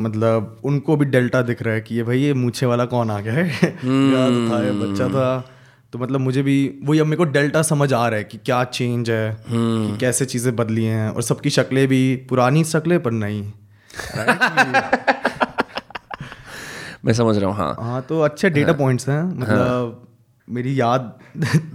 मतलब 0.00 0.60
उनको 0.64 0.96
भी 0.96 1.04
डेल्टा 1.04 1.42
दिख 1.42 1.62
रहा 1.62 1.74
है 1.74 1.80
कि 1.80 1.94
ये 1.94 2.02
भाई 2.02 2.18
ये 2.18 2.34
मूछे 2.34 2.66
वाला 2.66 2.84
कौन 2.84 3.10
आ 3.10 3.20
गया 3.20 3.34
है 3.34 3.44
hmm. 3.60 4.14
याद 4.14 4.50
था 4.50 4.62
ये 4.64 4.70
बच्चा 4.70 5.08
था 5.08 5.44
तो 5.92 5.98
मतलब 5.98 6.20
मुझे 6.20 6.42
भी 6.42 6.80
वही 6.84 6.98
अब 6.98 7.06
मेरे 7.06 7.16
को 7.16 7.24
डेल्टा 7.24 7.62
समझ 7.62 7.92
आ 7.92 8.08
रहा 8.08 8.18
है 8.18 8.24
कि 8.24 8.38
क्या 8.38 8.64
चेंज 8.64 9.10
है 9.10 9.36
hmm. 9.36 9.46
कि 9.50 9.96
कैसे 9.98 10.24
चीज़ें 10.24 10.56
बदली 10.56 10.84
हैं 10.84 11.10
और 11.10 11.22
सबकी 11.22 11.50
शक्लें 11.50 11.88
भी 11.88 12.16
पुरानी 12.28 12.64
शक्लें 12.64 13.02
पर 13.02 13.10
नहीं 13.10 13.42
मैं 17.04 17.12
समझ 17.12 17.36
रहा 17.38 17.50
हूँ 17.50 17.56
हाँ 17.56 17.74
हाँ 17.80 18.02
तो 18.02 18.20
अच्छे 18.20 18.50
डेटा 18.50 18.72
पॉइंट्स 18.72 19.08
हैं 19.08 19.22
मतलब 19.22 19.58
हाँ. 19.58 20.09
मेरी 20.48 20.80
याद 20.80 21.18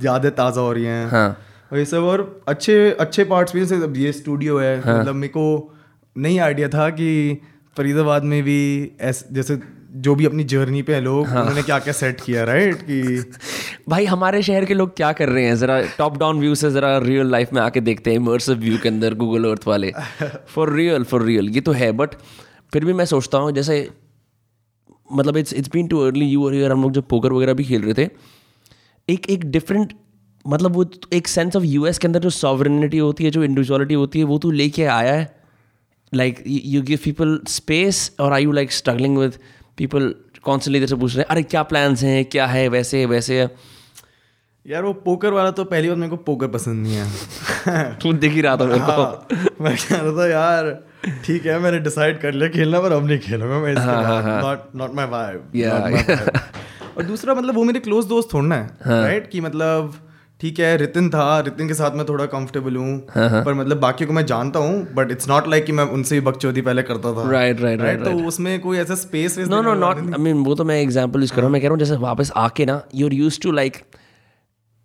यादें 0.04 0.32
ताज़ा 0.32 0.62
हो 0.62 0.72
रही 0.74 0.86
हैं 0.86 1.08
हाँ. 1.10 1.30
और 1.72 1.78
ये 1.78 1.86
सब 1.86 2.04
और 2.04 2.24
अच्छे 2.48 2.76
अच्छे 3.00 3.24
पार्ट्स 3.24 3.54
भी 3.54 3.66
जैसे 3.66 4.02
ये 4.02 4.12
स्टूडियो 4.12 4.58
है 4.58 4.82
हाँ. 4.82 5.00
मतलब 5.00 5.16
मेरे 5.16 5.34
को 5.34 5.74
नहीं 6.16 6.40
आइडिया 6.40 6.68
था 6.70 6.90
कि 6.90 7.42
फरीदाबाद 7.78 8.24
में 8.24 8.42
भी 8.44 8.60
ऐसे 9.02 9.34
जैसे 9.34 9.60
जो 9.98 10.14
भी 10.16 10.26
अपनी 10.26 10.44
जर्नी 10.44 10.82
पे 10.82 10.94
है 10.96 11.02
लोग 11.02 11.28
हाँ. 11.28 11.42
उन्होंने 11.42 11.64
क्या 11.64 11.80
क्या 11.80 11.94
सेट 11.94 12.22
किया 12.22 12.44
राइट 12.44 12.82
कि 12.82 13.24
भाई 13.90 14.06
हमारे 14.06 14.42
शहर 14.42 14.66
के 14.66 14.74
लोग 14.74 14.96
क्या 14.96 15.12
कर 15.14 15.30
रहे 15.30 15.44
हैं 15.46 15.56
ज़रा 15.56 15.80
टॉप 15.98 16.18
डाउन 16.18 16.40
व्यू 16.40 16.56
से 16.56 16.70
ज़रा 16.72 16.98
रियल 16.98 17.32
लाइफ 17.32 17.54
में 17.54 17.62
आके 17.62 17.82
देखते 17.82 18.10
हैं 18.10 18.18
इमर्सिव 18.18 18.58
व्यू 18.58 18.78
के 18.78 18.90
अंदर 18.90 19.14
गूगल 19.14 19.50
अर्थ 19.50 19.68
वाले 19.68 19.92
फॉर 20.48 20.74
रियल 20.74 21.04
फॉर 21.04 21.24
रियल 21.24 21.50
ये 21.50 21.62
तो 21.62 21.72
है 21.72 21.92
बट 21.92 22.16
फिर 22.74 22.86
भी 22.86 22.94
मैं 22.94 23.06
सोचता 23.06 23.38
हूँ 23.38 23.52
जैसे 23.52 23.78
मतलब 25.12 25.38
it's 25.38 25.54
it's 25.54 25.70
been 25.74 25.88
too 25.88 26.00
early 26.00 26.26
you 26.26 26.46
और 26.46 26.72
हम 26.72 26.82
लोग 26.82 26.92
जब 26.92 27.08
पोकर 27.08 27.34
वगैरह 27.34 27.54
भी 27.54 27.64
खेल 27.64 27.82
रहे 27.82 27.94
थे 27.94 28.10
एक 29.10 29.30
एक 29.30 29.46
डिफरेंट 29.46 29.94
मतलब 30.48 30.72
वो 30.72 30.86
एक 31.14 31.28
सेंस 31.28 31.56
ऑफ़ 31.56 31.64
यूएस 31.64 31.98
के 31.98 32.08
अंदर 32.08 32.20
जो 32.20 32.30
सॉवरनिटी 32.30 32.98
होती 32.98 33.24
है 33.24 33.32
जो 33.32 33.44
इंडिविजुअलिटी 33.44 33.94
होती 33.94 34.20
है 34.20 34.26
वो 34.26 34.38
तू 34.38 34.52
लेके 34.52 34.86
आया 34.86 35.14
है? 35.14 35.40
Like 36.14 36.44
you 36.48 36.82
give 36.82 37.00
people 37.04 37.40
space 37.48 38.16
और 38.20 38.34
I 38.34 38.44
you 38.44 38.52
like 38.52 38.72
struggling 38.72 39.18
with 39.18 39.34
people 39.78 40.16
constantly 40.44 40.88
से 40.88 40.96
पूछ 40.96 41.14
रहे 41.14 41.22
हैं 41.22 41.28
अरे 41.30 41.44
क्या 41.44 41.64
प्लान्स 41.64 42.04
हैं? 42.04 42.26
क्या 42.26 42.46
है? 42.46 42.68
वैसे 42.68 43.00
है 43.00 43.06
वैसे 43.06 43.42
है? 43.42 43.56
यार 44.68 44.84
वो 44.84 44.94
पोकर 44.94 45.34
वाला 45.34 45.52
तो 45.52 45.64
पहली 45.64 45.88
बार 45.88 45.98
मेरे 45.98 46.10
को 46.10 46.16
पोकर 46.16 46.48
पसंद 46.48 46.88
नहीं 46.88 46.96
है। 46.96 47.96
तू 48.02 48.14
देख 48.14 48.32
ही 48.32 48.42
रहा 48.42 48.58
था 48.58 48.66
मेरे 48.66 48.80
को। 48.80 48.86
हाँ, 48.86 49.28
मैं 49.62 49.78
कह 49.78 49.96
रहा 49.96 50.12
था 50.12 50.30
यार 50.30 50.84
ठीक 51.26 51.46
है 51.46 51.60
मैंने 51.60 51.80
डिसाइड 51.80 52.22
कर 52.22 52.34
लिया 52.34 52.50
खेलना 52.50 52.80
पर 52.80 52.92
अब 52.92 53.08
नहीं 53.08 53.20
खेलूँगा 53.20 53.60
मैं 53.60 53.76
नॉट 54.42 54.76
नॉट 54.76 54.94
माय 54.94 55.06
वाइब 55.06 55.52
और 56.98 57.04
दूसरा 57.04 57.34
मतलब 57.34 57.56
वो 57.56 57.64
मेरे 57.64 57.80
क्लोज 57.80 58.06
दोस्त 58.06 58.34
थोड़ना 58.34 58.56
है 58.56 58.68
राइट 58.88 59.22
हाँ. 59.22 59.30
कि 59.32 59.42
मतलब 59.42 59.94
ठीक 60.42 60.60
है 60.60 60.76
रितिन 60.78 61.10
था 61.10 61.40
रितिन 61.40 61.68
के 61.68 61.74
साथ 61.74 61.92
मैं 61.96 62.06
थोड़ा 62.06 62.26
कंफर्टेबल 62.26 62.76
हूँ 62.76 62.96
हाँ, 63.10 63.30
हाँ. 63.30 63.44
पर 63.44 63.54
मतलब 63.54 63.80
बाकी 63.80 64.06
को 64.06 64.14
मैं 64.14 64.26
जानता 64.26 64.60
हूँ 64.60 64.94
बट 64.96 65.12
इट्स 65.12 65.30
नॉट 65.30 65.48
लाइक 65.48 65.66
कि 65.66 65.72
मैं 65.72 65.84
उनसे 65.92 66.16
भी 66.16 66.26
बकचोदी 66.26 66.62
पहले 66.62 66.84
करता 66.84 67.14
था 67.14 67.30
राइट 67.32 67.62
राइट 67.62 67.82
राइट 67.82 68.04
तो 68.04 68.12
उसमें 68.28 68.60
कोई 68.62 68.78
ऐसा 68.78 68.96
space 68.98 69.38
no 69.40 69.62
no 69.62 69.74
not 69.76 69.98
I 69.98 70.22
mean 70.22 70.44
वो 70.46 70.56
तो 70.56 70.64
मैं 70.64 70.82
एग्जांपल 70.82 71.20
यूज़ 71.20 71.32
कर 71.32 71.38
रहा 71.38 71.46
हूँ 71.46 71.54
मैं 71.54 71.62
कह 71.62 71.68
रहा 71.68 71.74
हूँ 71.74 71.80
जैसे 71.80 71.96
वापस 72.02 72.32
आके 72.38 72.66
ना 72.66 72.82
you 72.96 73.08
are 73.08 73.14
used 73.14 73.40
to 73.42 73.52
like 73.52 73.78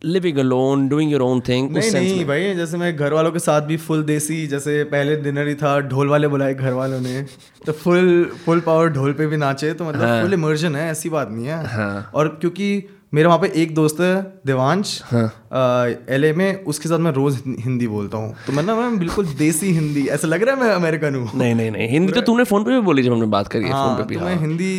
living 0.04 0.38
alone 0.38 0.88
doing 0.88 1.12
your 1.12 1.22
own 1.22 1.40
thing 1.40 1.70
नहीं 1.70 1.90
नहीं 1.90 2.24
भाई 2.26 2.54
जैसे 2.54 2.76
मैं 2.76 2.94
घर 2.96 3.12
वालों 3.12 3.32
के 3.32 3.38
साथ 3.38 3.62
भी 3.62 3.76
फुल 3.76 4.02
देसी 4.02 4.46
जैसे 4.46 4.82
पहले 4.84 5.16
डिनर 5.16 5.48
ही 5.48 5.54
था 5.54 5.78
ढोल 5.88 6.08
वाले 6.08 6.28
बुलाए 6.28 6.54
घर 6.54 6.72
वालों 6.72 7.00
ने 7.00 7.22
तो 7.66 7.72
फुल 7.72 8.24
फुल 8.44 8.60
पावर 8.60 8.88
ढोल 8.88 9.12
पे 9.12 9.26
भी 9.26 9.36
नाचे 9.36 9.72
तो 9.72 9.84
मतलब 9.84 10.02
हाँ. 10.02 10.22
फुल 10.22 10.34
इमर्जन 10.34 10.76
है 10.76 10.90
ऐसी 10.90 11.08
बात 11.08 11.30
नहीं 11.30 11.46
है 11.46 11.64
हाँ. 11.66 12.10
और 12.14 12.28
क्योंकि 12.40 12.82
मेरे 13.14 13.26
वहाँ 13.26 13.38
पे 13.38 13.50
एक 13.62 13.74
दोस्त 13.74 14.00
है 14.00 14.14
देवांश 14.46 15.00
हाँ. 15.04 15.86
एल 16.08 16.32
में 16.36 16.64
उसके 16.64 16.88
साथ 16.88 16.98
मैं 16.98 17.12
रोज 17.12 17.42
हिंदी 17.60 17.88
बोलता 17.88 18.18
हूँ 18.18 18.34
तो 18.46 18.52
मैं 18.52 18.62
ना 18.62 18.76
मैं 18.76 18.98
बिल्कुल 18.98 19.26
देसी 19.38 19.72
हिंदी 19.72 20.06
ऐसा 20.08 20.28
लग 20.28 20.42
रहा 20.42 20.54
है 20.54 20.60
मैं 20.60 20.74
अमेरिकन 20.74 21.14
हूँ 21.14 21.30
नहीं 21.34 21.54
नहीं 21.54 21.70
नहीं 21.70 21.88
हिंदी 21.88 22.12
तो 22.12 22.20
तूने 22.22 22.44
फ़ोन 22.44 22.64
पे 22.64 22.70
भी 22.70 22.80
बोली 22.80 23.02
जब 23.02 23.12
हमने 23.12 23.26
बात 23.28 23.48
करी 23.48 23.68
हाँ, 23.68 23.86
फ़ोन 23.86 23.96
पे 23.96 24.08
भी 24.08 24.14
तो 24.14 24.24
मैं 24.24 24.34
हाँ। 24.34 24.40
हिंदी 24.40 24.72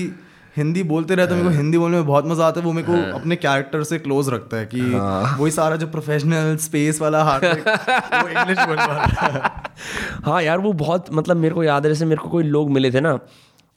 हिंदी 0.58 0.84
बोलते 0.84 1.16
रहते 1.16 1.34
मेरे 1.34 1.44
को 1.44 1.50
हाँ। 1.50 1.58
हिंदी 1.58 1.78
बोलने 1.78 1.98
में 1.98 2.06
बहुत 2.06 2.26
मज़ा 2.26 2.48
आता 2.48 2.60
है 2.60 2.66
वो 2.66 2.72
मेरे 2.74 2.88
को 2.88 2.94
हाँ। 2.94 3.20
अपने 3.20 3.36
कैरेक्टर 3.36 3.84
से 3.84 4.00
क्लोज 4.00 4.30
रखता 4.30 4.58
है 4.58 4.66
कि 4.66 4.80
हाँ। 4.94 5.38
वही 5.40 5.52
सारा 5.52 5.76
जो 5.76 5.88
प्रोफेशनल 5.88 6.56
स्पेस 6.58 7.02
वाला 7.02 7.24
हार्ट 7.24 7.46
वो 7.46 8.28
इंग्लिश 8.30 8.58
बोल 8.60 8.78
हाँ 10.26 10.42
यार 10.42 10.58
वो 10.58 10.74
बहुत 10.74 11.14
मतलब 11.14 11.38
मेरे 11.38 11.56
को 11.56 11.64
याद 11.64 11.86
है 11.86 11.92
जैसे 11.92 12.06
मेरे 12.06 12.22
को 12.22 12.30
कोई 12.30 12.44
लोग 12.44 12.72
मिले 12.72 12.92
थे 12.92 13.00
ना 13.00 13.20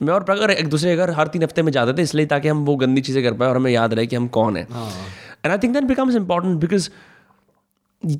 मैं 0.01 0.13
और 0.13 0.23
प्रगर 0.23 0.51
एक 0.51 0.67
दूसरे 0.67 0.91
के 0.91 0.97
घर 0.97 1.11
हर 1.11 1.27
तीन 1.27 1.43
हफ़्ते 1.43 1.61
में 1.61 1.71
जाते 1.71 1.93
थे 1.93 2.01
इसलिए 2.01 2.25
ताकि 2.25 2.47
हम 2.47 2.65
वो 2.65 2.75
गंदी 2.75 3.01
चीज़ें 3.01 3.23
कर 3.23 3.33
पाए 3.33 3.49
और 3.49 3.55
हमें 3.55 3.71
याद 3.71 3.93
रहे 3.93 4.07
कि 4.07 4.15
हम 4.15 4.27
कौन 4.27 4.57
है 4.57 4.63
and 4.63 5.51
I 5.51 5.57
think 5.57 5.73
that 5.73 5.83
becomes 5.83 6.15
important 6.15 6.59
because 6.59 6.89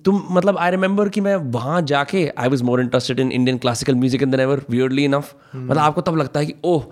तुम 0.06 0.24
मतलब 0.32 0.58
आई 0.58 0.72
रिमेंबर 0.72 1.10
कि 1.10 1.22
मैं 1.22 1.36
वहाँ 1.52 1.82
जाके 1.82 2.28
I 2.38 2.50
was 2.50 2.64
more 2.64 2.82
interested 2.82 3.20
in 3.20 3.32
Indian 3.32 3.58
classical 3.58 3.96
music 3.96 4.22
in 4.22 4.40
ever 4.40 4.62
weirdly 4.70 5.04
enough 5.06 5.36
मतलब 5.56 5.78
आपको 5.78 6.02
तब 6.02 6.18
लगता 6.18 6.40
है 6.40 6.46
कि 6.46 6.54
ओह 6.64 6.84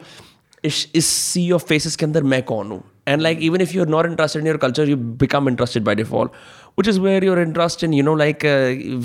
इस 0.65 0.87
इस 0.95 1.05
सी 1.05 1.49
ऑफ़ 1.51 1.65
फेसेस 1.65 1.95
के 1.95 2.05
अंदर 2.05 2.23
मैं 2.23 2.41
कौन 2.43 2.67
हूँ? 2.71 2.83
And 3.07 3.21
like 3.21 3.39
even 3.43 3.61
if 3.61 3.73
you 3.75 3.81
are 3.81 3.89
not 3.89 4.05
interested 4.05 4.41
in 4.41 4.47
your 4.47 4.57
culture 4.57 4.89
you 4.89 4.97
become 4.97 5.49
interested 5.49 5.83
by 5.83 5.95
default 5.95 6.31
which 6.79 6.87
is 6.87 6.99
where 6.99 7.23
your 7.23 7.39
interest 7.39 7.83
in 7.83 7.93
you 7.93 8.03
know 8.03 8.13
like 8.15 8.45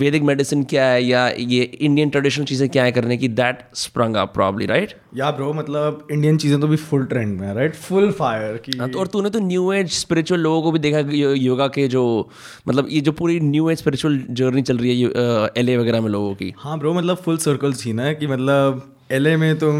Vedic 0.00 0.22
medicine 0.22 0.62
क्या 0.64 0.84
है 0.86 1.02
या 1.04 1.26
ये 1.28 1.62
इंडियन 1.62 2.10
ट्रेडिशनल 2.10 2.44
चीज़ें 2.44 2.68
क्या 2.68 2.84
है 2.84 2.92
करने 2.92 3.16
की 3.16 3.28
that 3.28 3.64
sprung 3.76 4.16
up 4.16 4.32
probably 4.34 4.66
right 4.66 4.92
yeah 5.16 5.30
bro 5.30 5.52
मतलब 5.52 6.06
इंडियन 6.12 6.36
चीज़ें 6.36 6.60
तो 6.60 6.68
भी 6.68 6.76
फुल 6.76 7.04
ट्रेंड 7.04 7.38
में 7.40 7.52
राइट 7.54 7.74
फुल 7.74 8.10
फायर 8.12 8.56
की 8.56 8.78
हाँ, 8.78 8.88
तो 8.90 8.98
और 8.98 9.06
तूने 9.06 9.30
तो 9.30 9.38
न्यू 9.38 9.72
एज 9.72 9.90
स्पिरिचुअल 9.92 10.40
लोगों 10.40 10.62
को 10.62 10.72
भी 10.72 10.78
देखा 10.78 10.98
यो, 10.98 11.32
योगा 11.32 11.68
के 11.68 11.88
जो 11.88 12.28
मतलब 12.68 12.88
ये 12.90 13.00
जो 13.00 13.12
पूरी 13.12 13.40
न्यू 13.40 13.70
एज 13.70 13.78
स्पिरिचुअल 13.78 14.22
जर्नी 14.30 14.62
चल 14.62 14.78
रही 14.78 15.00
है 15.00 15.08
एल 15.56 15.68
ए 15.68 15.76
वगैरह 15.76 16.00
में 16.00 16.08
लोगों 16.10 16.34
की। 16.34 16.52
हाँ 16.58 16.78
ब्रो 16.78 16.94
मतलब 16.94 17.16
फुल 17.16 17.38
सर्कल 17.38 17.74
थी 17.74 17.92
ना 17.92 18.12
कि 18.12 18.26
मतलब 18.26 18.94
एल 19.12 19.26
ए 19.26 19.36
में 19.36 19.58
तुम 19.58 19.76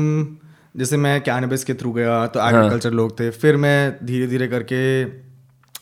जैसे 0.74 0.96
मैं 0.96 1.20
कैनबिस 1.20 1.64
के 1.64 1.74
थ्रू 1.74 1.92
गया 1.92 2.26
तो 2.26 2.40
एग्रीकल्चर 2.40 2.88
हाँ. 2.88 2.96
लोग 2.96 3.18
थे 3.20 3.30
फिर 3.32 3.56
मैं 3.56 4.06
धीरे 4.06 4.26
धीरे 4.26 4.48
करके 4.48 4.80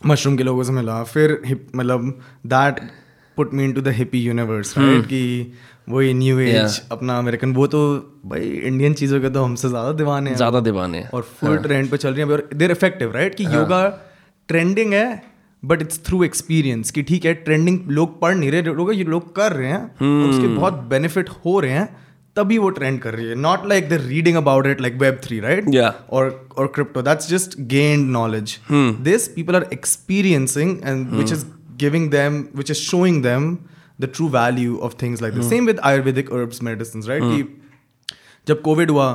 मशरूम 0.07 0.37
के 0.37 0.43
लोगों 0.43 0.63
से 0.63 0.71
मिला 0.71 1.01
फिर 1.05 1.39
मतलब 1.75 2.19
that 2.47 2.79
put 3.37 3.53
me 3.53 3.71
to 3.73 3.81
the 3.81 3.93
hippie 3.95 4.19
universe 4.19 4.77
right 4.77 5.05
कि 5.05 5.53
वही 5.89 6.13
न्यू 6.13 6.39
एज 6.39 6.81
अपना 6.91 7.17
अमेरिकन 7.17 7.53
वो 7.53 7.67
तो 7.67 7.81
भाई 8.25 8.47
इंडियन 8.65 8.93
चीज़ों 8.93 9.19
के 9.21 9.29
तो 9.29 9.43
हमसे 9.43 9.69
ज़्यादा 9.69 9.91
दीवाने 9.93 10.29
हैं। 10.29 10.37
ज़्यादा 10.37 10.59
दीवाने 10.59 10.97
हैं। 10.97 11.09
और 11.09 11.21
फुल 11.39 11.57
ट्रेंड 11.57 11.89
पे 11.91 11.97
चल 11.97 12.13
रही 12.13 12.21
है। 12.21 12.27
और 12.27 12.49
देर 12.55 12.71
इफ़ेक्टिव 12.71 13.11
राइट 13.11 13.35
कि 13.35 13.45
योगा 13.45 13.87
ट्रेंडिंग 14.49 14.93
है 14.93 15.21
बट 15.63 15.81
इट्स 15.81 16.03
थ्रू 16.05 16.23
एक्सपीरियंस 16.23 16.91
कि 16.91 17.03
ठीक 17.03 17.25
है 17.25 17.33
ट्रेंडिंग 17.33 17.79
लोग 17.91 18.19
पढ़ 18.21 18.35
नहीं 18.35 18.51
रहे 18.51 18.73
लोग 18.73 18.93
ये 18.93 19.03
लोग 19.05 19.35
कर 19.35 19.53
रहे 19.53 19.69
हैं 19.69 19.81
और 20.23 20.29
उसके 20.29 20.47
बहुत 20.47 20.73
बेनिफिट 20.89 21.29
हो 21.45 21.59
रहे 21.59 21.71
हैं। 21.71 21.87
तभी 22.37 22.57
वो 22.57 22.69
ट्रेंड 22.69 22.99
कर 23.01 23.13
रही 23.13 23.25
है। 23.25 23.35
Not 23.35 23.67
like 23.67 23.89
the 23.89 24.01
reading 24.05 24.37
about 24.37 24.67
it 24.67 24.81
like 24.81 24.97
web 25.01 25.19
three 25.23 25.39
right 25.39 25.75
और 26.09 26.49
और 26.57 26.67
crypto 26.75 27.01
that's 27.01 27.29
just 27.29 27.59
gained 27.69 28.09
knowledge 28.11 28.57
this 29.01 29.27
people 29.27 29.55
are 29.55 29.67
experiencing 29.73 30.77
and 30.85 31.09
which 31.09 31.31
is 31.31 31.45
giving 31.79 32.09
them 32.11 32.43
which 32.55 32.71
is 32.71 32.77
showing 32.77 33.21
them 33.23 33.57
the 34.01 34.09
true 34.15 34.27
value 34.29 34.77
of 34.77 34.95
things 35.01 35.21
like 35.21 35.35
this 35.35 35.49
same 35.49 35.65
with 35.65 35.79
Ayurvedic 35.83 36.33
herbs 36.33 36.63
medicine 36.63 37.03
right 37.03 37.23
कि 37.23 37.63
जब 38.47 38.61
Covid 38.61 38.91
हुआ 38.91 39.13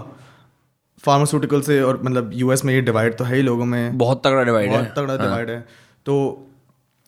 pharmaceutical 1.03 1.61
से 1.63 1.81
और 1.83 2.01
मतलब 2.05 2.31
US 2.35 2.65
में 2.65 2.73
ये 2.75 2.81
divide 2.81 3.15
तो 3.17 3.25
है 3.25 3.37
ही 3.37 3.43
लोगों 3.43 3.65
में। 3.65 3.99
बहुत 3.99 4.23
तगड़ा 4.27 4.43
डिवाइड 4.43 4.71
है। 4.71 4.77
बहुत 4.77 4.95
तगड़ा 4.97 5.17
डिवाइड 5.17 5.51
है। 5.51 5.59
तो 6.07 6.15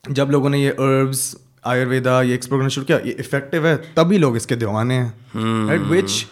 जब 0.03 0.29
लोगों 0.31 0.49
ने 0.49 0.61
ये 0.63 0.69
हर्ब्स 0.69 1.21
आयुर्वेदा 1.67 2.21
ये 2.21 2.33
एक्सप्लोर 2.35 2.59
करना 2.59 2.69
शुरू 2.69 2.85
किया 2.85 2.97
ये 3.05 3.11
इफ़ेक्टिव 3.19 3.67
है 3.67 3.75
तभी 3.97 4.17
लोग 4.17 4.37
इसके 4.37 4.55
दीवाने 4.55 4.95
हैं। 4.95 5.77
Which 5.89 6.25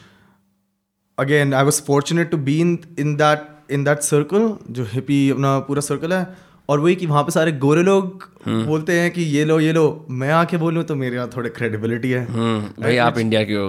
again 1.18 1.54
I 1.54 1.64
was 1.64 1.82
fortunate 1.82 2.32
to 2.32 2.38
be 2.38 2.60
in 2.62 2.78
in 3.00 3.16
that 3.16 3.48
in 3.72 3.84
that 3.84 4.00
circle 4.02 4.54
जो 4.70 4.88
हिपी 4.94 5.30
अपना 5.30 5.58
पूरा 5.60 5.82
सर्कल 5.82 6.14
है 6.14 6.24
और 6.70 6.80
वही 6.80 6.96
कि 6.96 7.06
वहाँ 7.06 7.24
पे 7.24 7.32
सारे 7.32 7.52
गोरे 7.52 7.82
लोग 7.84 8.24
हम्म। 8.46 8.66
बोलते 8.66 9.00
हैं 9.00 9.10
कि 9.12 9.22
ये 9.22 9.44
लो 9.46 9.60
ये 9.60 9.72
लो। 9.74 10.06
मैं 10.10 10.30
आके 10.32 10.58
बोलूँ 10.58 10.84
तो 10.84 10.96
मेरे 10.96 11.16
यहाँ 11.16 11.30
थोड़े 11.36 11.50
क्रेडिबिलिटी 11.50 12.10
है। 12.12 12.26
हम्म, 12.26 12.84
भाई 12.84 12.98
आप 12.98 13.18
इंडिया 13.18 13.44
के 13.44 13.54
हो। 13.54 13.68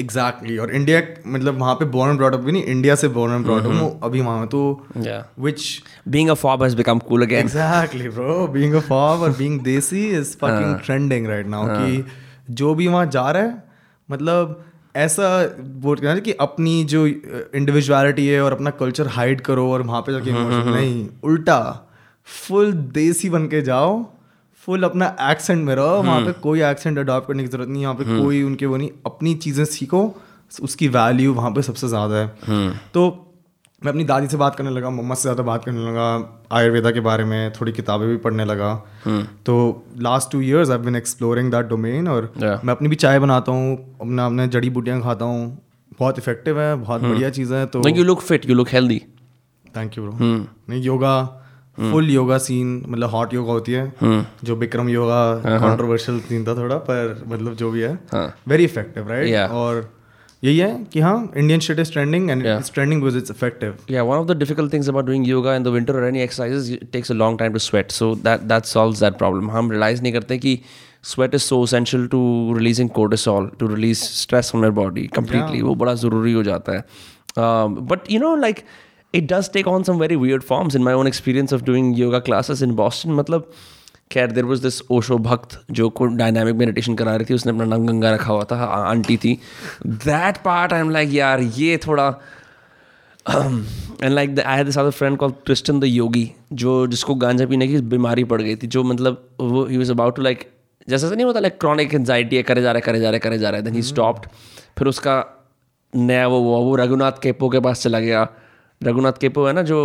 एग्जैक्टली 0.00 0.56
हम्म। 0.56 0.62
और 0.62 0.74
इंडिया 0.74 1.00
मतलब 1.26 1.58
वहाँ 1.60 1.74
पे 1.74 1.84
बोर्न 1.94 2.16
ब्रॉडअप 2.16 2.40
भी 2.40 2.52
नहीं 2.52 2.64
इंडिया 2.64 2.94
से 2.94 3.08
बोर्न 3.08 3.42
ब्रॉडअप 3.42 3.72
हूँ 3.72 4.00
अभी 4.04 4.20
वहाँ 4.20 4.46
तो 4.46 4.60
which 4.96 5.82
being 6.08 6.30
a 6.30 6.34
FOB 6.34 6.62
has 6.62 6.76
become 6.76 6.98
cool 7.08 7.22
again 7.22 7.38
exactly 7.38 8.08
bro 8.08 8.46
being 8.48 8.74
a 8.74 8.80
FOB 8.88 9.22
और 9.22 9.30
being 9.38 9.60
desi 9.60 10.06
is 10.10 10.36
fucking 10.36 10.78
trending 10.84 11.26
right 11.26 11.46
now 11.46 11.66
कि 11.68 12.04
जो 12.50 12.74
भी 12.74 12.86
वहाँ 12.88 13.06
जा 13.06 13.30
रहा 13.30 13.42
है 13.42 13.62
मतलब 14.08 14.64
ऐसा 14.96 15.30
बोल 15.80 15.96
कहना 15.96 16.18
कि 16.20 16.32
अपनी 16.40 16.82
जो 16.84 17.06
इंडिविजुअलिटी 17.06 18.26
है 18.26 18.40
और 18.42 18.52
अपना 18.52 18.70
कल्चर 18.78 19.08
हाइड 19.16 19.40
करो 19.40 19.70
और 19.72 19.82
वहाँ 19.82 20.00
पे 20.02 20.12
जाके 20.12 20.32
नहीं 20.32 21.08
उल्टा। 21.24 21.58
फुल 22.26 22.72
देसी 22.94 23.28
बन 23.30 23.46
के 23.48 23.62
जाओ 23.62 24.04
फुल 24.68 24.82
अपना 24.82 25.06
एक्सेंट 25.30 25.64
में 25.66 25.74
रहो 25.74 26.02
वहाँ 26.02 26.20
पे 26.20 26.32
कोई 26.40 26.62
एक्सेंट 26.64 26.98
अडॉप्ट 26.98 27.28
करने 27.28 27.42
की 27.42 27.48
ज़रूरत 27.48 27.68
नहीं 27.68 27.82
यहाँ 27.82 27.94
पे 27.94 28.04
कोई 28.06 28.42
उनके 28.42 28.66
वो 28.66 28.76
नहीं 28.76 28.90
अपनी 29.06 29.34
चीज़ें 29.44 29.64
सीखो 29.66 30.02
उसकी 30.62 30.88
वैल्यू 30.88 31.34
वहाँ 31.34 31.50
पे 31.50 31.62
सबसे 31.62 31.88
ज़्यादा 31.88 32.16
है। 32.16 32.68
तो 32.94 33.06
मैं 33.82 33.92
अपनी 33.92 34.04
दादी 34.04 34.28
से 34.28 34.36
बात 34.36 34.54
करने 34.56 34.70
लगा 34.70 34.90
मम्मा 34.90 35.14
से 35.14 35.22
ज़्यादा 35.22 35.42
बात 35.42 35.64
करने 35.64 35.86
लगा 35.86 36.06
आयुर्वेदा 36.52 36.90
के 36.90 37.00
बारे 37.00 37.24
में 37.24 37.52
थोड़ी 37.52 37.72
किताबें 37.72 38.06
भी 38.08 38.16
पढ़ने 38.18 38.44
लगा। 38.44 38.74
तो 39.46 39.56
last 40.00 40.30
two 40.32 40.40
years 40.40 40.70
I 40.70 40.78
been 40.80 40.96
exploring 40.96 41.50
that 41.52 41.66
domain 41.68 42.08
और 42.08 42.32
मैं 42.38 42.72
अपनी 42.72 42.88
भी 42.88 42.96
चाय 42.96 43.18
बनाता 43.18 43.52
हूँ 43.52 43.76
अपना 44.00 44.26
अपने 44.26 44.48
जड़ी 44.48 44.70
बूटियाँ 44.70 45.00
खाता 45.02 45.24
हूँ। 45.24 45.58
बहुत 45.98 46.18
इफ़ेक्टिव 46.18 46.60
है 46.60 46.74
बहुत 46.76 47.02
बढ़िया 47.02 47.30
चीज़ें 47.30 47.56
हैं 47.58 47.66
तो 47.68 47.88
you 47.88 48.04
look 48.04 48.20
fit 48.22 48.48
you 48.48 48.54
look 48.54 48.68
healthy 48.68 48.98
thank 49.76 49.98
you 49.98 50.04
bro 50.04 50.16
नहीं 50.20 50.82
योगा 50.82 51.16
फुल 51.78 52.10
योगा 52.10 52.38
सीन 52.38 52.82
मतलब 52.88 53.10
हॉट 53.10 53.34
योगा 53.34 53.52
होती 53.52 53.72
है 53.72 53.86
हम्म। 54.00 54.24
जो 54.44 54.56
बिक्रम 54.56 54.88
योगा 54.88 55.14
हाँ, 55.14 55.58
हाँ। 55.58 55.68
कंट्रोवर्शियल 55.68 56.20
सीन 56.20 56.46
था 56.46 56.54
थोड़ा 56.56 56.76
पर 56.88 57.22
मतलब 57.26 57.54
जो 57.54 57.70
भी 57.70 57.80
है 57.80 57.98
वेरी 58.48 58.64
इफ़ेक्टिव 58.64 59.08
राइट 59.08 59.50
और 59.50 59.88
यही 60.42 60.58
है 60.58 60.86
कि 60.92 61.00
हाँ 61.00 61.32
Indian 61.36 61.60
shit 61.60 61.78
is 61.78 61.92
trending 61.92 62.30
and 62.30 62.46
it's 62.46 62.72
trending 62.72 63.00
because 63.02 63.16
it's 63.18 63.30
effective 63.30 63.76
yeah 63.90 64.02
one 64.02 64.16
of 64.16 64.26
the 64.26 64.36
difficult 64.38 64.72
things 64.72 64.88
about 64.88 65.06
doing 65.06 65.28
yoga 65.28 65.54
in 65.56 65.62
the 65.62 65.68
winter 65.68 66.02
any 66.04 66.20
exercises 66.22 66.78
takes 66.92 67.10
a 67.10 67.14
long 67.14 67.38
time 67.38 67.52
to 67.52 67.58
sweat 67.58 67.90
so 67.90 68.14
that 68.14 68.40
that 68.42 68.64
solves 68.64 69.00
that 69.00 69.18
problem 69.18 69.50
हम 69.50 69.70
realise 69.70 70.02
नहीं 70.02 70.12
करते 70.12 70.38
कि 70.38 70.58
sweat 71.04 71.34
is 71.34 71.42
so 71.42 71.62
essential 71.62 72.06
to 72.06 72.20
releasing 72.58 72.90
cortisol 72.90 73.50
to 73.60 73.66
release 73.66 74.02
stress 74.02 74.52
on 74.54 74.62
your 74.62 74.72
body 74.72 75.06
completely 75.16 75.62
वो 75.62 75.74
बड़ा 75.74 75.94
ज़रूरी 75.94 76.32
हो 76.32 76.42
जाता 76.42 76.72
है। 76.72 76.84
But 77.38 78.10
you 78.10 78.20
know 78.20 78.34
like 78.36 78.60
like 79.16 79.32
does 79.32 79.52
take 79.52 79.68
on 79.68 79.82
some 79.82 79.96
very 79.98 80.16
very 80.16 80.40
forms 80.40 80.76
in 80.76 80.82
my 80.82 80.94
own 80.94 81.06
experience 81.06 81.52
of 81.52 81.62
doing 81.62 81.98
yoga 81.98 82.18
classes 82.18 82.62
in 82.62 82.70
in 82.70 82.76
Boston, 82.76 83.06
मतलब 83.06 83.50
खैर 84.12 84.32
देर 84.32 84.44
was 84.44 84.62
this 84.62 84.82
Osho 84.90 85.18
भक्त 85.18 85.62
जो 85.70 85.88
को 85.88 86.06
डायनामिक 86.06 86.54
मेडिटेशन 86.54 86.94
करा 86.94 87.16
रही 87.16 87.24
थी 87.24 87.34
उसने 87.34 87.52
अपना 87.52 87.64
नाम 87.64 87.86
गंगा 87.86 88.14
रखा 88.14 88.32
हुआ 88.32 88.44
था 88.44 88.56
आंटी 88.64 89.16
थी। 89.16 89.40
That 89.86 90.36
part 90.36 90.72
I 90.72 90.80
am 90.80 90.90
like 90.90 91.12
यार 91.12 91.40
ये 91.40 91.76
थोड़ा 91.76 92.08
and 94.02 94.12
like 94.12 94.34
the 94.34 94.40
I 94.40 94.64
this 94.64 94.78
other 94.78 94.90
friend 94.90 95.16
call 95.16 95.30
Kristen 95.30 95.80
the 95.80 95.84
yogi 95.84 96.32
जो 96.52 96.86
जिसको 96.86 97.14
गांजा 97.14 97.46
पीने 97.46 97.68
की 97.68 97.78
बीमारी 97.78 98.24
पड़ 98.24 98.42
गई 98.42 98.56
थी 98.56 98.66
जो 98.66 98.82
मतलब 98.82 99.28
वो 99.40 99.64
ही 99.64 99.76
वाज 99.76 99.90
अबाउट 99.90 100.16
टू 100.16 100.22
लाइक 100.22 100.50
जैसा 100.88 101.10
नहीं 101.10 101.24
होता 101.24 101.40
लाइक 101.40 101.58
क्रॉनिक 101.60 101.94
एनजाइटी 101.94 102.36
है 102.36 102.42
करे 102.42 102.62
जा 102.62 102.72
रहा 102.72 102.76
है 102.76 102.80
करे 102.80 102.98
जा 102.98 103.04
रहा 103.04 103.12
है 103.12 103.18
करे 103.18 103.38
जा 103.38 103.50
रहा 103.50 103.58
है 103.58 103.64
देन 103.64 103.74
ही 103.74 103.82
स्टॉप्ड 103.82 104.28
फिर 104.78 104.88
उसका 104.88 105.46
नया 105.96 106.26
वो 106.26 106.40
वो 106.40 106.60
वो 106.60 106.76
रघुनाथ 106.76 107.12
केपो 107.22 107.48
के 107.48 107.60
पास 107.60 107.82
चला 107.82 108.00
गया। 108.00 108.28
रघुनाथ 108.80 109.12
केपो 109.12 109.46
है 109.46 109.52
ना 109.52 109.62
जो 109.62 109.78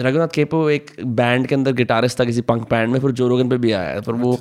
रघुनाथ 0.00 0.28
केपो 0.28 0.68
एक 0.70 0.90
बैंड 1.06 1.46
के 1.46 1.54
अंदर 1.54 1.72
गिटारिस्ट 1.72 2.20
था 2.20 2.24
किसी 2.24 2.40
पंक 2.42 2.62
बैंड 2.70 2.92
में 2.92 2.98
फिर 3.00 3.10
जोरोगन 3.12 3.48
पे 3.48 3.56
भी 3.58 3.72
आया 3.72 3.88
है 3.88 4.00
फिर 4.00 4.14
वो 4.14 4.32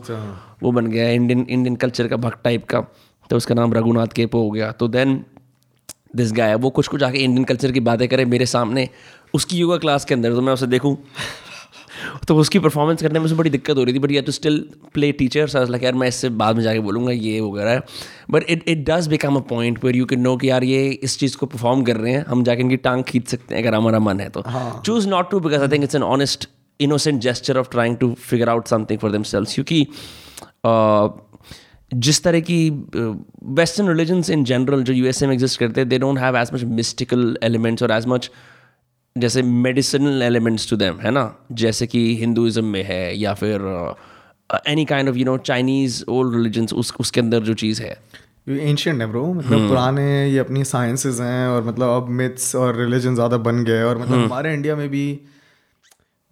वो 0.63 0.72
बन 0.72 0.88
गया 0.88 1.10
इंडियन 1.10 1.45
इंडियन 1.50 1.76
कल्चर 1.76 2.08
का 2.08 2.17
भक्त 2.17 2.43
टाइप 2.43 2.65
का 2.65 2.82
तो 3.30 3.38
उसका 3.38 3.56
नाम 3.56 3.74
रघुनाथ 3.74 4.08
केपो 4.08 4.41
हो 4.43 4.50
गया। 4.52 4.72
तो 4.72 4.88
देन 4.88 5.24
दिस 6.15 6.32
गाय 6.34 6.56
वो 6.56 6.69
कुछ 6.69 6.88
कुछ 6.88 7.04
आके 7.04 7.17
इंडियन 7.17 7.43
कल्चर 7.43 7.72
की 7.72 7.80
बातें 7.80 8.08
करे 8.08 8.26
मेरे 8.26 8.45
सामने 8.45 8.88
उसकी 9.34 9.58
योगा 9.58 9.78
क्लास 9.78 10.06
के 10.06 10.13
अंदर 10.13 10.34
तो 10.34 10.41
मैं 10.41 10.54
उसे 10.54 10.67
देखूँ। 10.67 10.95
तो 12.28 12.36
उसकी 12.36 12.60
परफॉर्मेंस 12.60 13.02
करने 13.02 13.20
में 13.20 13.26
उसे 13.26 13.36
बड़ी 13.36 13.50
दिक्कत 13.50 13.78
हो 13.78 13.84
रही 13.84 13.94
थी 13.94 14.00
but 14.00 14.12
yeah 14.12 14.22
to 14.22 14.32
still 14.32 14.60
play 14.94 15.12
teacher 15.12 15.50
like 15.70 15.84
यार 15.84 15.94
मैं 15.94 16.08
इससे 16.08 16.30
बाद 16.42 16.56
में 16.56 16.64
जाके 16.64 16.80
बोलूँगा 16.80 17.12
ये 17.12 17.40
वगैरह 17.42 17.72
है. 17.72 17.82
But 18.32 18.46
it 18.50 18.64
it 18.68 18.90
does 18.90 19.08
become 19.08 19.36
a 19.36 19.42
point 19.50 19.84
where 19.86 19.96
you 19.96 20.06
can 20.06 20.22
know 20.22 20.36
कि 20.38 20.50
यार 20.50 20.64
ये 20.64 20.88
इस 21.04 21.18
चीज़ 21.20 21.38
को 21.38 21.46
परफॉर्म 21.46 21.84
कर 21.84 21.98
रहे 21.98 22.14
हैं 22.14 22.26
हम 22.26 22.44
जाके 22.44 22.62
इनकी 22.62 22.78
टांग 22.78 23.04
खींच 23.04 23.28
सकते 23.28 23.56
हैं 23.56 23.64
अगर 23.64 23.76
हमारा 23.76 24.00
मन 24.00 24.20
है 24.20 24.30
तो। 24.30 24.44
Choose 24.86 25.08
not 25.10 25.32
to 25.32 25.40
because 25.40 25.62
I 25.62 25.68
think 25.68 25.84
it's 25.84 25.96
an 25.96 26.04
honest 26.04 26.50
innocent 26.80 27.22
gesture 27.22 27.58
of 27.58 27.70
trying 27.72 27.98
to 27.98 28.14
figure 28.20 28.50
out 28.50 28.68
something 28.68 29.00
for 29.00 29.12
themselves 29.24 29.54
क्योंकि 29.54 29.88
जिस 31.94 32.24
तरह 32.24 32.40
की 32.40 32.70
वेस्टर्न 33.60 33.88
रिलीजन्स 33.88 34.30
इन 34.30 34.44
जनरल 34.44 34.84
जो 34.84 34.94
यूएसए 34.94 35.28
में 35.28 35.34
एग्जिस्ट 35.34 35.60
करते 35.60 35.82
हैं 35.82 35.90
they 35.90 36.00
don't 36.00 36.20
have 36.20 36.38
as 36.38 36.50
much 36.54 36.64
mystical 36.80 37.38
elements 37.44 37.84
और 37.84 37.92
as 37.92 38.06
much 38.08 38.30
जैसे 39.17 39.41
मेडिसिनल 39.41 40.22
एलिमेंट्स 40.22 40.69
टू 40.69 40.75
देम 40.75 41.00
है 41.00 41.12
ना? 41.12 41.36
जैसे 41.52 41.88
कि 41.88 42.15
हिंदुज़म 42.15 42.65
में 42.65 42.84
है 42.84 43.17
या 43.17 43.34
फिर 43.34 43.62
any 44.67 44.86
kind 44.86 45.10
of 45.10 45.15
you 45.15 45.25
know 45.25 45.38
Chinese 45.38 46.04
old 46.10 46.36
religions 46.36 46.73
उस 46.73 46.94
उसके 47.00 47.21
अंदर 47.21 47.40
जो 47.40 47.54
चीज़ 47.54 47.81
है। 47.81 47.98
एंशियंट 48.50 49.02
है 49.02 49.08
ब्रो 49.08 49.34
मतलब 49.34 49.67
पुराने 49.67 50.29
ये 50.29 50.40
अपनी 50.40 50.63
साइंसेस 50.63 51.19
हैं 51.19 51.48
और 51.48 51.63
मतलब 51.63 51.90
अब 51.90 52.08
मिथ्स 52.10 52.56
और 52.56 52.77
रिलीजन 52.77 53.15
ज़्यादा 53.15 53.38
बन 53.38 53.63
गए 53.63 53.81
और 53.84 53.98
मतलब 53.98 54.23
हमारे 54.23 54.54
इंडिया 54.54 54.75
में 54.75 54.90
भी 54.90 55.19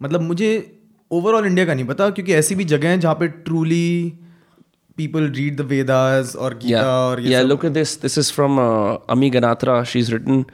मतलब 0.02 0.20
मुझे 0.20 0.78
ओवरऑल 1.10 1.46
इंडिया 1.46 1.66
का 1.66 1.74
नहीं 1.74 1.84
पता 1.84 2.10
क्योंकि 2.10 2.32
ऐसी 2.34 2.54
भी 2.54 2.64
जगह 2.64 2.88
हैं 2.88 3.00
जहाँ 3.00 3.14
पे 3.14 3.28
truly 3.28 4.12
people 4.96 5.28
read 5.30 5.56
the 5.56 5.60
Vedas 5.60 6.36
और 6.36 6.54
गीता 6.54 7.08
और 7.08 7.20
ये 7.20 7.28
yeah 7.28 7.50
look 7.50 7.64
at 7.64 7.74
this. 7.74 7.96
This 7.96 8.18
is 8.18 8.30
from 8.38 8.58
uh, 8.58 9.14
ami 9.14 9.30
ganatra. 9.30 9.76
She's 9.84 10.12
written 10.12 10.44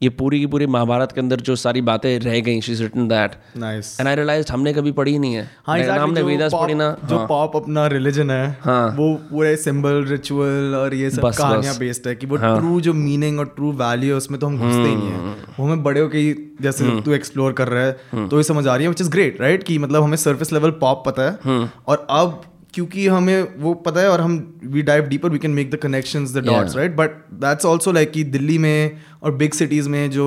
ये 0.00 0.08
पूरी 0.10 0.38
की 0.40 0.46
पूरी 0.46 0.66
महाभारत 0.66 1.12
के 1.12 1.20
अंदर 1.20 1.40
जो 1.40 1.54
सारी 1.56 1.80
बातें 1.82 2.18
रह 2.20 2.38
गई 2.40 2.60
she 2.60 2.74
written 2.74 3.06
that 3.08 3.34
nice 3.56 3.96
and 4.00 4.08
I 4.08 4.14
realise 4.14 4.52
हमने 4.52 4.72
कभी 4.72 4.92
पढ़ी 4.92 5.12
ही 5.12 5.18
नहीं 5.18 5.34
है 5.34 5.42
हाँ 5.66 5.76
exactly, 5.78 5.98
हमने 5.98 6.20
जो 6.20 6.26
वेदास 6.26 6.52
पढ़ी 6.52 6.74
ना 6.74 6.96
जो 7.04 7.18
हाँ, 7.18 7.26
पॉप 7.26 7.56
अपना 7.56 7.86
रिलीजन 7.86 8.30
है 8.30 8.56
हाँ। 8.60 8.88
वो 8.96 9.14
पूरे 9.30 9.54
सिंबल 9.56 10.04
रिचुअल 10.04 10.74
और 10.74 10.94
ये 10.94 11.10
सब 11.10 11.22
बस। 11.22 11.38
कहानियाँ 11.38 11.76
बेस्ड 11.78 12.08
है 12.08 12.14
कि 12.14 12.26
वो 12.26 12.36
हाँ. 12.36 12.58
ट्रू 12.58 12.80
जो 12.80 12.92
मीनिंग 12.94 13.38
और 13.38 13.52
ट्रू 13.56 13.72
वैल्यू 13.74 14.10
है 14.10 14.16
उसमें 14.16 14.38
तो 14.40 14.46
हम 14.46 14.58
घुसते 14.58 14.88
ही 14.88 14.94
नहीं 14.94 15.10
हम्म। 15.10 15.28
है 15.28 15.54
वो 15.58 15.66
हमें 15.66 15.82
बड़े 15.82 16.00
होके 16.00 16.32
जैसे 16.62 17.00
तू 17.00 17.12
एक्सप्लोर 17.12 17.52
कर 17.52 17.68
रहा 17.68 17.84
है 17.84 18.28
तो 18.28 18.36
ये 18.36 18.42
समझ 18.44 18.66
आ 18.66 18.74
रही 18.74 18.84
है 18.84 18.88
विच 18.88 19.00
इज़ 19.00 19.10
ग्रेट 19.10 19.40
राइट 19.40 19.62
कि 19.62 19.78
मतलब 19.78 20.02
हमें 20.02 20.16
सरफेस 20.18 20.52
लेवल 20.52 20.70
पॉप 20.80 21.02
पता 21.06 21.22
है 21.22 21.38
हम्म। 21.44 21.68
और 21.86 22.06
अब 22.10 22.42
क्योंकि 22.74 23.06
हमें 23.06 23.46
वो 23.58 23.74
पता 23.74 24.00
है 24.00 24.08
और 24.10 24.20
हम 24.20 24.60
we 24.64 24.82
dive 24.82 25.04
deeper 25.04 25.30
we 25.30 25.38
can 25.38 25.50
make 25.50 25.70
the 25.70 25.76
connections 25.76 26.34
the 26.34 26.44
dots 26.46 26.76
right 26.76 26.96
but 26.96 27.10
that's 27.40 27.66
also 27.66 27.92
like 27.92 28.10
कि 28.12 28.24
दिल्ली 28.24 28.58
में 28.58 29.00
और 29.22 29.34
बिग 29.34 29.52
सिटीज़ 29.52 29.88
में 29.88 30.10
जो 30.10 30.26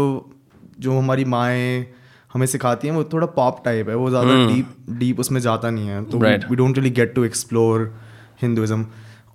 जो 0.80 0.98
हमारी 0.98 1.26
माएँ 1.26 1.86
हमें 2.34 2.45
सिखाती 2.48 2.88
हैं 2.88 2.95
वो 2.95 3.04
थोड़ा 3.04 3.28
पॉप 3.28 3.62
टाइप 3.66 3.89
है 3.89 3.95
वो 3.95 4.10
ज़्यादा 4.10 4.34
डीप 4.48 4.76
डीप 4.89 5.20
उसमें 5.20 5.39
जाता 5.41 5.70
नहीं 5.70 5.88
है। 5.88 6.04
तो। 6.06 6.18
We 6.50 6.56
don't 6.56 6.78
really 6.78 6.89
get 6.89 7.14
to 7.16 7.24
explore 7.24 7.93
Hinduism 8.41 8.86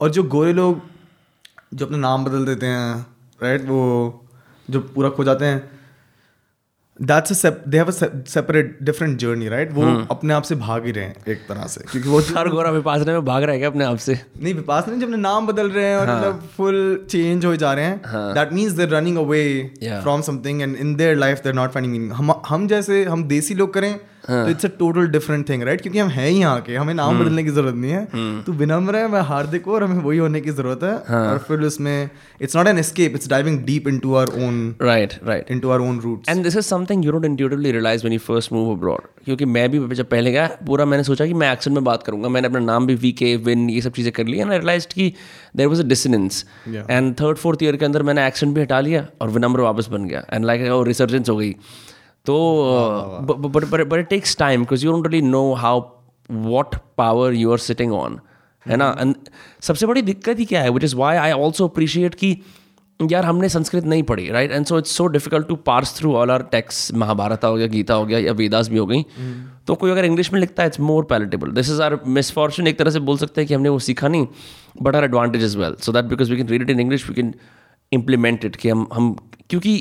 और 0.00 0.10
जो 0.10 0.22
गोरे 0.22 0.52
लोग 0.52 0.80
जो 1.74 1.86
अपना 1.86 1.98
नाम 1.98 2.24
बदल 2.24 2.44
देते 2.44 2.66
हैं 2.66 3.06
राइट 3.42 3.64
वो 3.68 3.80
जो 4.70 4.80
पूरा 4.94 5.08
खो 5.10 5.24
जाते 5.24 5.44
हैं 5.44 5.71
that's 7.02 7.44
they 7.46 7.76
have 7.76 7.86
a 7.86 7.90
separate 7.90 8.76
different 8.82 9.18
journey 9.18 9.48
right 9.48 9.72
वो 9.72 9.82
हम्म। 9.82 10.06
अपने 10.10 10.34
आप 10.34 10.42
से 10.42 10.54
भाग 10.54 10.84
ही 10.86 10.92
रहे 10.92 11.04
हैं 11.04 11.14
एक 11.28 11.38
तरह 11.48 11.66
से। 11.66 11.84
क्योंकि 11.90 12.08
वो 12.08 12.18
हर 12.36 12.48
गोरा 12.48 12.70
विपासना 12.70 13.12
में 13.12 13.24
भाग 13.24 13.42
रहा 13.42 13.52
है 13.52 13.58
क्या 13.58 13.68
अपने 13.68 13.84
आप 13.84 13.96
से? 13.96 14.18
नहीं 14.42 14.54
विपासना 14.54 14.92
नहीं 14.92 15.00
जब 15.00 15.06
अपने 15.06 15.20
नाम 15.22 15.46
बदल 15.46 15.70
रहे 15.70 15.84
हैं 15.84 15.96
और 15.96 16.06
मतलब 16.10 16.48
फुल 16.56 17.06
चेंज 17.10 17.44
हो 17.44 17.54
जा 17.56 17.72
रहे 17.72 17.84
हैं 17.84 18.00
that 18.34 18.52
means 18.52 18.72
they 18.72 18.84
running 18.92 19.18
away 19.18 19.42
Yeah. 19.82 20.00
From 20.02 20.20
something 20.22 20.62
and 20.62 20.76
in 20.76 20.94
their 20.96 21.16
life 21.16 21.42
they're 21.44 21.54
not 21.54 21.72
finding 21.72 21.92
meaning 21.92 22.12
हम 22.12 22.32
हम 22.48 22.66
जैसे 22.68 23.04
हम 23.04 23.24
देसी 23.28 23.54
लोग 23.54 23.72
करें 23.74 23.94
तो 24.24 24.48
it's 24.50 24.64
a 24.64 24.68
total 24.78 25.06
different 25.08 25.48
thing 25.48 25.62
right 25.62 25.80
क्योंकि 25.80 25.98
हम 25.98 26.08
हैं 26.10 26.28
ही 26.28 26.38
यहाँ 26.38 26.60
के 26.62 26.76
हमें 26.76 26.92
नाम 26.94 27.18
बदलने 27.20 27.44
की 27.44 27.50
ज़रूरत 27.50 27.74
नहीं 27.74 27.92
है। 27.92 28.42
तू 28.44 28.52
विनम्र 28.54 28.96
है 28.96 29.08
मैं 29.12 29.20
हार्दिक 29.28 29.64
हूँ 29.66 29.74
और 29.74 29.84
हमें 29.84 30.02
वही 30.02 30.18
होने 30.18 30.40
की 30.40 30.50
ज़रूरत 30.50 30.82
है। 30.82 31.20
और 31.20 31.38
फिर 31.48 31.60
उसमें 31.66 32.10
it's 32.40 32.56
not 32.56 32.66
an 32.66 32.78
escape 32.78 33.14
it's 33.14 33.28
diving 33.30 33.58
deep 33.64 33.88
into 33.88 34.14
our 34.14 34.44
own 34.44 34.74
right 34.82 35.14
right 35.24 35.50
into 35.50 35.70
our 35.70 35.88
own 35.88 36.00
roots 36.00 36.28
and 36.28 36.42
this 36.44 36.56
is 36.56 36.66
something 36.66 37.04
you 37.04 37.12
don't 37.12 37.24
intuitively 37.24 37.72
realize 37.72 38.02
when 38.02 38.12
you 38.12 38.18
first 38.20 38.52
move 38.52 38.70
abroad 38.72 39.06
क्योंकि 39.24 39.44
मैं 39.46 39.68
भी 39.70 39.94
जब 39.94 40.08
पहले 40.08 40.32
गया 40.32 40.46
पूरा 40.66 40.84
मैंने 40.84 41.04
सोचा 41.04 41.26
कि 41.26 41.34
मैं 41.34 41.52
एक्शन 41.52 41.72
में 41.72 41.84
बात 41.84 42.02
करूँगा। 42.02 42.28
मैंने 42.28 42.48
अपना 42.48 42.60
नाम 42.60 42.86
भी 42.86 42.94
वी 42.96 43.12
के 43.14 43.34
विन 43.44 43.68
ये 43.70 43.80
सब 43.80 43.92
चीज़ें 43.92 44.12
कर 44.12 44.26
ली 44.26 44.38
एंड 44.38 44.50
रियलाइज़ 44.52 44.86
कि 44.94 45.12
there 45.56 45.66
was 45.66 45.82
a 45.82 45.86
dissonance 45.86 46.44
and 46.68 47.14
third 47.20 47.36
fourth 47.38 47.62
year 47.62 47.76
के 47.76 47.84
अंदर 47.84 48.02
मैंने 48.02 48.26
एक्शन 48.26 48.54
भी 48.54 48.60
हटा 48.60 48.80
लिया 48.80 49.06
और 49.20 49.30
विनम्र 49.30 49.60
वापस 49.60 49.88
बन 49.90 50.04
गया। 50.04 50.24
एंड 50.32 50.44
लाइक 50.44 50.60
रिसर्जेंस 50.88 51.28
हो 51.28 51.36
गई। 51.36 51.54
तो 52.26 52.36
but 53.22 53.84
but 53.84 53.98
it 53.98 54.08
takes 54.08 54.36
time 54.36 54.60
because 54.60 54.86
you 54.86 54.92
don't 54.92 55.06
really 55.06 55.28
know 55.28 55.52
how 55.54 55.80
what 56.30 56.74
power 56.98 57.34
you 57.34 57.52
are 57.52 57.58
sitting 57.58 57.92
on 57.92 58.18
है 58.66 58.76
ना? 58.76 58.96
एंड 59.00 59.14
सबसे 59.60 59.86
बड़ी 59.86 60.02
दिक्कत 60.02 60.38
ही 60.38 60.44
क्या 60.44 60.62
है 60.62 60.70
which 60.70 60.84
is 60.84 60.96
why 60.96 61.16
I 61.16 61.32
also 61.32 61.68
appreciate 61.68 62.14
कि 62.14 62.36
यार 63.00 63.24
हमने 63.24 63.48
संस्कृत 63.48 63.84
नहीं 63.84 64.02
पढ़ी 64.02 64.28
right 64.28 64.52
and 64.52 64.66
so 64.66 64.78
it's 64.78 64.90
so 64.90 65.06
difficult 65.06 65.48
to 65.48 65.54
parse 65.56 65.96
through 65.98 66.14
all 66.14 66.30
our 66.30 66.42
texts 66.42 66.92
Mahabharat 66.94 67.44
हो 67.44 67.54
गया 67.54 67.66
गीता 67.66 67.94
हो 67.94 68.04
गया 68.06 68.18
या 68.18 68.32
वेदास 68.32 68.68
भी 68.68 68.78
हो 68.78 68.86
गई। 68.86 69.02
तो 69.66 69.74
कोई 69.74 69.90
अगर 69.90 70.04
इंग्लिश 70.04 70.32
में 70.32 70.38
लिखता 70.40 70.62
है 70.62 70.66
it's 70.66 70.80
more 70.80 71.04
palatable 71.04 71.50
this 71.50 71.70
is 71.70 71.82
our 71.82 71.98
misfortune 72.06 72.66
एक 72.66 72.78
तरह 72.78 72.90
से 72.90 73.00
बोल 73.00 73.16
सकते 73.16 73.40
हैं 73.40 73.48
कि 73.48 73.54
हमने 73.54 73.68
वो 73.68 73.78
सीखा 73.78 74.08
नहीं 74.08 74.26
but 74.82 74.96
our 74.96 75.04
advantage 75.04 75.44
is 75.44 75.58
well 75.58 75.74
so 75.80 75.92
that 75.92 76.04
because 76.04 76.30
we 76.30 76.36
can 76.36 76.48
read 76.48 76.62
it 76.62 76.70
in 76.70 76.80
English 76.80 77.08
we 77.08 77.14
can 77.14 77.34
implement 77.92 78.44
it 78.44 78.56
कि 78.56 78.68
हम 78.68 78.86
हम 78.92 79.16
क्योंकि 79.50 79.74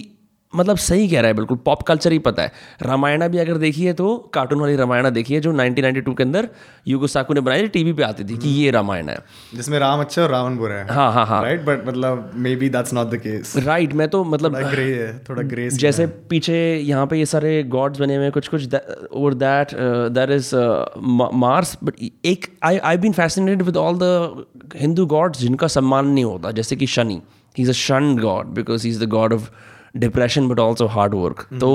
मतलब 0.53 0.77
सही 0.77 1.07
कह 1.07 1.21
रहा 1.21 1.27
है 1.27 1.33
बिल्कुल। 1.33 1.57
पॉप 1.65 1.81
कल्चर 1.87 2.11
ही 2.11 2.19
पता 2.19 2.43
है। 2.43 2.51
रामायणा 2.81 3.27
भी 3.27 3.37
अगर 3.37 3.57
देखिए 3.57 3.93
तो 3.93 4.15
कार्टून 4.33 4.59
वाली 4.59 4.75
रामायणा 4.75 5.09
देखिए 5.09 5.39
जो 5.39 5.51
1992 5.53 6.15
के 6.17 6.23
अंदर 6.23 6.47
युगो 6.87 7.07
साकू 7.07 7.33
ने 7.33 7.41
बनाई 7.41 7.67
टीवी 7.67 7.93
पे 7.93 8.03
आती 8.03 8.23
थी 8.23 8.37
कि 8.37 8.49
ये 8.51 8.71
रामायण 8.71 9.09
है। 9.09 9.17
जिसमें 9.55 9.77
राम 9.79 9.99
अच्छा 10.01 10.21
और 10.23 10.29
रावण 10.29 10.57
बुरा 10.57 10.75
है। 10.75 10.93
हाँ 10.93 11.11
हाँ 11.13 11.25
हाँ। 11.25 11.41
राइट 11.43 11.61
बट 11.65 11.87
मतलब 11.87 12.31
maybe 12.55 12.69
that's 12.69 12.93
not 12.93 13.09
the 13.09 13.17
case 13.17 13.53
right 13.65 13.93
मैं 13.93 14.07
तो 14.09 14.23
मतलब 14.25 14.57
ग्रे 14.63 14.93
है 14.93 15.17
थोड़ा 15.29 15.41
ग्रे 15.43 15.69
जैसे 15.77 16.07
पीछे 16.29 16.59
यहाँ 16.75 17.07
पे 17.07 17.17
ये 17.19 17.25
सारे 17.25 17.61
गॉड्स 17.69 17.99
बने 17.99 18.15
हुए 18.15 18.23
हैं 18.23 18.31
कुछ 18.31 18.47
कुछ 18.47 18.75
और 19.13 19.33
that 19.33 19.75
that 20.13 20.29
is 20.31 20.55
Mars 21.37 21.77
but 21.83 22.03
एक 22.25 22.45
I 22.63 22.77
I 22.77 22.97
been 22.97 23.13
fascinated 23.13 23.61
with 23.61 23.77
all 23.77 23.99
the 24.01 24.45
Hindu 24.75 25.05
gods 25.15 25.39
जिनका 25.39 25.67
सम्मान 25.75 26.07
नहीं 26.07 26.25
होता 26.25 26.51
जैसे 26.51 26.75
कि 26.75 26.87
शनि। 26.87 27.21
ही 27.55 27.63
इज़ 27.63 27.69
अ 27.69 27.73
शन 27.73 28.15
god 28.21 28.47
because 28.55 28.83
he 28.83 28.89
is 28.89 29.03
the 29.03 29.07
god 29.09 29.33
of 29.33 29.49
depression 29.95 30.47
but 30.47 30.59
also 30.59 30.85
hard 30.87 31.13
work 31.15 31.47
तो 31.61 31.69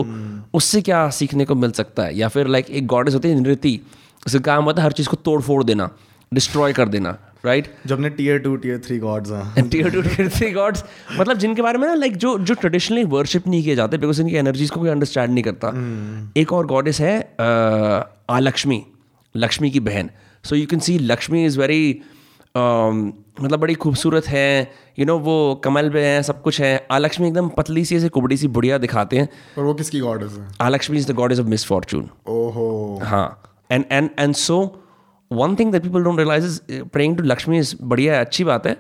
उससे 0.54 0.80
क्या 0.82 1.08
सीखने 1.10 1.44
को 1.44 1.54
मिल 1.54 1.70
सकता 1.72 2.02
है? 2.02 2.16
या 2.18 2.28
फिर 2.28 2.46
लाइक 2.46 2.70
एक 2.70 2.86
गॉडेस 2.86 3.14
होती 3.14 3.28
है 3.28 3.40
नृति 3.40 3.80
उसका 4.26 4.38
काम 4.46 4.64
होता 4.64 4.82
है 4.82 4.86
हर 4.86 4.92
चीज़ 4.92 5.08
को 5.08 5.16
तोड़ 5.16 5.40
फोड़ 5.42 5.62
देना 5.64 5.90
डिस्ट्रॉय 6.32 6.72
कर 6.72 6.88
देना 6.88 7.16
राइट 7.44 7.66
जो 7.86 7.94
अपने 7.94 8.08
tier 8.10 8.38
two 8.38 8.54
tier 8.56 8.78
three 8.86 8.98
gods 8.98 9.30
हैं। 9.30 9.68
Tier 9.68 9.90
two 9.90 10.02
tier 10.02 10.28
three 10.28 10.50
gods 10.52 10.84
मतलब 11.12 11.38
जिनके 11.38 11.62
बारे 11.62 11.78
में 11.78 11.86
ना 11.88 11.94
लाइक 11.94 12.16
जो 12.16 12.38
जो 12.38 12.54
ट्रेडिशनली 12.54 13.04
वर्शिप 13.04 13.46
नहीं 13.48 13.62
किए 13.64 13.74
जाते 13.76 13.98
बिकॉज़ 13.98 14.20
इनकी 14.22 14.36
एनर्जीज 14.36 14.70
को 14.70 14.80
कोई 14.80 14.90
अंडरस्टैंड 14.90 15.32
नहीं 15.34 15.44
करता। 15.44 15.68
एक 16.40 16.52
और 16.52 16.66
गॉडेस 16.66 17.00
है 17.00 17.16
आलक्ष्मी 18.30 18.82
लक्ष्मी 19.34 19.70
की 19.70 19.80
बहन। 19.80 20.10
So 20.44 20.56
you 20.56 20.66
can 20.66 20.80
see 20.80 20.98
Lakshmi 20.98 21.44
is 21.46 21.58
very 21.60 22.02
मतलब 23.40 23.60
बड़ी 23.60 23.74
खूबसूरत 23.74 24.26
है 24.28 24.60
यू 24.60 25.04
you 25.04 25.06
नो 25.06 25.12
know, 25.12 25.24
वो 25.24 25.54
कमल 25.64 25.90
पे 25.90 26.04
है 26.04 26.22
सब 26.22 26.40
कुछ 26.42 26.60
है। 26.60 26.86
आलक्ष्मी 26.90 27.26
एकदम 27.28 27.48
पतली 27.56 27.84
सी 27.84 27.96
ऐसे 27.96 28.08
कुबड़ी 28.08 28.36
सी 28.36 28.48
बुढ़िया 28.48 28.78
दिखाते 28.78 29.18
हैं। 29.18 29.28
और 29.58 29.64
वो 29.64 29.74
किसकी 29.74 30.00
गॉडेस 30.00 30.32
है 30.32 30.48
Alakshmi 30.60 30.98
is 30.98 31.12
the 31.12 31.14
goddess 31.16 31.40
of 31.40 31.46
misfortune 31.46 32.08
ओहो। 32.28 33.00
हाँ। 33.04 33.28
And 33.72 33.84
and 33.92 34.10
and 34.18 34.34
so 34.34 34.58
one 35.30 35.54
thing 35.56 35.72
that 35.72 35.82
people 35.82 36.04
don't 36.04 36.18
realize 36.18 36.46
is 36.46 36.82
praying 36.92 37.16
to 37.16 37.22
Lakshmi 37.24 37.58
is 37.58 37.74
बढ़िया 37.82 38.14
है 38.14 38.24
अच्छी 38.24 38.44
बात 38.44 38.66
है 38.66 38.76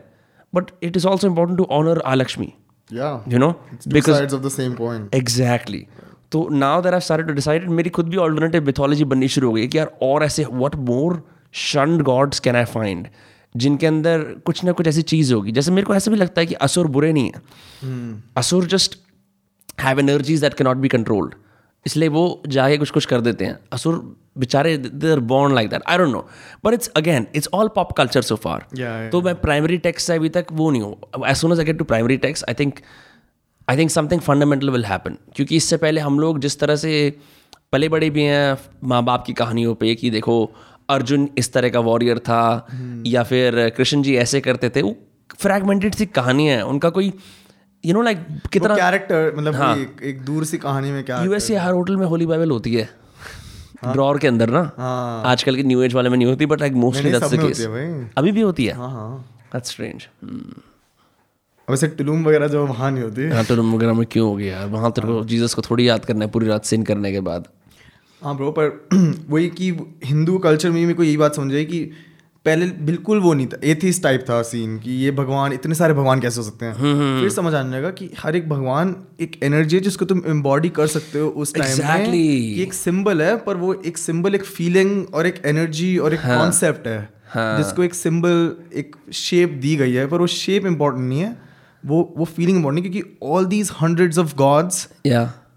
but 0.52 0.70
it 0.82 0.96
is 0.96 1.06
also 1.06 1.28
important 1.28 1.58
to 1.58 1.66
honour 1.78 2.00
Alakshmi 2.14 2.52
you 2.90 3.38
know 3.38 3.52
sides 3.88 4.34
of 4.34 4.42
the 4.42 4.48
same 4.48 4.74
coin 4.74 5.08
exactly 5.14 5.86
तो 6.32 6.48
now 6.52 6.82
that 6.82 6.94
I 6.94 7.00
started 7.00 7.26
to 7.26 7.32
decided 7.34 7.70
मेरी 7.70 7.90
खुद 7.90 8.08
भी 8.08 8.16
alternative 8.16 8.66
mythology 8.66 9.04
बननी 9.04 9.28
शुरू 9.28 9.48
हो 9.48 9.54
गई 9.54 9.66
कि 9.68 9.78
यार 9.78 9.90
और 10.02 10.24
ऐसे 10.24 10.44
what 10.44 10.76
more 10.88 11.22
shunned 11.54 12.02
gods 12.02 12.40
can 12.40 12.56
I 12.56 12.64
find 12.64 13.08
जिनके 13.56 13.86
अंदर 13.86 14.22
कुछ 14.46 14.64
ना 14.64 14.72
कुछ 14.72 14.86
ऐसी 14.86 15.02
चीज़ 15.04 15.32
होगी। 15.34 15.52
जैसे 15.52 15.70
मेरे 15.70 15.86
को 15.86 15.94
ऐसा 15.94 16.10
भी 16.10 16.16
लगता 16.16 16.40
है 16.40 16.46
कि 16.46 16.54
असुर 16.62 16.86
बुरे 16.88 17.12
नहीं 17.12 17.30
है। 17.30 18.22
Asur 18.36 18.66
just 18.66 18.98
have 19.80 20.00
energies 20.00 20.40
that 20.40 20.54
can 20.54 20.66
not 20.66 20.76
be 20.76 20.88
controlled 20.88 21.34
इसलिए 21.86 22.08
वो 22.08 22.42
जाके 22.48 22.76
कुछ 22.76 22.90
कुछ 22.90 23.04
कर 23.06 23.20
देते 23.20 23.44
हैं। 23.44 23.58
असुर 23.72 23.98
बेचारे 24.38 24.76
they're 24.78 25.20
born 25.28 25.54
like 25.54 25.68
that 25.70 25.82
I 25.88 25.98
don't 25.98 26.12
know 26.12 26.26
but 26.64 26.74
it's 26.74 26.88
again 26.96 27.26
it's 27.36 27.48
all 27.54 27.68
pop 27.74 27.92
culture 27.96 28.22
so 28.22 28.36
far 28.36 28.66
तो 29.12 29.20
मैं 29.22 29.34
प्राइमरी 29.40 29.78
टेक्स्ट 29.78 30.06
से 30.06 30.14
अभी 30.14 30.28
तक 30.28 30.46
वो 30.52 30.70
नहीं 30.70 30.82
हूँ। 30.82 31.28
As 31.28 31.36
soon 31.36 31.52
as 31.52 31.58
I 31.58 31.64
get 31.64 31.78
to 31.78 31.84
primary 31.84 32.16
text 32.16 32.44
I 32.48 32.54
think 32.54 32.80
I 33.68 33.76
think 33.76 33.90
something 33.90 34.20
fundamental 34.20 34.70
will 34.70 34.84
happen 34.84 35.16
क्योंकि 35.36 35.56
इससे 35.56 35.76
पहले 35.76 36.00
हम 36.00 36.20
लोग 36.20 36.38
जिस 36.38 36.58
तरह 36.60 36.76
से 36.76 36.92
पले 37.72 37.88
बड़े 37.88 38.10
भी 38.10 38.22
हैं 38.22 38.56
माँ 38.84 39.02
बाप 39.04 39.24
की 39.26 39.32
कहानियों 39.32 39.74
पे 39.74 39.94
कि 39.94 40.10
देखो 40.10 40.36
अर्जुन 40.88 41.28
इस 41.38 41.52
तरह 41.52 41.68
का 41.68 41.80
वॉरियर 41.80 42.18
था 42.18 42.66
या 43.06 43.22
फिर 43.22 43.68
कृष्ण 43.76 44.02
जी 44.02 44.16
ऐसे 44.16 44.40
करते 44.40 44.70
थे 44.70 44.82
वो 44.82 44.96
फ्रैगमेंटेड 45.38 45.94
सी 45.94 46.06
कहानियाँ 46.18 46.56
हैं 46.56 46.62
उनका 46.64 46.90
कोई 46.90 47.12
यू 47.84 47.94
नो 47.94 48.02
लाइक 48.02 48.26
कितना 48.52 48.76
कैरेक्टर 48.76 49.32
मतलब 49.36 49.54
हाँ। 49.54 49.76
एक, 49.76 50.00
एक 50.02 50.20
दूर 50.24 50.44
सी 50.44 50.58
कहानी 50.58 50.90
में 50.90 51.02
क्या 51.04 51.22
यूएस 51.22 51.50
हर 51.50 51.72
होटल 51.72 51.96
में 51.96 52.06
होली 52.06 52.26
बाइबल 52.26 52.50
होती 52.50 52.74
है। 52.74 52.88
ड्रॉर 53.84 54.18
के 54.18 54.28
अंदर 54.28 54.50
ना। 54.50 54.60
हाँ। 54.76 55.22
आजकल 55.26 55.56
की 55.56 55.62
न्यू 55.62 55.82
एज 55.82 55.94
वाले 55.94 56.08
में 56.08 56.16
नहीं 56.16 56.28
होती 56.28 56.46
but 56.46 56.60
like 56.60 56.72
mostly 56.84 57.10
that's 57.12 57.32
the 57.34 57.40
case 57.40 57.60
है 57.60 58.10
अभी 58.18 58.32
भी 58.32 58.40
होती 58.40 58.64
है। 58.66 58.74
हाँ 58.74 58.90
हाँ। 58.90 59.18
दैट्स 59.52 59.70
स्ट्रेंज 59.70 60.06
वैसे 61.68 61.88
टुलुम 61.88 62.24
वगैरह 62.24 62.48
जो 62.48 62.64
वहाँ 62.66 62.90
नहीं 62.90 63.04
होती। 63.04 63.28
हाँ 63.28 63.44
तो 63.44 63.54
वगैरह 63.72 63.92
में 63.92 64.06
क्यों 64.06 64.28
हो 64.28 64.34
गया 64.36 64.56
यार? 64.56 64.68
वहाँ 64.68 64.90
तेरे 64.92 65.06
को 65.08 65.24
जीसस 65.24 65.54
को 65.54 65.62
थोड़ी 65.62 65.88
याद 65.88 66.04
करना 66.04 66.24
है 66.24 66.30
पूरी 66.30 66.46
रात 66.46 66.64
सिन 66.64 66.82
करने 66.82 67.12
के 67.12 67.20
बाद। 67.20 67.48
हाँ 68.22 68.36
ब्रो 68.36 68.50
पर 68.50 68.88
वही 69.28 69.48
कि 69.48 69.70
हिंदू 70.04 70.38
कल्चर 70.38 70.70
में 70.70 70.80
मेरे 70.82 70.94
को 70.94 71.02
यही 71.02 71.16
बात 71.16 71.34
समझ 71.34 71.54
आई 71.54 71.64
कि 71.64 71.90
पहले 72.44 72.66
बिल्कुल 72.66 73.20
वो 73.20 73.34
नहीं 73.34 73.46
था 73.46 73.58
एथिस 73.64 74.02
टाइप 74.02 74.24
था 74.30 74.42
सीन 74.42 74.78
कि 74.78 74.90
ये 74.90 75.10
भगवान 75.10 75.52
इतने 75.52 75.74
सारे 75.74 75.94
भगवान 75.94 76.20
कैसे 76.20 76.40
हो 76.40 76.46
सकते 76.46 76.66
हैं? 76.66 76.74
फिर 77.20 77.30
समझ 77.30 77.54
आने 77.54 77.76
लगा 77.76 77.90
कि 77.90 78.10
हर 78.18 78.36
एक 78.36 78.48
भगवान 78.48 78.96
एक 79.20 79.40
एनर्जी 79.42 79.76
है 79.76 79.82
जिसको 79.82 80.04
तुम 80.04 80.22
एम्बॉडी 80.26 80.68
कर 80.68 80.86
सकते 80.86 81.18
हो 81.18 81.28
उस 81.28 81.54
टाइम 81.54 81.70
में। 81.70 81.76
Exactly. 81.76 82.12
कि 82.12 82.62
एक 82.62 82.74
सिंबल 82.74 83.22
है 83.22 83.36
पर 83.36 83.56
वो 83.56 83.74
एक 83.74 83.98
सिंबल 83.98 84.34
एक 84.34 84.44
फीलिंग 84.44 85.06
और 85.14 85.26
एक 85.26 85.42
एनर्जी 85.46 85.98
और 85.98 86.14
एक 86.14 86.20
कॉन्सेप्ट 86.20 86.86
है 86.86 87.08
जिसको 87.36 87.82
एक 87.82 87.94
सिंबल 87.94 88.56
एक 88.74 88.96
शेप 89.12 89.50
दी 89.50 89.76
गई 89.76 89.92
है 89.92 90.06
पर 90.06 90.18
वो 90.18 90.26
शेप 90.26 90.66
इंपॉर्टेंट 90.66 91.08
नहीं 91.08 91.20
है। 91.20 91.38
वो 91.86 92.14
वो 92.16 92.24
फीलिंग 92.24 92.56
इंपॉर्टेंट 92.56 92.86
है 92.86 92.92
क्योंकि 92.92 93.18
all 93.22 93.44
these 93.44 93.70
hundreds 93.82 94.18
of 94.18 94.36
gods 94.36 94.88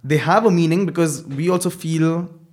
they 0.05 0.17
have 0.17 0.45
a 0.45 0.49
meaning 0.49 0.83
because 0.89 1.15
we 1.39 1.47
also 1.49 1.69
feel 1.69 2.03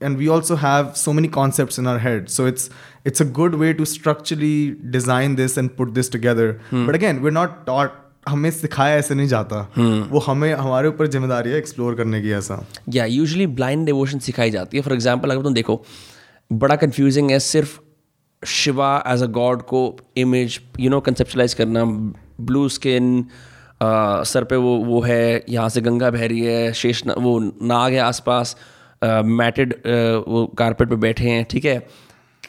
and 0.01 0.22
we 0.22 0.28
also 0.28 0.57
have 0.57 0.97
so 0.97 1.12
many 1.12 1.28
concepts 1.28 1.78
in 1.78 1.86
our 1.86 1.99
head. 1.99 2.30
So 2.30 2.47
it's 2.47 2.68
it's 3.05 3.20
a 3.20 3.28
good 3.38 3.55
way 3.62 3.72
to 3.74 3.86
structurally 3.92 4.76
design 4.97 5.36
this 5.36 5.57
and 5.62 5.76
put 5.76 5.94
this 5.94 6.12
together. 6.16 6.49
But 6.72 6.99
again 7.01 7.22
we're 7.22 7.38
not 7.38 7.64
taught 7.70 8.03
हमें 8.28 8.51
सिखाया 8.51 8.97
ऐसे 8.99 9.14
नहीं 9.14 9.28
जाता। 9.28 9.59
Hmm. 9.74 9.99
वो 10.12 10.18
हमें 10.26 10.53
हमारे 10.53 10.88
ऊपर 10.88 11.07
ज़िम्मेदारी 11.07 11.51
है 11.51 11.59
एक्सप्लोर 11.59 11.94
करने 11.94 12.20
की 12.22 12.32
ऐसा। 12.38 12.64
या 12.94 13.05
यूजली 13.05 13.47
ब्लाइंड 13.59 13.86
डिवोशन 13.86 14.18
सिखाई 14.28 14.51
जाती 14.51 14.76
है। 14.76 14.82
फॉर 14.82 14.94
एग्ज़ाम्पल 14.94 15.30
अगर 15.30 15.42
तुम 15.42 15.55
देखो 15.55 15.82
बड़ा 16.51 16.76
कन्फ्यूजिंग 16.76 17.30
है 17.30 17.38
सिर्फ़ 17.40 17.78
शिवा 18.42 18.88
एज 19.09 19.22
अ 19.22 19.26
गॉड 19.36 19.62
को 19.72 19.82
इमेज 20.18 20.61
यू 20.80 20.90
नो 20.90 21.01
कंसेप्चुलाइज 21.01 21.55
करना 21.55 21.84
ब्लू 22.49 22.68
स्किन 22.68 23.24
सर 23.82 24.44
पे 24.51 24.57
वो 24.57 24.76
वो 24.84 25.01
है 25.03 25.44
यहाँ 25.49 25.68
से 25.68 25.80
गंगा 25.80 26.11
बह 26.11 26.26
रही 26.26 26.40
है 26.40 26.72
शेष 26.72 27.03
न, 27.07 27.14
वो 27.18 27.38
नाग 27.40 27.92
है 27.92 27.99
आसपास 28.01 28.57
मैटेड 29.05 29.74
वो 30.28 30.47
कारपेट 30.59 30.88
पे 30.88 30.97
बैठे 30.97 31.28
हैं 31.28 31.44
ठीक 31.51 31.64
है? 31.64 31.78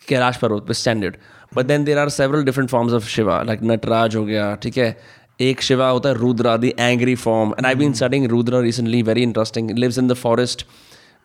कैलाश 0.07 0.37
पर्वत 0.37 0.63
पे 0.67 0.73
standard 0.73 1.15
but 1.55 1.65
then 1.65 1.83
there 1.83 1.97
are 1.97 2.09
several 2.09 2.43
different 2.43 2.69
forms 2.69 2.93
of 2.93 3.07
Shiva 3.07 3.41
like 3.43 3.59
Nataraj 3.63 4.15
हो 4.15 4.25
गया 4.25 4.55
ठीक 4.55 4.77
है? 4.77 4.97
एक 5.41 5.61
शिवा 5.61 5.89
होता 5.89 6.09
है 6.09 6.15
Rudra 6.15 6.57
the 6.57 6.73
angry 6.79 7.15
form 7.15 7.49
and 7.49 7.65
I 7.65 7.75
been 7.75 7.93
studying 7.93 8.25
Rudra 8.25 8.59
recently 8.59 9.01
very 9.01 9.23
interesting 9.23 9.71
lives 9.71 9.97
in 9.97 10.07
the 10.07 10.13
forest 10.13 10.65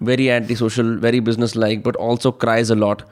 very 0.02 0.26
anti 0.26 0.56
social 0.56 0.86
very 0.96 1.20
business 1.20 1.56
like 1.56 1.82
but 1.88 1.96
also 1.96 2.30
cries 2.30 2.72
lot 2.72 3.02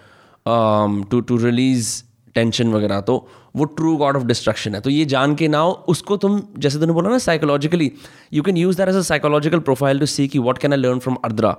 um, 0.47 1.11
to 1.11 1.21
to 1.21 1.43
release 1.45 1.89
tension 2.35 2.69
वगैरह. 2.69 3.01
तो 3.01 3.29
वो 3.55 3.65
true 3.67 3.97
God 3.97 4.17
of 4.17 4.25
destruction 4.25 4.75
है। 4.75 4.81
तो 4.81 4.91
ये 4.91 5.05
जान 5.07 5.35
के 5.35 5.49
now 5.49 5.73
उसको 5.89 6.17
तुम 6.17 6.41
जैसे 6.59 6.79
तुमने 6.79 6.93
बोला 6.93 7.11
ना 7.11 7.19
psychologically 7.19 7.91
you 8.33 8.43
can 8.43 8.57
use 8.57 8.77
that 8.77 8.89
as 8.89 8.97
a 8.97 9.01
psychological 9.03 9.59
profile 9.61 10.01
to 10.01 10.07
see 10.07 10.29
की 10.29 10.39
what 10.41 10.59
can 10.59 10.73
I 10.73 10.79
learn 10.79 10.99
from 10.99 11.17
Ardra 11.25 11.51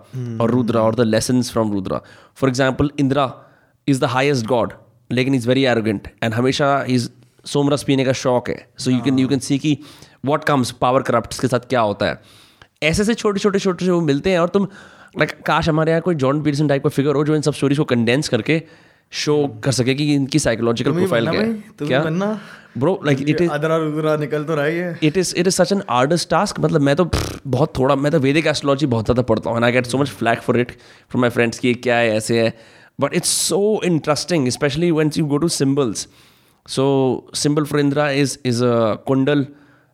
और 0.42 0.52
रुद्रा 0.52 0.82
और 0.82 0.96
the 0.96 1.08
lesson 1.08 1.42
from 1.44 1.74
Rudra 1.74 2.02
for 2.38 2.50
example 2.50 2.92
Indra 3.00 3.26
is 3.88 4.02
the 4.02 4.10
highest 4.10 4.46
god 4.48 4.74
लेकिन 5.12 5.36
इज़ 5.36 5.48
वेरी 5.48 5.66
एरोगेंट 5.66 6.08
एंड 6.24 6.34
हमेशा 6.34 6.84
is 6.90 7.10
सोमरस 7.46 7.84
पीने 7.84 8.06
का 8.06 8.14
शौक 8.14 8.50
है। 8.50 8.66
So 8.78 8.92
you 8.92 9.00
can 9.02 9.20
you 9.20 9.28
can 9.28 9.40
see 9.40 9.58
की 9.60 9.78
वॉट 10.26 10.44
कम्स 10.44 10.72
पावर 10.82 11.02
करप्ट 11.02 11.40
के 11.42 11.48
साथ 11.48 11.70
क्या 11.70 11.82
होता 11.82 12.06
है। 12.06 12.22
ऐसे 12.84 13.04
से 13.04 13.14
छोटे 13.14 13.40
छोटे 13.40 13.60
छोटे 13.60 13.90
वो 13.90 14.02
मिलते 14.02 14.30
हैं 14.30 14.40
और 14.40 14.50
तुम 14.50 14.68
लाइक 15.20 15.30
like, 15.30 15.42
काश 15.46 15.70
हमारे 15.70 15.92
यहाँ 15.92 16.02
कोई 16.02 16.16
जॉन 16.16 16.42
पीटरसन 16.44 16.68
टाइप 16.68 16.84
का 16.84 16.90
फिगर 16.90 17.16
हो 17.16 17.24
जो 17.24 17.36
इन 17.36 17.42
सब 17.42 17.54
स्टोरीज 17.54 17.78
को 17.78 17.84
कंडेंस 17.86 18.30
करके 18.30 18.62
शो 19.12 19.36
कर 19.64 19.72
सके 19.72 19.94
कि 19.96 20.14
इनकी 20.16 20.40
साइकोलॉजिकल 20.40 20.92
प्रोफ़ाइल 20.94 21.30
क्या 21.30 21.42
है? 21.42 21.54
क्या? 21.82 22.40
ब्रो 22.78 23.00
लाइक 23.06 23.22
इट 23.22 23.42
इज़ 23.42 23.50
अदरा 23.52 23.78
रुद्रा 23.78 24.16
निकल 24.18 24.44
तो 24.44 24.56
रही 24.56 24.78
है 24.78 24.98
it 25.04 25.18
is 25.18 25.34
it 25.38 25.48
is 25.48 25.56
such 25.56 25.72
an 25.72 25.82
arduous 25.92 26.30
task 26.30 26.60
मतलब 26.60 26.82
मैं 26.82 26.96
तो 26.96 27.10
बहुत 27.48 27.74
थोड़ा 27.78 27.96
मैं 27.96 28.12
तो 28.12 28.20
वैदिक 28.20 28.48
एस्ट्रोलॉजी 28.48 28.86
बहुत 28.88 29.06
ज़्यादा 29.06 29.22
पढ़ता 29.32 29.50
हूँ 29.50 29.64
I 29.64 29.72
get 29.72 29.86
so 29.86 29.98
much 29.98 30.10
flak 30.20 30.40
for 30.42 30.60
it 30.60 30.72
from 30.72 31.22
my 31.22 31.30
friends 31.30 31.60
की 31.60 31.74
क्या 31.88 31.96
है 31.98 32.16
ऐसे 32.16 32.42
है। 32.42 32.54
But 33.02 33.14
it's 33.14 33.30
so 33.48 33.60
interesting 33.86 34.50
specially 34.50 34.92
when 34.92 35.12
you 35.18 35.26
go 35.26 35.38
to 35.38 35.48
symbols 35.50 36.08
so 36.66 36.86
symbol 37.36 37.66
for 37.66 37.80
Indra 37.80 38.10
is 38.22 38.38
is 38.46 38.64
a 38.66 38.94
कुंडल 39.08 39.46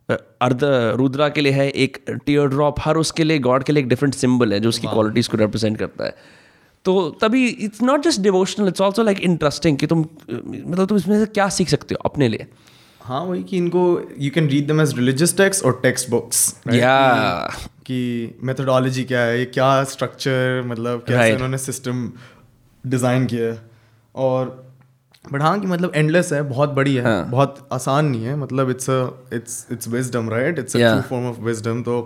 अर्ध 0.08 0.60
रुद्रा 0.96 1.28
के 1.28 1.40
लिए 1.40 1.52
है 1.52 1.68
एक 1.70 1.98
टीयर 2.10 2.46
ड्रॉप 2.48 2.80
हर 2.80 2.96
उसके 2.96 3.24
लिए 3.24 3.38
गॉड 3.46 3.64
के 3.64 3.72
लिए 3.72 3.82
एक 3.82 3.88
डिफरेंट 3.88 4.14
सिंबल 4.14 4.52
है 4.52 4.60
जो 4.60 4.68
उसकी 4.68 4.86
क्वालिटीज 4.86 5.28
को 5.28 5.36
रिप्रेजेंट 5.36 5.78
करता 5.78 6.04
है। 6.04 6.14
तो 6.88 6.94
तभी 7.22 7.46
it's 7.46 7.82
not 7.82 8.02
just 8.02 8.20
devotional 8.20 8.68
it's 8.68 8.80
also 8.80 9.02
like 9.02 9.20
interesting 9.30 9.78
कि 9.78 9.86
तुम 9.86 10.04
मतलब 10.30 10.86
तुम 10.86 10.96
इसमें 10.96 11.18
से 11.18 11.26
क्या 11.32 11.48
सीख 11.56 11.68
सकते 11.68 11.94
हो 11.94 12.08
अपने 12.10 12.28
लिए? 12.28 12.46
हाँ 13.00 13.20
वही 13.24 13.42
कि 13.42 13.56
इनको 13.56 13.82
you 14.18 14.30
can 14.30 14.48
read 14.48 14.68
them 14.68 14.80
as 14.80 14.94
religious 14.96 15.36
text 15.36 15.64
और 15.64 15.78
टेक्स्ट 15.82 16.10
बुक्स 16.10 16.40
या 16.74 16.96
कि 17.86 17.98
मेथोडोलॉजी 18.44 19.04
क्या 19.04 19.20
है 19.20 19.38
ये 19.38 19.44
क्या 19.54 19.68
स्ट्रक्चर 19.84 20.62
मतलब 20.66 21.04
कैसे 21.08 21.18
Right. 21.18 21.34
उन्होंने 21.34 21.58
सिस्टम 21.58 22.10
डिज़ाइन 22.84 23.26
किया 23.26 23.44
है। 23.44 23.60
और 24.14 24.50
बट 25.32 25.42
हाँ 25.42 25.58
कि 25.60 25.66
मतलब 25.66 25.92
एंडलेस 25.94 26.32
है 26.32 26.42
बहुत 26.48 26.70
बड़ी 26.70 26.94
है 26.94 27.04
हाँ. 27.04 27.30
बहुत 27.30 27.68
आसान 27.72 28.06
नहीं 28.06 28.24
है 28.24 28.36
मतलब 28.36 28.70
it's 28.70 28.90
it's 29.32 29.66
it's 29.72 29.88
wisdom 29.88 30.30
right 30.30 30.58
it's 30.58 30.76
form 31.08 31.26
of 31.26 31.40
wisdom 31.40 31.82
तो 31.82 31.96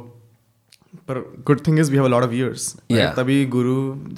पर 1.09 1.19
good 1.47 1.61
thing 1.67 1.79
is 1.79 1.91
we 1.91 1.97
have 1.97 2.05
a 2.05 2.09
lot 2.09 2.23
of 2.23 2.33
years 2.33 2.69
तभी 3.17 3.45
गुरु 3.47 3.75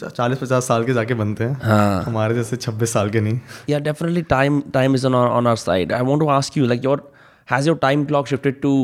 चालीस 0.08 0.38
पचास 0.38 0.66
साल 0.68 0.84
के 0.84 0.92
जाके 0.92 1.14
बनते 1.14 1.44
हैं। 1.44 1.60
हाँ। 1.62 2.02
हमारे 2.02 2.34
जैसे 2.34 2.56
छब्बीस 2.56 2.92
साल 2.92 3.10
के 3.10 3.20
नहीं। 3.20 3.40
या 3.68 3.78
definitely 3.80 4.22
time 4.30 4.60
time 4.74 4.94
is 4.94 5.06
on 5.06 5.14
on 5.14 5.46
our 5.46 5.56
side 5.56 5.92
I 5.92 6.02
want 6.02 6.20
to 6.20 6.28
ask 6.28 6.56
you 6.58 6.66
like 6.66 6.84
your 6.84 7.12
has 7.48 7.68
your 7.68 7.78
time 7.82 8.04
clock 8.04 8.26
shifted 8.26 8.60
to 8.60 8.74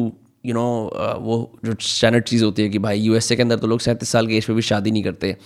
you 0.47 0.55
know 0.55 0.66
वो 1.20 1.38
जो 1.64 1.74
स्टैंडर्ड 1.80 2.24
चीज़ 2.24 2.45
होती 2.45 2.62
है 2.62 2.68
कि 2.68 2.78
भाई 2.78 3.01
यूएसए 3.01 3.36
के 3.36 3.43
अंदर 3.43 3.59
तो 3.59 3.66
लोग 3.66 3.80
सैंतीस 3.80 4.09
साल 4.09 4.26
के 4.26 4.36
एज 4.36 4.45
पे 4.45 4.53
भी 4.53 4.62
शादी 4.62 4.91
नहीं 4.91 5.03
करते। 5.05 5.36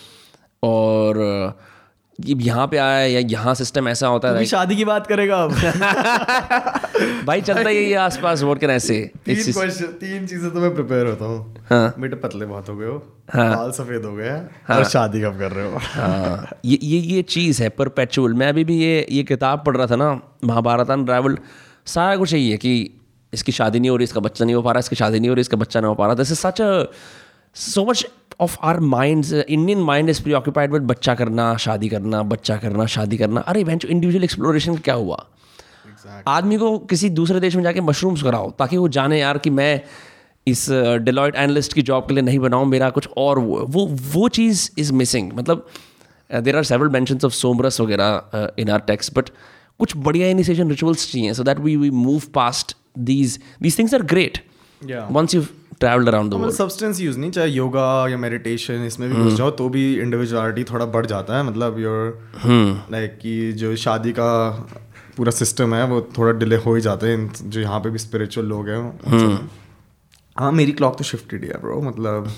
और 0.62 1.16
uh, 1.24 1.73
यहाँ 2.18 2.66
पे 2.68 2.76
आया 2.76 2.98
है 2.98 3.10
या 3.12 3.20
यहाँ 3.20 3.54
सिस्टम 3.54 3.88
ऐसा 3.88 4.06
होता 4.06 4.28
है 4.28 4.44
शादी 4.46 4.76
की 4.76 4.84
बात 4.84 5.06
करेगा 5.06 5.36
अब। 5.42 5.50
भाई 7.26 7.40
चलता 7.40 7.68
ही 7.68 7.76
है 7.76 7.82
ये 7.82 7.94
आसपास 7.94 8.42
वोट 8.42 8.58
के 8.60 8.66
ऐसे 8.66 8.98
तीन 9.24 9.42
क्वेश्चन 9.52 9.86
तीन 10.00 10.26
चीज़ें 10.26 10.50
तो 10.52 10.60
मैं 10.60 10.74
प्रिपेयर 10.74 11.06
होता 11.06 11.24
हूँ। 11.24 11.64
हाँ। 11.70 11.94
बेटे 11.98 12.16
पतले 12.16 12.46
बहुत 12.46 12.68
हो 12.68 12.76
गए 12.76 12.86
हो। 12.86 13.02
हाँ। 13.34 13.48
बाल 13.56 13.70
सफ़ेद 13.70 14.04
हो 14.04 14.14
गए 14.16 14.28
हैं 14.28 14.76
और 14.76 14.84
शादी 14.84 15.22
कब 15.22 15.38
कर 15.38 15.52
रहे 15.52 15.70
हो? 15.72 15.78
हाँ, 15.82 16.48
ये 16.64 16.78
ये 16.82 16.98
ये 16.98 17.22
चीज़ 17.22 17.62
है 17.62 17.68
परपेचुअल 17.68 18.34
मैं 18.34 18.48
अभी 18.48 18.64
भी 18.64 18.78
ये 18.78 19.06
ये 19.10 19.22
किताब 19.24 19.62
पढ़ 19.66 19.76
रहा 19.76 19.86
था 19.86 19.96
ना 19.96 20.12
महाभारत 20.44 20.90
अनरावल्ड 20.90 21.38
सारा 21.86 22.16
कुछ 22.16 22.34
यही 22.34 22.50
है 22.50 22.56
कि 22.56 22.74
इसकी 23.32 23.52
शादी 23.52 23.80
नहीं 23.80 23.90
हो 23.90 23.96
रही 23.96 24.04
इसका 24.04 24.20
बच्चा 24.20 24.44
नहीं 24.44 24.54
हो 24.54 24.62
पा 24.62 24.72
रहा 24.72 24.78
इसकी 24.78 24.96
शादी 24.96 25.20
नहीं 25.20 25.28
हो 25.28 25.34
रही 25.34 25.40
इसका 25.40 25.56
बच्चा 25.56 25.80
नहीं 25.80 25.88
हो 25.88 25.94
पा 25.94 26.06
रहा। 26.06 26.14
This 26.14 26.32
is 26.32 26.38
such 26.38 26.60
a 26.60 26.84
so 27.56 27.84
much 27.84 28.06
of 28.40 28.56
our 28.62 28.80
mind 28.80 29.24
Indian 29.26 29.78
mind 29.82 30.10
is 30.10 30.22
preoccupied 30.32 30.72
with 30.72 30.82
बच्चा 30.82 31.14
करना 31.14 31.56
शादी 31.56 31.88
करना 31.88 32.22
बच्चा 32.22 32.56
करना 32.56 32.86
शादी 32.86 33.16
करना 33.16 33.40
अरे 33.42 33.64
वेंचर 33.64 33.88
इंडिविजुअल 33.88 34.24
एक्सप्लोरेशन 34.24 34.76
क्या 34.78 34.94
हुआ 34.94 35.16
exactly. 35.16 36.22
आदमी 36.28 36.56
को 36.56 36.78
किसी 36.90 37.10
दूसरे 37.10 37.40
देश 37.40 37.56
में 37.56 37.62
जाके 37.62 37.80
मशरूम्स 37.80 38.22
कराओ 38.22 38.50
ताकि 38.58 38.76
वो 38.76 38.88
जाने 38.88 39.20
यार 39.20 39.38
कि 39.38 39.50
मैं 39.50 39.80
इस 40.46 40.66
डिलॉयट 41.02 41.36
एनालिस्ट 41.36 41.72
की 41.72 41.82
जॉब 41.82 42.06
के 42.08 42.14
लिए 42.14 42.22
नहीं 42.22 42.38
बनाऊँ 42.38 42.66
मेरा 42.66 42.90
कुछ 42.90 43.08
और 43.16 43.38
वो 43.38 43.64
वो 43.68 43.86
वो 44.14 44.28
चीज़ 44.30 44.68
इज़ 44.78 44.92
मिसिंग 44.92 45.32
मतलब 45.32 45.66
there 46.30 46.56
are 46.56 46.64
several 46.64 46.88
mentions 46.90 47.24
of 47.24 47.32
somras 47.32 47.80
वगैरह 47.80 48.50
इन 48.58 48.70
आर 48.70 48.80
टेक्स 48.86 49.10
बट 49.16 49.28
कुछ 49.78 49.96
बढ़िया 49.98 50.28
इनिशिएशन 50.28 50.70
रिचुअल्स 50.70 51.10
चाहिए 51.12 51.34
so 51.34 51.44
that 51.44 51.58
we 51.60 51.76
we 51.76 51.90
move 51.90 52.22
past 52.34 52.76
these 53.12 53.38
these 53.62 53.78
things 53.78 53.94
are 53.94 54.02
great 54.14 54.42
Yeah. 54.82 55.04
Once 55.12 55.34
you 55.34 55.40
travelled 55.80 56.08
around 56.08 56.30
the 56.30 56.34
world 56.34 56.54
substance 56.54 57.00
use 57.00 57.18
नहीं 57.18 57.30
चाहे 57.30 57.48
योगा 57.48 57.86
या 58.08 58.16
meditation 58.16 58.84
इसमें 58.86 59.08
भी 59.10 59.22
घुस 59.22 59.32
जाओ 59.32 59.50
तो 59.50 59.68
भी 59.68 59.84
इंडिविजुअलिटी 60.00 60.64
थोड़ा 60.64 60.86
बढ़ 60.86 61.06
जाता 61.06 61.36
है 61.36 61.42
मतलब 61.42 61.78
योर 61.78 62.88
लाइक 62.92 63.18
कि 63.22 63.52
जो 63.52 63.74
शादी 63.76 64.12
का 64.12 64.30
पूरा 65.16 65.30
सिस्टम 65.30 65.74
है 65.74 65.84
वो 65.86 66.00
थोड़ा 66.18 66.32
डिले 66.38 66.56
हो 66.56 66.74
ही 66.74 66.80
जाते 66.80 67.06
हैं 67.06 67.50
जो 67.50 67.60
यहाँ 67.60 67.80
पे 67.80 67.90
भी 67.90 67.98
स्पिरिचुअल 67.98 68.46
लोग 68.46 68.68
हैं 68.68 68.80
हाँ 70.38 70.52
मेरी 70.52 70.72
क्लॉक 70.72 70.98
तो 70.98 71.04
शिफ्टेड 71.04 71.44
है 71.44 71.60
ब्रो 71.60 71.80
मतलब। 71.82 72.28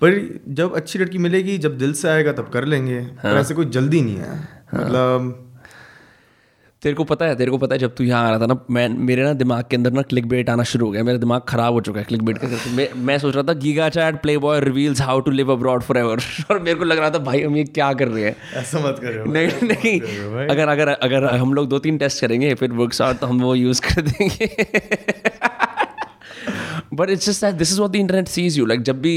पर 0.00 0.18
जब 0.48 0.74
अच्छी 0.76 0.98
लड़की 0.98 1.18
मिलेगी 1.18 1.56
जब 1.58 1.78
दिल 1.78 1.92
से 1.92 2.08
आएगा 2.08 2.32
तब 2.32 2.48
कर 2.52 2.64
लेंगे 2.64 3.00
पर 3.22 3.36
ऐसे 3.36 3.54
कोई 3.54 3.66
जल्दी 3.66 4.00
नहीं 4.00 4.16
है। 4.16 4.40
मतलब 4.74 5.55
तेरे 6.86 6.96
को 6.96 7.04
पता 7.04 7.26
है 7.26 7.36
तेरे 7.36 7.50
को 7.50 7.58
पता 7.58 7.74
है 7.74 7.78
जब 7.78 7.94
तू 7.94 8.04
यहाँ 8.04 8.26
आ 8.26 8.30
रहा 8.30 8.38
था 8.38 8.46
ना 8.46 8.56
मैं 8.70 8.88
मेरे 9.06 9.22
ना 9.22 9.32
दिमाग 9.32 9.64
के 9.70 9.76
अंदर 9.76 9.92
ना 9.92 10.02
क्लिक 10.02 10.26
बेट 10.28 10.50
आना 10.50 10.62
शुरू 10.62 10.86
हो 10.86 10.92
गया 10.92 11.02
मेरा 11.04 11.18
दिमाग 11.18 11.40
खराब 11.48 11.72
हो 11.72 11.80
चुका 11.80 12.00
है 12.00 12.04
क्लिक 12.04 12.22
बेट 12.22 12.38
का 12.38 12.48
करके। 12.48 12.70
मैं 12.70 12.88
मैं 13.04 13.18
सोच 13.18 13.34
रहा 13.34 13.44
था 13.44 13.52
giga 13.60 13.88
chad 13.88 14.20
playboy 14.38 14.60
reveals 14.60 15.00
how 15.00 15.20
to 15.20 15.30
live 15.30 15.50
abroad 15.52 15.82
forever 15.98 16.20
और 16.50 16.58
मेरे 16.58 16.74
को 16.74 16.84
लग 16.84 16.98
रहा 16.98 17.10
था 17.10 17.18
भाई 17.20 17.42
हम 17.42 17.56
ये 17.56 17.64
क्या 17.64 17.92
कर 17.92 18.08
रहे 18.08 18.24
हैं? 18.24 18.36
ऐसा 18.54 18.78
मत 18.78 19.00
करो 19.00 19.24
नहीं 19.32 19.68
नहीं। 19.68 20.46
अगर 20.48 20.68
अगर 20.68 20.88
अगर 20.88 21.24
हम 21.34 21.54
लोग 21.54 21.68
दो 21.68 21.78
तीन 21.78 21.98
टेस्ट 21.98 22.20
करेंगे 22.20 22.54
फिर 22.54 22.72
वर्क्स 22.72 23.02
आउट 23.02 23.18
तो 23.18 23.26
हम 23.26 23.40
वो 23.42 23.54
यूज़ 23.54 23.80
कर 23.82 24.02
देंगे। 24.02 24.46
But 26.94 27.10
it's 27.10 27.28
just 27.30 27.44
that 27.44 27.54
this 27.54 27.72
is 27.72 27.78
what 27.78 27.90
the 27.90 27.96
internet 27.96 28.28
sees 28.28 28.58
you 28.58 28.66
like 28.66 28.82
जब 28.82 29.00
भी 29.00 29.16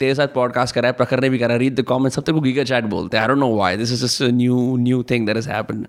तेरे 0.00 0.14
साथ 0.14 0.34
पॉडकास्ट 0.34 0.74
करा 0.74 0.88
है 0.88 0.92
प्रखर 0.92 1.20
ने 1.20 1.28
भी 1.30 1.38
करा 1.38 1.56
रीड 1.56 1.76
द 1.76 1.82
कॉमेंट 1.82 2.12
सब 2.12 2.22
तेरे 2.22 2.34
को 2.34 2.40
गीगा 2.40 2.64
चैट 2.64 2.84
बोलते 2.84 3.16
हैं। 3.16 3.22
I 3.22 3.28
don't 3.28 3.38
know 3.38 3.54
why 3.54 3.76
this 3.76 3.92
is 3.92 4.04
just 4.04 4.22
a 4.22 4.26
new 4.32 4.76
new 4.78 5.02
thing 5.10 5.26
that 5.26 5.36
has 5.36 5.48
happened 5.50 5.86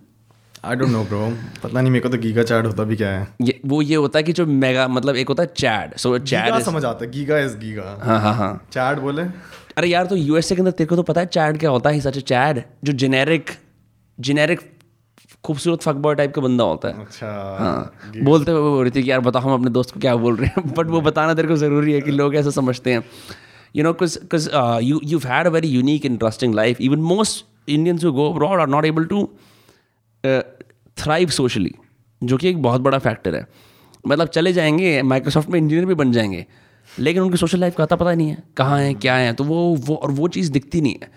I 0.64 0.76
don't 0.76 0.90
know 0.90 1.04
bro 1.04 1.20
पता 1.64 1.82
नहीं 1.82 1.92
मेरे 1.92 2.02
को 2.02 2.10
तो 2.10 2.18
गीगा 2.18 2.44
चैट 2.44 2.66
होता 2.66 2.84
भी 2.84 2.96
क्या 2.96 3.10
है। 3.10 3.28
ये 3.42 3.60
वो 3.66 3.82
ये 3.82 3.96
होता 3.96 4.20
है 4.20 4.24
कि 4.24 4.34
जो 4.34 4.46
मेगा 4.46 4.88
मतलब 4.90 5.16
एक 5.16 5.28
होता 5.30 5.44
है 5.44 5.50
चैट 5.56 5.98
सो 6.00 6.18
चैट 6.20 6.62
समझ 6.64 6.84
आता 6.86 7.06
है। 7.06 7.12
गीगा 7.12 7.40
इज़ 7.40 7.58
गीगा 7.58 7.84
हाँ 8.04 8.20
हाँ 8.22 8.34
हाँ। 8.36 8.54
चैट 8.72 9.00
बोले। 9.00 9.24
अरे 9.78 9.88
यार 9.88 10.06
तो 10.06 10.16
यूएसए 10.16 10.56
के 10.56 10.62
अंदर 10.62 10.72
तेरे 10.72 10.88
को 10.88 10.96
तो 10.96 11.04
पता 11.04 11.22
है 11.22 11.28
चैट 11.28 11.60
क्या 11.60 11.70
होता 11.70 11.90
है? 11.90 12.00
सच 12.02 12.18
चैट 12.20 12.66
जो 12.84 12.94
जेनेरिक 12.96 13.52
जेनेरिक 14.18 14.62
खूबसूरत 15.46 15.82
फक 15.82 15.96
बॉय 15.96 16.16
टाइप 16.16 16.34
का 16.36 16.42
बंदा 16.42 16.64
होता 16.64 16.88
है। 16.88 17.02
अच्छा। 17.02 17.28
हाँ। 17.60 18.22
बोलते 18.24 18.52
हुए 18.52 18.62
बोल 18.62 18.82
रही 18.84 18.92
थी 18.92 19.04
कि 19.04 19.12
यार 19.12 19.20
बताओ 19.22 19.42
हम 19.42 19.54
अपने 19.54 19.70
दोस्त 19.72 19.94
को 19.94 20.00
क्या 20.00 20.16
बोल 20.16 20.36
रहे 20.36 20.50
हैं। 20.56 20.74
बट 20.74 20.88
वो 20.90 21.02
बताना 21.02 21.34
तेरे 21.34 21.48
को 21.48 21.56
ज़रूरी 21.58 21.94
है 21.94 22.02
कि 22.02 22.12
लोग 22.12 22.36
ऐसा 22.36 22.50
समझते 22.52 22.94
हैं। 22.94 23.04
You 23.76 23.84
know 23.84 23.94
because 23.94 24.50
you 24.84 25.00
you 25.04 25.20
had 25.26 25.48
a 25.48 25.50
very 25.50 25.68
unique 25.70 26.06
interesting 26.06 26.56
life 26.56 26.82
even 26.82 27.02
most 27.12 27.46
Indians 27.70 28.04
who 28.04 28.12
go 28.12 28.30
abroad 28.32 28.60
are 28.60 28.68
not 28.68 28.86
able 28.86 29.06
to 29.06 29.30
Uh, 30.28 30.44
thrive 30.98 31.30
socially 31.30 31.74
जो 32.22 32.38
कि 32.38 32.50
एक 32.50 32.62
बहुत 32.62 32.82
बड़ा 32.82 32.98
फैक्टर 32.98 33.36
है। 33.36 33.46
मतलब 34.08 34.28
चले 34.28 34.54
जाएँगे 34.54 35.02
माइक्रोसॉफ्ट 35.02 35.50
में 35.50 35.60
इंजीनियर 35.60 35.86
भी 35.86 35.94
बन 35.94 36.12
जाएँगे 36.12 36.46
लेकिन 36.90 37.22
उनकी 37.22 37.38
सोशल 37.38 37.60
लाइफ 37.60 37.76
का 37.76 37.86
तो 37.86 37.96
पता 37.96 38.14
नहीं 38.14 38.30
है 38.30 38.44
कहाँ 38.58 38.80
है 38.80 38.94
क्या 38.94 39.16
है 39.16 39.34
तो 39.34 39.44
वो 39.44 39.58
वो 39.80 39.96
और 39.96 40.12
वो 40.12 40.28
चीज़ 40.28 40.52
दिखती 40.52 40.82
नहीं 40.82 40.96
है। 41.02 41.10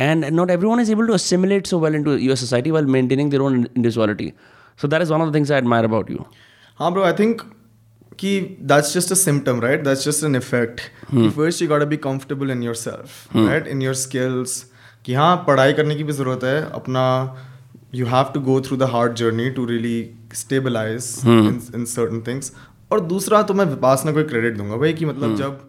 And 0.00 0.24
not 0.24 0.50
everyone 0.68 0.80
is 0.80 0.92
able 0.92 1.06
to 1.06 1.12
assimilate 1.12 1.66
so 1.66 1.80
well 1.80 1.94
into 2.04 2.16
your 2.16 2.36
society 2.36 2.70
well 2.70 2.86
maintaining 2.86 3.30
their 3.30 3.40
own 3.40 3.56
individuality 3.56 4.32
so 4.78 4.88
that 4.88 5.02
is 5.02 5.12
one 5.12 5.22
of 5.22 5.30
the 5.30 5.34
things 5.34 5.52
I 5.52 5.58
admire 5.58 5.84
about 5.84 6.10
you 6.10 6.24
हाँ 6.78 6.92
ब्रो 6.92 7.02
आई 7.02 7.12
थिंक 7.12 7.42
कि 8.18 8.40
that's 8.62 8.94
just 8.94 9.12
a 9.12 9.14
symptom 9.14 9.60
right 9.60 9.84
that's 9.84 10.04
just 10.04 10.24
an 10.24 10.36
effect 10.36 10.80
first 11.14 11.62
you 11.62 11.68
got 11.68 11.82
be 11.82 11.96
comfortable 11.96 12.50
in 12.50 12.62
yourself 12.74 13.36
right 13.36 13.66
in 13.66 13.82
your 13.82 13.94
skills 13.94 14.64
कि 15.04 15.14
हाँ 15.14 15.36
पढ़ाई 15.46 15.72
करने 15.72 15.94
की 15.94 16.04
भी 16.04 16.12
ज़रूरत 16.12 16.44
है 16.44 16.70
अपना 16.72 17.04
you 17.92 18.06
have 18.06 18.32
to 18.32 18.40
go 18.40 18.60
through 18.60 18.76
the 18.76 18.86
hard 18.86 19.14
journey 19.16 19.50
to 19.52 19.66
really 19.66 20.14
stabilize 20.32 21.24
in, 21.24 21.60
in 21.74 21.86
certain 21.86 22.22
things. 22.22 22.50
और 22.92 23.00
दूसरा 23.00 23.42
तो 23.42 23.54
मैं 23.54 23.64
विपासना 23.64 24.12
को 24.12 24.24
क्रेडिट 24.24 24.56
दूँगा 24.56 24.76
भाई 24.76 24.92
कि 24.92 25.04
मतलब 25.04 25.36
जब 25.36 25.60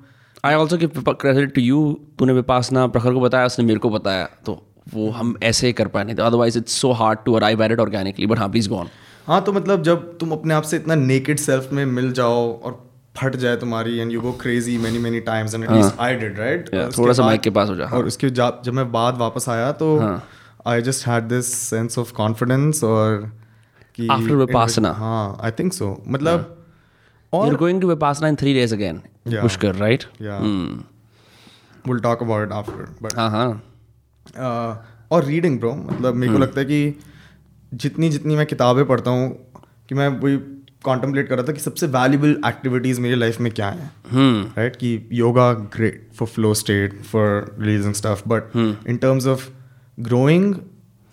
I 0.45 0.55
also 0.55 0.77
give 0.77 1.03
credit 1.11 1.53
to 1.55 1.61
you 1.61 2.01
तूने 2.19 2.33
विपासना 2.33 2.87
प्रखर 2.87 3.13
को 3.13 3.19
बताया 3.19 3.45
उसने 3.45 3.65
मेरे 3.65 3.79
को 3.79 3.89
बताया 3.89 4.29
तो 4.45 4.65
वो 4.93 5.09
हम 5.09 5.35
ऐसे 5.43 5.67
ही 5.67 5.73
कर 5.73 5.87
पाए 5.87 6.03
नहीं 6.03 6.15
otherwise 6.15 6.57
it's 6.57 6.73
so 6.73 6.91
hard 6.91 7.19
to 7.25 7.33
arrive 7.33 7.63
at 7.63 7.71
it 7.71 7.79
organically 7.79 8.25
but 8.25 8.39
हाँ 8.39 8.49
प्लीज़ 8.49 8.69
गो 8.69 8.75
ऑन 8.75 8.87
हाँ 9.27 9.41
तो 9.43 9.53
मतलब 9.53 9.83
जब 9.83 10.17
तुम 10.17 10.31
अपने 10.31 10.53
आप 10.53 10.63
से 10.63 10.77
इतना 10.77 10.95
नेकेड 10.95 11.37
सेल्फ 11.37 11.69
में 11.73 11.85
मिल 11.85 12.11
जाओ 12.11 12.61
और 12.61 12.89
फट 13.17 13.35
जाए 13.35 13.55
तुम्हारी 13.55 13.97
and 13.97 14.11
you 14.11 14.21
go 14.21 14.31
crazy 14.31 14.77
many 14.77 14.99
many 14.99 15.19
times 15.19 15.55
and 15.55 15.65
I 15.99 16.15
did 16.15 16.39
right 16.39 16.69
थोड़ा 16.97 17.13
सा 17.13 17.23
माइक 17.23 17.41
के 17.41 17.49
पास 17.49 17.69
हो 17.69 17.75
जा। 17.75 17.85
और 17.85 18.05
उसके 18.05 18.29
जब 18.29 18.69
मैं 18.73 18.91
बाद 18.91 19.17
वापस 19.17 19.49
आया 19.49 19.71
तो 19.71 19.97
I 20.69 20.81
just 20.81 21.07
had 21.07 21.23
this 21.23 21.53
sense 21.69 21.97
of 21.99 22.13
confidence 22.13 22.83
और 22.83 23.31
After 24.15 24.35
Vipassana. 24.39 24.93
हाँ 24.95 25.37
आई 25.43 25.51
थिंक 25.59 25.73
सो 25.73 25.87
मतलब 26.07 26.55
You're 27.33 27.57
going 27.57 27.79
to 27.81 27.87
Vipassana 27.87 28.29
in 28.33 28.37
three 28.41 28.53
days 28.53 28.71
again. 28.71 29.01
Yeah. 29.25 29.41
Pushkar, 29.41 29.71
right? 29.79 30.05
Yeah. 30.19 30.45
We'll 31.85 31.99
talk 32.05 32.21
about 32.21 32.45
it 32.45 32.53
after. 32.59 32.85
But 33.03 33.15
हाँ 33.17 33.29
हाँ 33.31 33.49
uh, 34.27 34.75
और 35.11 35.25
reading 35.25 35.59
bro 35.59 35.73
मतलब 35.75 36.15
मेरे 36.15 36.33
को 36.33 36.39
लगता 36.39 36.59
है 36.59 36.65
कि 36.65 36.99
जितनी 37.83 38.09
जितनी 38.09 38.35
मैं 38.35 38.45
किताबें 38.45 38.85
पढ़ता 38.87 39.11
हूँ 39.11 39.29
कि 39.89 39.95
मैं 39.95 40.07
वही 40.07 40.37
कॉन्टम्पलेट 40.83 41.27
कर 41.29 41.35
रहा 41.35 41.47
था 41.47 41.53
कि 41.53 41.59
सबसे 41.59 41.87
वैल्यूबल 41.87 42.35
एक्टिविटीज़ 42.47 43.01
मेरी 43.01 43.15
लाइफ 43.15 43.39
में 43.41 43.51
क्या 43.51 43.69
है 43.69 43.91
राइट 44.57 44.75
कि 44.75 44.97
yoga 45.13 45.51
great 45.75 46.09
for 46.19 46.27
flow 46.27 46.53
state 46.63 47.01
for 47.11 47.55
releasing 47.59 47.93
stuff 47.93 48.21
but 48.27 48.55
in 48.57 48.97
terms 48.97 49.27
of 49.27 49.49
growing 49.99 50.55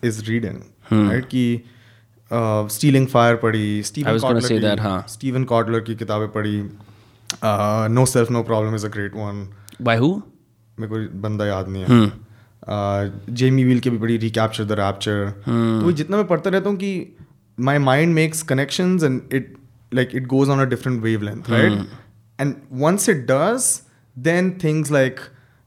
is 0.02 0.22
reading 0.24 0.60
right 0.92 1.24
कि 1.24 1.62
स्टीलिंग 2.74 3.06
फायर 3.06 3.36
पढ़ी 3.36 3.82
Steven 3.82 4.12
was 4.12 4.22
gonna 4.22 4.46
say 4.48 4.60
that, 4.60 4.80
हाँ. 4.80 5.04
स्टीवन 5.08 5.46
की 5.50 5.94
किताबें 5.94 6.28
पढ़ी 6.28 6.60
no 7.94 8.06
self 8.06 8.30
no 8.30 8.42
problem 8.42 8.74
is 8.74 8.86
a 8.86 8.88
great 8.88 9.12
one 9.16 9.48
By 9.82 9.98
who? 9.98 10.10
मेरे 10.80 10.88
को 10.88 11.20
बंदा 11.20 11.46
याद 11.46 11.68
नहीं 11.68 11.84
है। 11.84 13.34
जेमी 13.34 13.64
विल 13.64 13.80
की 13.80 13.90
भी 13.90 13.98
बड़ी 13.98 14.16
रिकैप्चर 14.16 14.64
द 14.64 14.72
रैप्चर 14.72 15.30
तो 15.82 15.92
जितना 15.92 16.16
मैं 16.16 16.26
पढ़ता 16.26 16.50
रहता 16.50 16.70
हूँ 16.70 16.76
कि 16.76 17.16
my 17.58 17.78
mind 17.78 18.14
makes 18.14 18.42
connections 18.42 19.02
and 19.02 19.20
it 19.32 19.54
like 19.94 20.10
it 20.14 20.26
goes 20.26 20.48
on 20.48 20.60
a 20.60 20.64
different 20.64 21.02
wavelength 21.22 21.50
right 21.50 21.72
and 22.40 22.54
once 22.72 23.08
it 23.08 23.26
does 23.30 23.80
then 24.16 24.50
things 24.64 24.92
like 24.92 25.20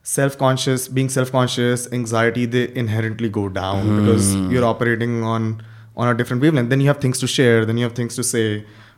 self 0.06 0.38
conscious 0.38 0.88
being 0.88 1.10
self 1.10 1.32
conscious 1.32 1.88
anxiety 1.92 2.46
they 2.46 2.66
inherently 2.76 3.30
go 3.30 3.48
down 3.50 3.86
mm. 3.86 3.98
because 4.00 4.34
you're 4.54 4.66
operating 4.66 5.24
on 5.24 5.62
on 5.98 6.08
a 6.08 6.14
different 6.14 6.42
wavelength 6.42 6.70
then 6.70 6.82
you 6.82 6.88
have 6.88 7.02
things 7.06 7.20
to 7.20 7.28
share 7.28 7.66
then 7.66 7.78
you 7.78 7.84
have 7.84 7.96
things 8.02 8.16
to 8.16 8.24
say 8.24 8.46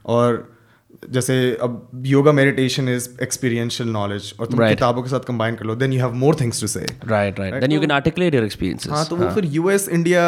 और 0.05 0.47
जैसे 1.09 1.35
अब 1.61 2.01
yoga 2.05 2.31
meditation 2.31 2.89
is 2.89 3.07
experiential 3.23 3.89
knowledge 3.89 4.33
और 4.39 4.45
तुम 4.47 4.59
Right. 4.59 4.75
किताबों 4.75 5.03
के 5.03 5.09
साथ 5.09 5.27
combine 5.27 5.55
कर 5.55 5.65
लो 5.65 5.75
then 5.75 5.93
you 5.93 5.99
have 5.99 6.13
more 6.23 6.35
things 6.41 6.61
to 6.61 6.67
say 6.67 6.85
Right, 7.11 7.39
right. 7.39 7.59
Then 7.63 7.75
you 7.75 7.81
can 7.85 7.93
articulate 7.97 8.37
your 8.37 8.43
experiences. 8.49 8.91
हाँ 8.91 9.05
तो 9.09 9.15
वो 9.15 9.29
फिर 9.35 9.45
यूएस 9.55 9.87
इंडिया 9.89 10.23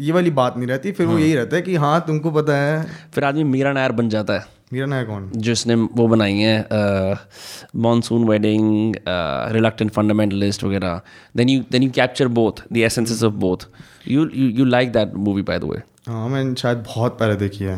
ये 0.00 0.12
वाली 0.12 0.30
बात 0.38 0.56
नहीं 0.56 0.68
रहती 0.68 0.92
फिर 0.92 1.06
हाँ. 1.06 1.14
वो 1.14 1.20
यही 1.20 1.34
रहता 1.34 1.56
है 1.56 1.62
कि 1.62 1.74
हाँ 1.84 2.00
तुमको 2.06 2.30
पता 2.30 2.56
है 2.56 2.84
फिर 3.14 3.24
आदमी 3.24 3.44
मीरा 3.44 3.72
नायर 3.72 3.92
बन 3.92 4.08
जाता 4.08 4.38
है 4.38 4.55
मेरा 4.72 4.96
है 4.96 5.04
कौन? 5.04 5.30
जिसने 5.36 5.74
वो 5.74 6.06
बनाई 6.08 6.32
है 6.34 7.16
मॉनसून 7.76 8.24
वेडिंग 8.28 8.94
रिलक्टेंट 9.54 9.90
फंडामेंटलिस्ट 9.90 10.64
वगैरह। 10.64 11.00
Then 11.36 11.48
you 11.48 11.62
then 11.72 11.82
you 11.82 11.90
capture 11.90 12.28
both 12.38 12.62
the 12.72 12.76
essences 12.76 13.22
of 13.22 13.34
both 13.34 13.66
you 14.08 14.28
you 14.34 14.64
like 14.64 14.92
that 14.92 15.14
movie 15.16 15.42
by 15.42 15.58
the 15.58 15.64
way 15.64 15.82
हाँ 16.08 16.28
मैंने 16.28 16.54
शायद 16.54 16.84
बहुत 16.86 17.18
पहले 17.20 17.36
देखी 17.36 17.64
है। 17.64 17.76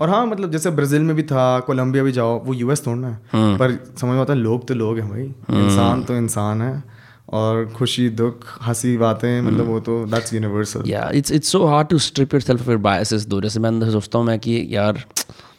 और 0.00 0.10
हाँ 0.10 0.24
मतलब 0.26 0.50
जैसे 0.52 0.70
ब्राज़ील 0.70 1.02
में 1.02 1.14
भी 1.16 1.22
था 1.22 1.58
कोलंबिया 1.60 2.04
भी 2.04 2.12
जाओ 2.12 2.38
वो 2.44 2.54
यूएस 2.54 2.86
थोड़ा 2.86 3.08
है। 3.08 3.58
पर 3.58 3.78
समझ 4.00 4.12
में 4.12 4.20
आता 4.20 4.32
है 4.32 4.38
लोग 4.38 4.66
तो 4.68 4.74
लोग 4.74 4.98
हैं 4.98 5.08
भाई। 5.10 5.24
इंसान 5.62 6.02
तो 6.02 6.16
इंसान 6.16 6.62
है। 6.62 6.82
और 7.28 7.64
खुशी 7.76 8.08
दुख 8.08 8.44
हँसी 8.62 8.96
बातें 8.96 9.40
मतलब 9.42 9.66
वो 9.66 9.80
तो 9.80 10.04
दैट्स 10.06 10.34
यूनिवर्सल 10.34 10.82
या 10.86 11.08
it's 11.14 11.32
it's 11.32 11.48
so 11.52 11.64
hard 11.66 11.88
to 11.88 11.98
strip 11.98 12.34
yourself 12.40 12.68
your 12.68 12.78
biases 12.84 13.26
though 13.26 13.40
जैसे 13.40 13.60
मैं 13.60 13.68
अंदर 13.68 13.90
सोचता 13.90 14.18
हूँ 14.18 14.26
मैं 14.26 14.38
कि 14.38 14.66
यार 14.70 15.04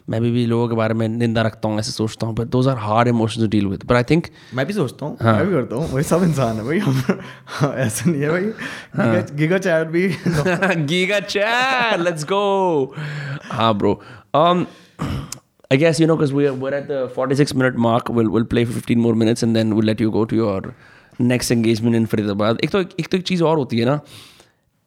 मैं 0.10 0.22
भी, 0.22 0.32
भी 0.32 0.46
लोगों 0.46 0.68
के 0.70 0.76
बारे 0.76 0.94
में 0.94 1.08
निंदा 1.08 1.42
रखता 1.42 1.70
हूँ 1.70 1.80
ऐसे 1.80 1.92
सोचता 1.92 2.28
हूँ 2.28 2.36
but 2.36 2.48
those 2.56 2.68
are 2.68 2.78
hard 2.78 3.08
emotions 3.08 3.44
to 3.44 3.50
deal 3.50 3.68
with 3.68 3.84
but 3.86 3.96
I 3.96 4.04
think 4.10 4.28
मैं 4.54 4.66
भी 4.66 4.74
सोचता 4.74 5.06
हूँ 5.06 5.18
हाँ. 5.22 5.34
मैं 5.36 5.46
भी 5.48 5.54
करता 5.54 5.76
हूँ 5.76 5.92
वही 5.92 6.04
सब 6.04 6.24
इंसान 6.24 6.58
है 6.58 6.64
भाई 6.66 6.80
हम 6.80 7.02
हाँ, 7.46 7.74
ऐसा 7.76 8.10
नहीं 8.10 8.22
है 8.22 8.30
भाई 8.30 8.42
गिगा, 8.42 9.36
गिगा 9.36 9.58
चैट 9.58 9.88
भी 9.88 10.08
Giga 10.90 11.20
chat, 11.34 12.00
let's 12.00 12.24
go. 12.24 12.94
Ah, 13.52 13.74
bro. 13.74 14.00
Um, 14.34 14.68
I 15.72 15.76
guess 15.76 16.00
you 16.00 16.08
know 16.08 16.16
because 16.16 16.34
we're 16.34 16.54
we're 16.54 16.74
at 16.74 16.88
the 16.88 17.02
46 17.10 17.54
minute 17.54 17.76
mark. 17.76 18.10
We'll 18.10 18.30
we'll 18.30 18.46
play 18.46 18.66
for 18.66 18.74
15 18.74 19.00
more 19.00 19.14
minutes 19.16 19.44
and 19.44 19.56
then 19.56 19.76
we'll 19.76 19.86
let 19.86 20.00
you 20.00 20.12
go 20.12 20.26
to 20.26 20.36
your 20.36 20.74
next 21.20 21.52
engagement 21.52 22.00
in 22.02 22.08
Faridabad. 22.14 22.64
एक 22.64 22.70
तो 22.72 22.82
एक 22.82 23.08
तो 23.12 23.18
एक 23.18 23.24
चीज़ 23.24 23.44
और 23.44 23.58
होती 23.58 23.80
है 23.80 23.86
ना 23.86 24.00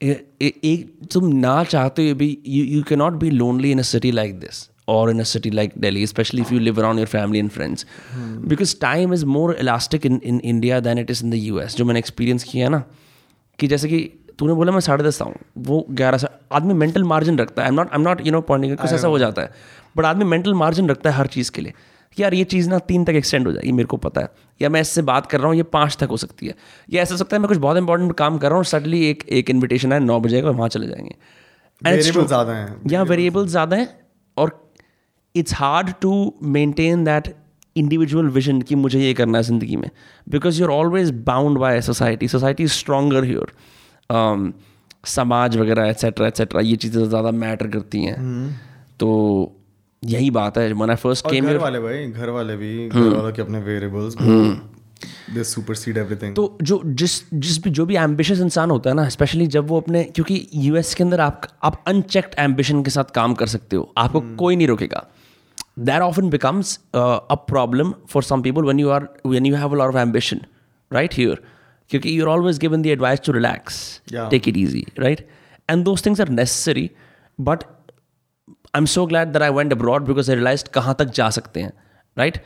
एक 0.02 1.08
तुम 1.12 1.26
ना 1.46 1.62
चाहते 1.64 2.02
हुए 2.02 2.14
भी 2.22 2.30
you 2.56 2.64
you 2.74 2.82
cannot 2.90 3.18
be 3.24 3.30
lonely 3.42 3.72
in 3.76 3.84
a 3.84 3.88
city 3.92 4.12
like 4.20 4.38
this 4.44 4.62
or 4.89 5.11
in 5.11 5.20
a 5.20 5.24
city 5.24 5.51
like 5.51 5.74
Delhi, 5.83 6.03
especially 6.03 6.41
if 6.41 6.51
you 6.51 6.59
live 6.61 6.78
around 6.78 6.99
your 7.03 7.11
family 7.11 7.43
and 7.45 7.53
friends, 7.57 7.85
Hmm. 8.14 8.30
because 8.53 8.72
time 8.85 9.12
is 9.16 9.24
more 9.35 9.55
elastic 9.64 10.09
in 10.11 10.16
in 10.33 10.41
India 10.53 10.80
than 10.87 11.01
it 11.03 11.12
is 11.14 11.22
in 11.26 11.35
the 11.37 11.41
US. 11.45 11.76
जो 11.76 11.85
मैंने 11.85 12.01
experience 12.01 12.43
किया 12.43 12.66
है 12.66 12.70
ना 12.72 12.83
कि 13.59 13.66
जैसे 13.68 13.89
कि 13.89 14.01
तूने 14.39 14.55
बोला 14.55 14.72
मैं 14.72 14.80
साढ़े 14.80 15.05
दस 15.05 15.22
आऊँ 15.22 15.35
वो 15.59 15.87
ग्यारह 15.91 16.18
से 16.18 16.26
आदमी 16.53 16.74
मेंटल 16.74 17.05
मार्जिन 17.05 17.39
रखता 17.39 17.62
है। 17.62 17.68
I 17.68 17.74
not 17.76 17.93
I 17.93 18.03
not 18.03 18.26
you 18.26 18.33
know 18.33 18.41
pointing 18.41 18.76
कुछ 18.76 18.93
ऐसा 18.93 19.09
हो 19.09 19.18
जाता 19.18 19.43
है। 19.43 19.51
बट 19.97 20.05
आदमी 20.05 20.24
मेंटल 20.24 20.55
मार्जिन 20.55 20.89
रखता 20.89 21.11
है 21.11 21.16
हर 21.16 21.26
चीज़ 21.26 21.51
के 21.51 21.62
लिए। 21.62 21.72
कि 22.16 22.22
यार 22.22 22.35
ये 22.35 22.45
चीज़ 22.45 22.68
ना 22.70 22.78
तीन 22.78 23.05
तक 23.05 23.11
एक्सटेंड 23.11 23.47
हो 23.47 23.53
जाएगी 23.53 23.72
मेरे 23.72 23.87
को 23.87 23.97
पता 23.97 24.20
है। 24.20 24.28
या 24.62 24.68
मैं 24.68 24.80
इससे 24.80 25.03
बात 25.03 25.26
कर 25.26 25.39
रहा 25.39 25.47
हूँ 25.49 25.57
ये 25.57 25.62
पाँच 25.62 25.97
तक 26.01 26.09
हो 26.09 26.16
सकती 26.16 26.47
है। 26.47 26.55
या 26.93 27.03
ऐसा 27.03 27.14
हो 27.14 27.18
सकता 27.18 27.37
है 27.37 27.41
मैं 27.41 27.49
कुछ 27.49 27.59
बहुत 27.59 27.76
इंपॉर्टेंट 27.76 28.12
काम 28.12 28.39
कर 28.39 28.49
रहा 28.49 28.57
हूँ 28.57 28.64
सडनली 28.64 29.05
एक 29.11 29.24
एक 29.28 29.51
इन्विटेशन 29.51 29.93
है 29.93 30.01
नौ 30.01 30.20
बजे 30.20 30.43
का 30.43 30.51
वहाँ 30.51 30.68
चले 30.68 30.87
जाएँगे। 30.87 31.14
ज़्यादा 31.83 32.53
हैं। 32.53 32.76
या 32.91 33.03
वेरिएबल्स 33.03 33.51
ज़्यादा 33.51 33.76
हैं 33.76 34.01
it's 35.35 35.55
hard 35.55 35.93
to 36.01 36.33
maintain 36.43 37.05
that 37.05 37.35
individual 37.76 38.26
vision 38.30 38.61
कि 38.62 38.74
मुझे 38.74 39.01
ये 39.01 39.12
करना 39.14 39.39
है 39.39 39.45
ज़िंदगी 39.45 39.76
में। 39.76 39.91
Because 40.26 40.61
you 40.61 40.66
are 40.66 40.72
always 40.72 41.11
bound 41.26 41.59
by 41.59 41.80
society 41.83 42.28
society 42.28 42.62
is 42.62 42.72
stronger 42.72 43.24
here 43.24 43.53
समाज 45.07 45.57
वगैरह 45.57 45.89
एट्सेट्रा 45.89 46.26
एट्सेट्रा 46.26 46.61
ये 46.61 46.76
चीज़ें 46.76 47.05
ज़्यादा 47.05 47.30
मैटर 47.30 47.68
करती 47.68 48.03
हैं। 48.05 48.16
तो 49.01 49.09
यही 50.03 50.30
बात 50.33 50.59
है। 50.59 50.72
When 50.74 50.91
I 50.91 50.97
first 51.01 51.26
और 51.26 51.33
came 51.33 51.47
घर 51.47 51.57
वाले 51.59 51.80
भाई 51.80 52.07
घर 52.07 52.30
वाले 52.30 52.57
भी 52.57 52.89
घर 52.89 53.01
वालों 53.01 53.33
के 53.33 53.43
अपने 53.43 53.59
वेरिएबल्स 53.62 54.14
दे 55.35 55.45
सुपरसीड 55.45 55.97
एवरीथिंग 55.99 56.35
तो 56.37 56.59
जो 56.62 56.80
जिस 56.85 57.12
जिस 57.35 57.62
भी 57.64 57.70
जो 57.70 57.87
भी 57.87 57.97
एम्बिशियस 57.97 58.41
इंसान 58.41 58.70
होता 58.70 58.91
है 58.91 58.97
ना 58.97 59.09
स्पेशली 59.09 59.47
जब 59.57 59.68
वो 59.68 59.80
अपने 59.80 60.03
क्योंकि 60.05 60.47
यूएस 60.57 60.95
के 60.95 61.05
अंदर 61.05 61.20
आप 61.20 61.49
आप 61.64 61.83
अनचेक्ड 61.89 62.39
एम्बिशन 62.39 62.83
के 62.83 62.91
साथ 62.91 63.14
काम 63.14 63.35
कर 63.35 63.47
सकते 63.47 63.76
हो। 63.76 63.93
आपको 63.99 64.20
कोई 64.37 64.57
नहीं 64.57 64.68
रोकेगा। 64.68 65.07
That 65.80 66.01
often 66.01 66.30
becomes 66.30 66.78
a 66.95 67.36
problem 67.47 67.93
for 68.09 68.23
some 68.23 68.41
people 68.41 68.63
when 68.63 68.80
you 68.80 68.89
are 68.89 69.07
when 69.25 69.45
you 69.45 69.55
have 69.55 69.73
a 69.73 69.78
lot 69.78 69.95
of 69.95 70.01
ambition 70.01 70.41
right 70.91 71.13
here 71.13 71.41
क्योंकि 71.89 72.17
you 72.19 72.25
are 72.25 72.32
always 72.32 72.59
given 72.59 72.82
the 72.82 72.86
advice 72.88 73.21
to 73.25 73.32
relax 73.32 73.80
Yeah. 74.13 74.30
Take 74.32 74.47
it 74.47 74.57
easy 74.57 74.86
right 74.99 75.28
and 75.69 75.84
those 75.86 76.05
things 76.05 76.21
are 76.21 76.30
necessary 76.30 76.89
but 77.39 77.63
I 77.63 78.78
am 78.78 78.86
so 78.86 79.05
glad 79.05 79.28
that 79.28 79.41
I 79.41 79.49
went 79.53 79.73
abroad 79.73 80.05
because 80.05 80.30
I 80.30 80.36
realise 80.36 80.63
कहाँ 80.73 80.95
तक 80.99 81.11
जा 81.15 81.30
सकते 81.30 81.61
हैं 81.61 81.71
right 82.17 82.38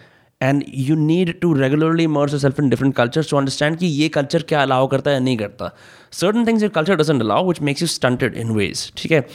and 0.41 0.63
you 0.73 0.95
need 0.97 1.39
to 1.39 1.53
regularly 1.53 2.05
immerse 2.05 2.33
yourself 2.33 2.59
in 2.61 2.69
different 2.73 2.95
cultures 2.99 3.27
to 3.31 3.39
understand 3.39 3.79
कि 3.79 3.87
ये 3.87 4.07
culture 4.09 4.43
क्या 4.49 4.61
allow 4.61 4.87
करता 4.87 5.09
है 5.09 5.15
या 5.15 5.23
नहीं 5.23 5.37
करता 5.37 5.71
certain 6.11 6.47
things 6.47 6.63
your 6.63 6.71
culture 6.71 6.95
doesn't 6.95 7.21
allow 7.21 7.47
which 7.47 7.61
makes 7.61 7.81
you 7.81 7.87
stunted 7.87 8.35
in 8.35 8.51
ways 8.51 8.91
ठीक 8.97 9.11
है 9.11 9.25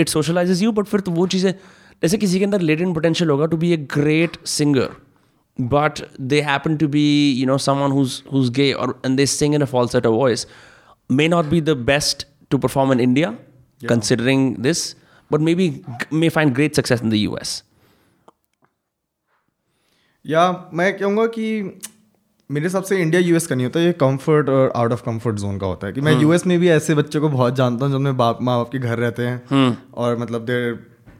इट 0.00 0.08
सोशलाइजेज 0.08 0.62
यू 0.62 0.72
बट 0.72 0.86
फिर 0.86 1.00
तो 1.00 1.12
वो 1.12 1.26
चीज़ें 1.26 1.52
जैसे 2.01 2.17
किसी 2.17 2.39
के 2.39 2.45
अंदर 2.45 2.61
लेट 2.61 2.81
इन 2.81 2.93
पोटेंशियल 2.93 3.29
होगा 3.29 3.45
to 3.45 3.57
be 3.57 3.71
a 3.73 3.77
great 3.93 4.37
singer 4.47 4.89
but 5.59 5.99
they 6.21 6.41
happen 6.41 6.77
to 6.77 6.87
be 6.87 7.05
you 7.31 7.47
know 7.47 7.57
someone 7.59 7.91
who's 8.31 8.49
gay 8.49 8.71
और 8.73 8.99
and 9.05 9.17
they 9.17 9.25
sing 9.27 9.55
in 9.55 9.61
a 9.61 9.65
falsetto 9.95 10.05
a 10.05 10.09
voice 10.11 10.47
may 11.09 11.27
not 11.27 11.45
be 11.45 11.61
the 11.61 11.77
best 11.85 12.27
to 12.49 12.57
perform 12.57 12.93
in 12.93 12.99
India 12.99 13.33
considering 13.81 14.55
this 14.59 14.95
but 15.31 15.39
maybe 15.55 15.73
may 16.13 16.29
find 16.29 16.53
great 16.53 16.75
success 16.75 17.03
in 17.03 17.09
the 17.09 17.13
U 17.13 17.37
S 17.41 17.63
या 20.25 20.69
मैं 20.73 20.97
कहूँगा 20.97 21.25
कि 21.27 21.47
मेरे 22.49 22.65
हिसाब 22.65 22.83
से 22.83 22.97
India 23.01 23.21
US 23.21 23.45
का 23.47 23.55
नहीं 23.55 23.65
होता 23.65 23.79
ये 23.79 23.91
कंफर्ट 23.93 24.49
और 24.49 24.71
आउट 24.75 24.93
ऑफ़ 24.93 25.01
कंफर्ट 25.03 25.35
जोन 25.35 25.57
का 25.57 25.67
होता 25.67 25.87
है 25.87 25.93
कि 25.93 26.01
मैं 26.01 26.13
यूएस 26.13 26.45
में 26.47 26.59
भी 26.59 26.69
ऐसे 26.69 26.95
बच्चों 26.95 27.21
को 27.21 27.29
बहुत 27.29 27.55
जानता 27.55 27.85
हूँ 27.85 27.93
जब 27.93 27.99
मैं 27.99 28.15
बाप 28.17 28.41
माँ 28.41 28.57
बाप 28.57 28.71
के 28.71 28.79
घर 28.79 28.97
रहते 28.97 29.27
हैं 29.27 29.77
और 29.93 30.17
मतलब 30.17 30.45
देर 30.45 30.73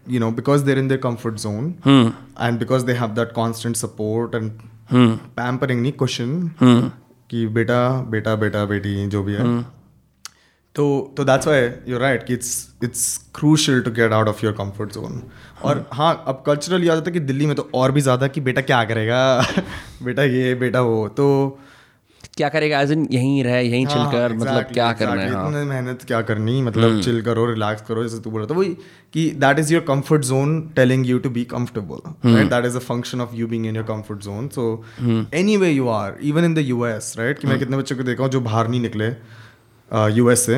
you 0.07 0.19
know 0.21 0.31
because 0.37 0.63
they're 0.67 0.79
in 0.81 0.87
their 0.91 1.01
comfort 1.01 1.39
zone 1.41 1.65
Hmm. 1.87 2.07
and 2.45 2.59
because 2.63 2.85
they 2.85 2.93
have 3.01 3.11
that 3.19 3.33
constant 3.41 3.77
support 3.81 4.37
and 4.39 4.63
Hmm. 4.93 5.11
pampering 5.39 5.81
नहीं 5.81 5.93
cushion 6.01 6.31
कि 7.29 7.45
बेटा 7.57 7.81
बेटा 8.15 8.35
बेटा 8.45 8.63
बेटी 8.71 8.95
जो 9.09 9.23
भी 9.23 9.33
है 9.33 9.45
Hmm. 9.45 9.61
तो 10.75 10.83
तो 11.17 11.23
दैट्स 11.25 11.47
व्हाई 11.47 11.61
यू 11.91 11.97
राइट 11.99 12.23
कि 12.27 12.33
it's 12.33 12.51
it's 12.83 13.05
crucial 13.35 13.81
to 13.83 13.91
get 13.91 14.11
out 14.13 14.27
of 14.27 14.43
your 14.45 14.53
comfort 14.57 14.91
zone 14.93 15.21
और 15.63 15.85
हाँ 15.93 16.13
अब 16.27 16.43
कल्चरल 16.45 16.83
याद 16.83 16.97
आता 16.97 17.05
है 17.09 17.13
कि 17.13 17.19
दिल्ली 17.31 17.45
में 17.45 17.55
तो 17.55 17.69
और 17.75 17.91
भी 17.91 18.01
ज़्यादा 18.01 18.27
कि 18.35 18.41
बेटा 18.41 18.61
क्या 18.69 18.83
करेगा 18.91 19.19
बेटा 20.03 20.23
ये 20.23 20.53
बेटा 20.61 20.81
वो 20.81 21.07
तो 21.17 21.25
क्या 22.37 22.47
करेगा? 22.49 22.79
एज 22.81 22.91
इन 22.91 23.07
यहीं 23.11 23.43
रहे 23.43 23.61
यहीं 23.63 23.85
चिल 23.85 23.97
हाँ, 23.97 24.11
कर 24.11 24.33
मतलब 24.33 24.47
exactly, 24.47 24.73
क्या 24.73 24.91
करना 24.93 25.21
है? 25.21 25.31
हाँ। 25.31 25.47
इतने 25.47 25.63
मेहनत 25.65 26.03
क्या 26.07 26.21
करनी? 26.29 26.61
मतलब 26.61 27.01
चिल 27.01 27.21
करो 27.21 27.45
रिलैक्स 27.45 27.81
करो 27.87 28.03
जैसे 28.03 28.19
तू 28.19 28.31
बोल। 28.31 28.41
रहा 28.41 28.49
था 28.49 28.57
वही 28.59 28.69
कि 29.13 29.29
that 29.39 29.59
is 29.59 29.73
your 29.73 29.83
comfort 29.87 30.21
zone 30.25 30.59
telling 30.75 31.05
you 31.07 31.19
to 31.19 31.29
be 31.29 31.43
comfortable 31.51 32.31
right 32.35 32.49
that 32.49 32.65
is 32.65 32.75
a 32.77 32.79
function 32.81 33.21
of 33.21 33.35
you 33.35 33.47
being 33.47 33.65
in 33.65 33.75
your 33.75 33.85
comfort 33.85 34.19
zone 34.23 34.47
so 34.49 34.65
anyway 35.57 35.71
you 35.71 35.87
are 35.89 36.17
even 36.23 36.45
in 36.45 36.53
the 36.53 36.65
US 36.65 37.13
right 37.17 37.39
कि 37.39 37.47
मैं 37.47 37.57
कितने 37.59 37.77
बच्चों 37.77 37.97
को 37.97 38.03
देखा 38.03 38.23
हूँ 38.23 38.31
जो 38.31 38.41
बाहर 38.41 38.67
नहीं 38.67 38.81
निकले 38.81 39.09
यूएस 40.17 40.45
से। 40.45 40.55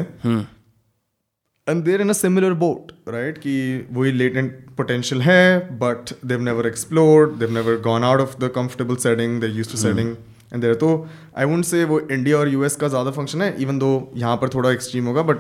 And 1.68 1.84
there 1.84 2.02
in 2.02 2.10
a 2.10 2.14
similar 2.14 2.54
boat 2.62 2.92
right 3.10 3.38
कि 3.38 3.56
वही 3.92 4.12
लेटेंट 4.12 4.54
पोटेंशियल 4.78 5.22
है 5.22 5.60
but 5.80 6.14
they've 6.26 6.42
never 6.42 6.68
explored 6.68 7.34
they've 7.40 7.52
never 7.54 7.80
gone 7.82 8.04
out 8.04 8.22
of 8.22 8.38
the 8.40 8.52
comfortable 8.56 8.96
setting 9.04 9.40
they 9.42 9.48
used 9.50 9.72
to 9.72 9.78
setting 9.78 10.16
and 10.54 10.62
there 10.62 10.76
तो 10.76 11.08
आई 11.38 11.46
वुंट 11.46 11.66
से 11.66 11.84
वो 11.86 12.00
इंडिया 12.00 12.38
और 12.38 12.50
US 12.50 12.76
का 12.76 12.88
ज़्यादा 12.88 13.12
function 13.12 13.42
है 13.42 13.56
इवन 13.62 13.80
दो 13.80 14.12
यहाँ 14.16 14.38
पर 14.38 14.50
थोड़ा 14.50 14.72
एक्सट्रीम 14.72 15.06
होगा 15.06 15.22
बट 15.22 15.38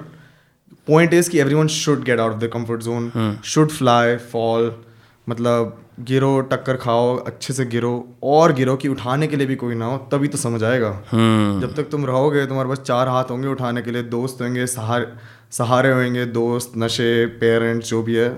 पॉइंट 0.87 1.13
इज़ 1.13 1.29
कि 1.29 1.39
everyone 1.55 1.67
should 1.67 2.03
get 2.03 2.19
out 2.19 2.33
of 2.33 2.39
the 2.39 2.49
comfort 2.53 2.81
zone 2.81 3.37
should 3.45 3.69
fly 3.69 4.15
fall 4.15 4.75
मतलब 5.29 5.79
गिरो 5.99 6.39
टक्कर 6.41 6.75
खाओ 6.75 7.15
अच्छे 7.17 7.53
से 7.53 7.65
गिरो 7.65 8.09
और 8.23 8.53
गिरो 8.53 8.75
कि 8.75 8.87
उठाने 8.87 9.27
के 9.27 9.35
लिए 9.35 9.47
भी 9.47 9.55
कोई 9.55 9.75
ना 9.75 9.85
हो 9.85 9.97
तभी 10.11 10.27
तो 10.27 10.37
समझ 10.37 10.63
आएगा। 10.63 10.89
जब 11.61 11.73
तक 11.77 11.83
तुम 11.83 12.05
रहोगे 12.05 12.45
तुम्हारे 12.45 12.69
पास 12.69 12.79
चार 12.79 13.07
हाथ 13.07 13.23
होंगे 13.23 13.47
उठाने 13.47 13.81
के 13.81 13.91
लिए 13.91 14.03
दोस्त 14.03 14.41
होंगे 14.41 14.67
सहारे 14.67 15.07
सहारे 15.51 15.91
होंगे 15.93 16.25
दोस्त 16.25 16.71
नशे 16.77 17.25
पेरेंट्स 17.25 17.89
जो 17.89 18.03
भी 18.03 18.15
है 18.15 18.29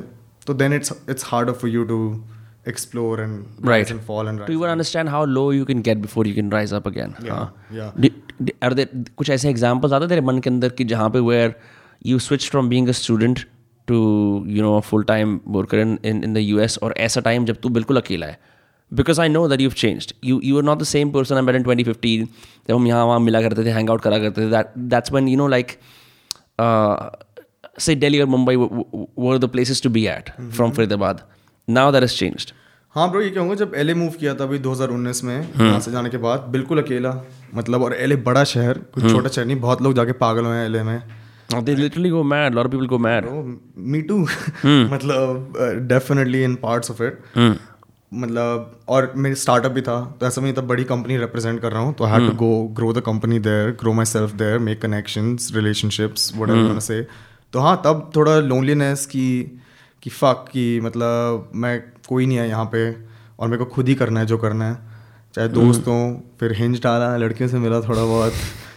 तो 0.47 0.53
then 0.53 0.73
it's 0.73 0.93
it's 1.09 1.25
hard 1.27 1.51
for 1.51 1.71
you 1.71 1.83
to 1.83 1.99
explore 2.67 3.21
and 3.21 3.43
Right. 3.69 3.91
And 3.91 3.99
fall 4.07 4.27
and 4.27 4.39
to 4.45 4.51
even 4.57 4.71
understand 4.75 5.11
how 5.15 5.21
low 5.37 5.45
you 5.57 5.65
can 5.71 5.83
get 5.87 6.01
before 6.05 6.25
you 6.29 6.35
can 6.39 6.51
rise 6.55 6.73
up 6.79 6.87
again? 6.91 7.13
हाँ 7.29 7.43
yeah. 7.77 7.91
Did- 8.05 8.21
did- 8.41 8.55
are 8.67 8.73
there 8.79 9.09
कुछ 9.17 9.29
ऐसे 9.29 9.49
examples 9.49 9.93
आते 9.93 10.03
हैं 10.03 10.09
तेरे 10.09 10.21
मन 10.27 10.39
के 10.39 10.49
अंदर 10.49 10.69
कि 10.79 10.83
जहाँ 10.93 11.09
पे 11.09 11.19
where 11.29 11.53
you 12.05 12.19
switch 12.29 12.49
from 12.49 12.69
being 12.69 12.89
a 12.89 12.91
student 13.01 13.39
to 13.87 13.95
you 14.47 14.61
know 14.63 14.79
full 14.89 15.03
time 15.13 15.39
worker 15.57 15.79
in 15.79 15.97
in 16.05 16.23
in 16.23 16.33
the 16.33 16.37
U 16.37 16.59
S 16.59 16.77
और 16.83 16.93
ऐसा 17.07 17.21
टाइम 17.29 17.45
जब 17.45 17.57
तू 17.63 17.69
बिल्कुल 17.79 17.97
अकेला 18.01 18.25
है? 18.25 18.39
Because 18.91 19.21
I 19.21 19.29
know 19.29 19.47
that 19.47 19.61
you 19.61 19.69
changed 19.83 20.11
you 20.25 20.39
you 20.43 20.57
are 20.57 20.63
not 20.63 20.79
the 20.79 20.83
same 20.93 21.11
person 21.11 21.35
I 21.35 21.41
met 21.41 21.55
in 21.55 21.63
twenty 21.63 21.83
fifteen 21.83 22.25
जब 22.69 22.75
हम 22.75 22.87
यहाँ 22.87 23.05
वहाँ 23.05 23.19
मिला 23.19 23.41
करते 23.41 23.63
थे 23.65 23.69
हैंग 23.77 23.89
आउट 23.89 24.01
करा 24.01 24.19
करते 24.19 24.41
थे 24.41 24.49
that 24.51 24.73
that's 24.93 25.11
one 25.11 25.27
you 25.27 25.37
know 25.37 25.47
like 25.47 25.77
say 27.85 27.93
Delhi 28.01 28.19
or 28.23 28.27
Mumbai 28.33 28.53
w- 28.57 28.67
w- 28.73 29.07
were 29.23 29.37
the 29.37 29.47
places 29.55 29.81
to 29.85 29.89
be 29.95 30.03
at 30.11 30.29
Now 31.67 31.91
that 31.91 32.03
has 32.03 32.13
changed. 32.13 32.53
हाँ 32.95 33.09
ब्रो 33.11 33.21
ये 33.21 33.29
कहूँगा 33.29 33.55
जब 33.55 33.71
एलए 33.75 33.93
मूव 33.93 34.11
किया 34.19 34.33
था 34.35 34.43
अभी 34.43 34.59
2019 34.59 35.23
में 35.23 35.35
यहाँ 35.35 35.79
से 35.79 35.91
जाने 35.91 36.09
के 36.09 36.17
बाद 36.17 36.39
बिल्कुल 36.49 36.81
अकेला 36.81 37.13
मतलब 37.55 37.83
और 37.83 37.93
एलए 37.93 38.15
बड़ा 38.27 38.43
शहर 38.43 38.77
कुछ 38.93 39.11
छोटा 39.11 39.29
शहर 39.29 39.45
नहीं 39.45 39.59
बहुत 39.59 39.81
लोग 39.81 39.93
जाके 39.93 40.11
पागल 40.11 40.45
हुए 40.45 40.55
हैं 40.55 40.65
एलए 40.65 40.83
में। 40.83 41.01
Oh, 41.53 41.61
they 41.61 41.75
literally 41.75 42.09
go 42.09 42.23
mad. 42.23 42.53
A 42.53 42.55
lot 42.55 42.65
of 42.65 42.71
people 42.71 42.87
go 42.87 42.97
mad. 42.97 43.25
Me 43.77 44.01
too 44.01 44.17
मतलब 44.65 45.53
definitely 45.89 46.43
in 46.43 46.55
parts 46.55 46.91
of 46.91 47.03
it 47.03 47.19
मतलब 48.13 48.79
और 48.89 49.11
मेरी 49.15 49.35
स्टार्टअप 49.35 49.71
भी 49.71 49.81
था 49.81 49.99
तो 50.19 50.27
ऐसा 50.27 50.41
नहीं 50.41 50.53
था 50.53 50.61
बड़ी 50.61 50.83
कंपनी 50.83 51.17
रिप्रेजेंट 51.17 51.61
कर 51.61 51.71
रहा 51.71 51.81
हूँ 51.81 51.93
तो 51.93 52.05
had 52.05 52.27
to 52.29 52.35
go 52.35 52.51
grow 52.77 52.93
the 52.93 53.01
company 53.05 53.39
there 53.39 53.71
grow 53.79 53.93
myself 54.05 54.33
there 54.33 54.59
make 54.59 54.81
connections 54.81 55.51
relationships 55.55 56.31
what 56.37 56.79
say 56.79 57.01
तो 57.53 57.59
हाँ 57.59 57.81
तब 57.85 58.11
थोड़ा 58.15 58.39
लोनलीनेस 58.39 59.05
की 59.05 59.27
कि 60.05 60.09
फक 60.09 60.45
कि 60.51 60.79
मतलब 60.79 61.51
मैं 61.55 61.79
कोई 62.07 62.25
नहीं 62.25 62.37
है 62.37 62.47
यहाँ 62.49 62.65
पे 62.65 62.81
और 63.39 63.47
मेरे 63.47 63.57
को 63.57 63.65
खुद 63.65 63.87
ही 63.87 63.95
करना 63.95 64.19
है 64.19 64.25
जो 64.25 64.37
करना 64.37 64.65
है। 64.65 64.77
चाहे 65.35 65.47
दोस्त 65.47 65.87
हो 65.87 66.23
फिर 66.39 66.53
हिंज 66.53 66.81
डाला 66.83 67.17
लड़कियों 67.17 67.49
से 67.49 67.57
मिला 67.57 67.79
थोड़ा 67.81 68.03
बहुत। 68.05 68.33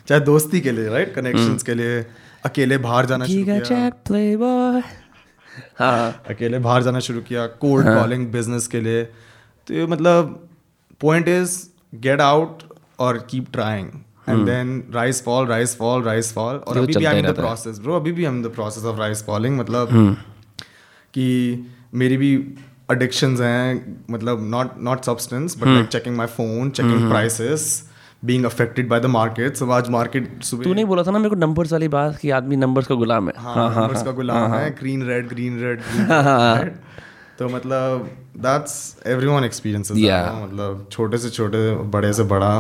चाहे 0.09 0.21
दोस्ती 0.21 0.61
के 0.61 0.73
लिए 0.73 0.89
राइट 0.89 1.15
कनेक्शंस 1.15 1.63
के 1.63 1.75
लिए 1.75 2.07
अकेले 2.45 2.79
बाहर 2.79 3.07
जाना 3.07 3.27
शुरू 3.27 3.45
किया। 3.45 3.91
Playboy. 4.09 4.83
हाँ। 5.79 6.23
अकेले 6.31 6.59
बाहर 6.59 6.83
जाना 6.83 7.01
शुरू 7.01 7.21
किया 7.21 7.47
कोल्ड 7.47 7.87
कॉलिंग 7.87 8.27
बिज़नेस 8.33 8.67
के 8.67 8.81
लिए। 8.81 9.05
तो 9.69 9.75
ये 9.75 9.87
मतलब 9.87 10.49
पॉइंट 11.01 11.29
इज़ 11.29 11.59
गेट 11.95 12.21
आउट 12.21 12.63
और 12.99 13.19
keep 13.31 13.53
trying 13.53 13.89
and 14.29 14.47
then 14.47 14.83
rise 14.95 15.23
fall 15.25 15.47
rise 15.47 15.77
fall 15.77 16.03
rise 16.03 16.33
fall 16.33 16.57
और 16.57 16.75
तो 16.75 16.83
अभी 16.83 16.95
भी 16.95 17.05
आई 17.05 17.15
ही 17.15 17.21
एम 17.21 17.33
द 17.33 17.35
प्रोसेस 17.35 17.79
ब्रो 17.79 17.97
अभी 17.97 18.13
भी 18.13 18.25
I 18.25 18.33
am 18.33 18.43
the 18.43 18.47
process 18.47 18.85
of 18.85 18.99
rise 18.99 19.25
falling 19.27 19.59
मतलब 19.59 19.89
कि 21.15 21.27
मेरी 21.95 22.17
भी 22.17 22.35
अडिक्शंस 22.91 23.41
हैं 23.41 24.05
मतलब 24.11 24.49
not 24.51 24.81
not 24.83 25.05
substance 25.05 25.57
but 25.59 25.67
like 25.67 25.87
checking 25.89 26.17
my 26.17 26.27
phone 26.27 26.71
checking 26.71 27.09
prices 27.11 27.67
being 28.25 28.45
affected 28.45 28.89
by 28.89 29.01
the 29.01 29.07
market 29.07 29.57
so 29.57 29.71
आज 29.71 29.89
मार्केट 29.91 30.43
सुबह 30.43 30.65
तूने 30.65 30.85
बोला 30.85 31.03
था 31.03 31.11
ना 31.11 31.19
मेरे 31.19 31.31
को 31.31 31.37
नंबर्स 31.37 31.73
वाली 31.73 31.89
बात 31.89 32.17
कि 32.19 32.31
आदमी 32.39 32.57
नंबर्स 32.57 32.87
का 32.87 32.95
गुलाम 32.95 33.29
है। 33.29 33.35
हाँ 33.39 33.69
numbers 33.75 34.05
का 34.05 34.13
गुलाम 34.13 34.55
है 34.55 34.71
ग्रीन 34.81 35.03
रेड 35.09 35.29
ग्रीन 35.29 35.61
रेड 35.61 35.81
तो 37.39 37.49
मतलब 37.49 38.11
दैट्स 38.37 38.75
एवरीवन 39.07 39.45
एक्सपीरियंसेस. 39.45 39.97
मतलब 39.97 40.87
छोटे 40.93 41.19
से 41.19 41.31
छोटे 41.31 41.75
बड़े 41.91 42.13
से 42.13 42.23
बड़ा 42.33 42.51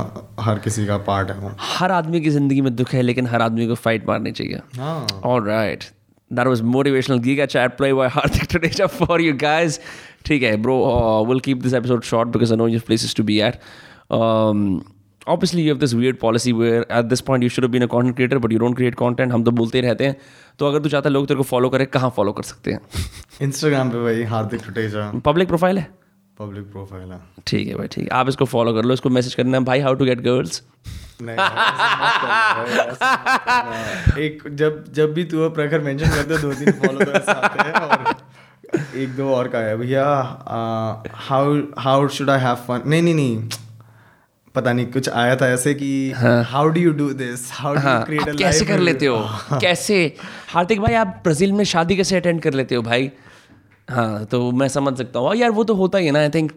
हर 0.40 0.58
किसी 0.58 0.86
का 0.86 0.96
पार्ट 1.08 1.30
है 1.30 1.54
हर 1.70 1.92
आदमी 1.92 2.20
की 2.20 2.30
ज़िंदगी 2.30 2.60
में 2.60 2.74
दुख 2.76 2.94
है 2.94 3.02
लेकिन 3.02 3.26
हर 3.26 3.42
आदमी 3.42 3.66
को 3.66 3.74
फाइट 3.86 4.08
मारनी 4.08 4.32
चाहिए। 4.32 4.60
हाँ। 4.76 5.06
All 5.22 5.42
right. 5.48 5.92
That 6.30 6.46
was 6.46 6.60
motivational 6.62 7.20
Giga 7.24 7.48
Chat 7.48 7.76
play 7.76 7.92
by 7.92 8.08
Hardik 8.08 8.46
Tadeja 8.54 8.88
for 8.90 9.18
you 9.20 9.32
guys. 9.42 9.78
ठीक 10.26 10.42
है, 10.42 10.56
bro. 10.62 10.74
Uh, 10.90 11.22
we'll 11.28 11.40
keep 11.40 11.62
this 11.62 11.72
episode 11.72 12.04
short 12.04 12.30
because 12.32 12.52
I 12.52 12.56
know 12.56 12.66
you 12.66 12.78
have 12.80 12.86
places 12.86 13.14
to 13.14 13.24
be 13.30 13.36
at. 13.42 13.60
Um, 14.10 14.64
obviously, 15.26 15.62
you 15.62 15.70
have 15.74 15.80
this 15.84 15.94
weird 15.94 16.20
policy 16.20 16.52
where 16.52 16.84
at 16.92 17.08
this 17.08 17.22
point 17.30 17.42
you 17.42 17.48
should 17.54 17.68
have 17.68 17.72
been 17.76 17.86
a 17.86 17.88
content 17.94 18.16
creator, 18.16 18.40
but 18.46 18.56
you 18.56 18.58
don't 18.64 18.80
create 18.82 18.96
content. 19.04 19.32
हम 19.32 19.44
तो 19.44 19.50
बोलते 19.62 19.80
रहते 19.88 20.06
हैं. 20.06 20.16
तो 20.58 20.66
अगर 20.66 20.82
तू 20.82 20.88
चाहता 20.88 21.08
है 21.08 21.12
लोग 21.12 21.26
तेरे 21.28 21.38
को 21.38 21.44
फॉलो 21.48 21.68
करें 21.70 21.86
कहाँ 21.86 22.10
फॉलो 22.16 22.32
कर 22.32 22.42
सकते 22.42 22.72
हैं 22.72 22.80
इंस्टाग्राम 23.42 23.90
पे 23.90 24.02
भाई 24.04 24.22
हार्दिक 24.34 24.62
टुटेजा 24.66 25.10
पब्लिक 25.24 25.48
प्रोफ़ाइल 25.48 25.78
है 25.78 25.86
पब्लिक 26.38 26.64
प्रोफ़ाइल 26.72 27.12
है 27.12 27.20
ठीक 27.46 27.68
है 27.68 27.74
भाई 27.74 27.86
ठीक 27.92 28.04
है 28.04 28.18
आप 28.18 28.28
इसको 28.28 28.44
फॉलो 28.54 28.72
कर 28.74 28.84
लो 28.84 28.94
इसको 28.94 29.10
मैसेज 29.16 29.34
करना 29.34 29.58
है 29.58 29.64
भाई 29.64 29.80
हाउ 29.80 29.94
टू 29.94 30.04
गेट 30.04 30.20
गर्ल्स 30.20 30.62
नहीं। 31.22 31.38
एक 34.24 34.42
जब 34.60 34.84
जब 34.94 35.12
भी 35.14 35.24
तू 35.24 35.48
प्रखर 35.50 35.80
मेंशन 35.80 36.10
करते 36.10 36.34
हो, 36.34 36.40
दो 36.40 36.52
तीन 36.54 36.72
फॉलो 36.72 37.04
तो 37.04 37.32
आते 37.32 37.62
हैं 37.62 37.72
और 37.74 38.14
एक 38.96 39.16
दो 39.16 39.32
और 39.34 39.48
का 39.48 39.58
है। 39.58 39.76
भैया 39.76 40.04
how 41.28 41.56
how 41.78 42.08
should 42.18 42.30
I 42.30 42.40
have 42.40 42.54
fun 42.68 42.82
नहीं 42.86 43.02
नहीं 43.02 43.14
नहीं। 43.14 43.48
पता 44.54 44.72
नहीं 44.72 44.86
कुछ 44.92 45.08
आया 45.08 45.36
था 45.36 45.48
ऐसे 45.52 45.74
कि 45.74 45.90
how 46.50 46.68
do 46.68 46.80
you 46.80 46.92
do 46.92 47.08
this 47.14 47.50
how 47.52 47.74
do 47.74 47.80
you 47.80 47.98
create 48.04 48.38
कैसे 48.38 48.64
कर 48.64 48.78
लेते 48.78 49.06
हो? 49.06 49.18
कैसे? 49.60 49.96
हार्दिक 50.48 50.80
भाई 50.80 50.94
आप 50.94 51.20
ब्राज़ील 51.24 51.52
में 51.52 51.64
शादी 51.72 51.96
कैसे 51.96 52.16
अटेंड 52.16 52.40
कर 52.42 52.52
लेते 52.52 52.74
हो 52.74 52.82
भाई? 52.82 53.10
हाँ 53.90 54.24
तो 54.24 54.50
मैं 54.52 54.68
समझ 54.68 54.96
सकता 54.98 55.18
हूँ। 55.18 55.34
यार 55.36 55.50
वो 55.50 55.64
तो 55.64 55.74
होता 55.74 55.98
ही 55.98 56.06
है 56.06 56.12
ना 56.12 56.18
आई 56.18 56.28
थिंक 56.34 56.52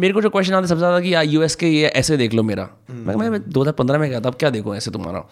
मेरे 0.00 0.14
को 0.14 0.20
जो 0.22 0.30
क्वेश्चन 0.30 0.54
आता 0.54 0.62
है 0.62 0.68
सबसे 0.68 0.78
ज़्यादा 0.78 1.00
कि 1.00 1.14
यार 1.14 1.24
यूएस 1.26 1.54
के 1.56 1.68
ये 1.68 1.88
ऐसे 2.00 2.16
देख 2.16 2.34
लो 2.34 2.42
मेरा। 2.42 2.68
मैं 2.90 3.14
मैं 3.16 3.40
दो 3.42 3.60
हज़ार 3.60 3.72
पंद्रह 3.74 3.98
में 3.98 4.08
गया 4.10 4.20
था 4.20 4.28
अब 4.28 4.34
क्या 4.34 4.50
देखो 4.50 4.74
ऐसे 4.74 4.90
तुम्हारा? 4.90 5.24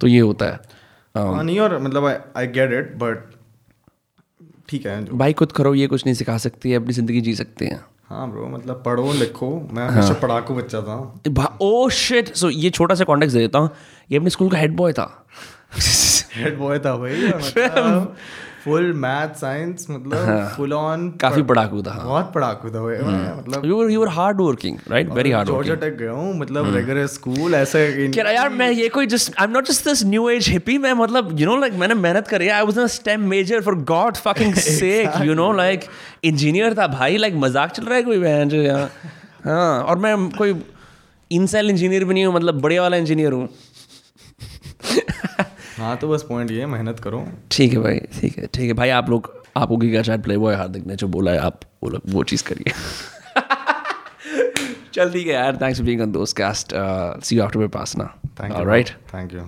तो 0.00 0.06
ये 0.06 0.18
होता 0.20 0.46
है। 0.46 0.60
हाँ, 1.14 1.34
हाँ 1.34 1.44
नहीं 1.44 1.58
और 1.60 1.78
मतलब 1.78 2.32
आई 2.36 2.46
गेट 2.48 2.72
इट 2.72 2.94
बट 2.98 3.30
ठीक 4.68 4.86
है 4.86 5.04
भाई 5.14 5.32
खुद 5.32 5.52
करो 5.52 5.74
ये 5.74 5.86
कुछ 5.86 6.04
नहीं 6.06 6.14
सिखा 6.14 6.36
सकती 6.38 6.70
है 6.70 6.76
अपनी 6.76 6.92
ज़िंदगी 6.92 7.20
जी 7.20 7.34
सकते 7.34 7.66
हैं। 7.66 7.80
हाँ 8.08 8.30
ब्रो 8.30 8.46
मतलब 8.48 8.82
पढ़ो 8.86 9.12
लिखो। 9.12 9.48
मैं 9.72 9.86
हमेशा 9.88 10.14
पढ़ाकू 10.22 10.54
बच्चा 10.54 10.80
था। 10.82 11.58
ओ 11.62 11.88
शिट 11.90 12.34
सो 12.36 12.50
ये 12.50 12.70
छोटा 12.70 12.94
सा 12.94 13.04
कॉन्टेक्ट 13.04 13.32
दे 13.32 13.38
देता 13.38 13.58
हूँ। 13.58 13.70
ये 14.10 14.18
अपने 14.18 14.30
स्कूल 14.30 14.50
का 14.50 14.58
हेड 14.58 14.76
बॉय 14.76 14.92
था। 14.92 15.06
हेड 16.34 16.58
बॉय 16.58 16.78
था 16.78 16.96
भाई 16.96 17.26
मतलब 17.26 18.16
फुल 18.64 18.92
मैथ 18.96 19.34
साइंस 19.36 19.86
मतलब 19.90 20.50
फुल 20.56 20.72
ऑन 20.72 21.08
काफ़ी 21.20 21.42
पढ़ाकू 21.44 21.82
था। 21.82 21.92
बहुत 22.04 22.32
पढ़ाकू 22.34 22.70
था 22.70 22.82
भाई। 22.82 22.96
मतलब 23.38 23.64
you 23.66 23.88
you 23.88 24.02
are 24.02 24.08
hard 24.14 24.40
working 24.40 24.76
right 24.90 25.08
very 25.14 25.30
hard 25.30 25.48
Georgia 25.48 25.76
Tech 25.76 25.96
गया 25.98 26.10
हूँ 26.12 26.38
मतलब 26.38 26.74
रेगुलर 26.74 27.06
स्कूल 27.08 27.54
ऐसे 27.54 27.86
यार 28.16 28.48
मैं 28.50 28.70
ये 28.70 28.88
कोई 28.88 29.06
just 29.06 29.32
I 29.38 29.44
am 29.44 29.52
not 29.52 29.68
just 29.68 29.88
this 29.88 30.04
new 30.06 30.28
age 30.30 30.48
hippie 30.48 30.78
मैं 30.78 30.92
मतलब 30.94 31.40
यू 31.40 31.46
नो 31.46 31.56
लाइक 31.60 31.74
मैंने 31.74 31.94
मेहनत 31.96 32.28
करी। 32.28 32.48
I 32.48 32.62
was 32.62 32.78
in 32.78 32.86
STEM 32.96 33.28
major 33.30 33.60
for 33.62 33.74
God 33.90 34.16
fucking 34.18 34.54
sake 34.56 35.20
you 35.22 35.34
know 35.34 35.52
like 35.54 35.84
engineer 36.24 36.74
था 36.78 36.86
भाई 36.88 37.16
लाइक 37.16 37.34
मज़ाक 37.38 37.70
चल 37.70 37.84
रहा 37.84 37.96
है 37.96 38.02
कोई 38.02 38.18
बहन 38.18 38.48
जो 38.48 38.62
यहाँ? 38.62 38.88
हाँ 39.44 39.82
और 39.82 39.98
मैं 39.98 40.16
कोई 40.30 40.54
इनसेल 41.30 41.70
इंजीनियर 41.70 42.04
भी 42.04 42.14
नहीं 42.14 42.24
हूँ 42.24 42.34
मतलब 42.34 42.60
बड़े 42.60 42.78
वाला 42.78 42.96
इंजीनियर 42.96 43.32
हूँ। 43.32 43.48
हाँ 45.82 45.96
तो 45.96 46.08
बस 46.08 46.22
पॉइंट 46.22 46.50
ये 46.50 46.60
है, 46.60 46.66
मेहनत 46.66 47.00
करो। 47.00 47.28
ठीक 47.50 47.72
है 47.72 47.78
भाई 47.78 48.00
ठीक 48.20 48.38
है 48.38 48.46
ठीक 48.46 48.66
है। 48.66 48.72
भाई 48.72 48.90
आप 48.90 49.10
लोग 49.10 49.42
आप 49.56 49.70
होगी 49.70 49.90
क्या 49.90 50.02
शायद 50.02 50.22
प्ले 50.22 50.38
बॉय 50.38 50.54
हार्दिक 50.54 50.86
ने 50.86 50.96
जो 50.96 51.08
बोला 51.08 51.32
है 51.32 51.38
आप 51.38 51.60
वो 51.82 51.90
लोग 51.90 52.02
वो 52.08 52.24
चीज़ 52.24 52.44
करिए। 52.44 52.72
चल 54.94 55.12
ठीक 55.12 55.26
है 55.26 55.32
यार 55.32 55.56
थैंक्स 55.56 55.78
फॉर 55.78 55.86
बीइंग 55.86 56.00
ऑन 56.00 56.12
दोस्त 56.12 56.36
cast 56.36 56.72
see 57.24 57.36
you 57.36 57.42
after 57.42 57.66
pass 57.78 57.96
ना। 57.96 58.14
Thank 58.40 58.58
you 58.58 58.64
right 58.64 58.90
thank 59.14 59.34
you 59.34 59.40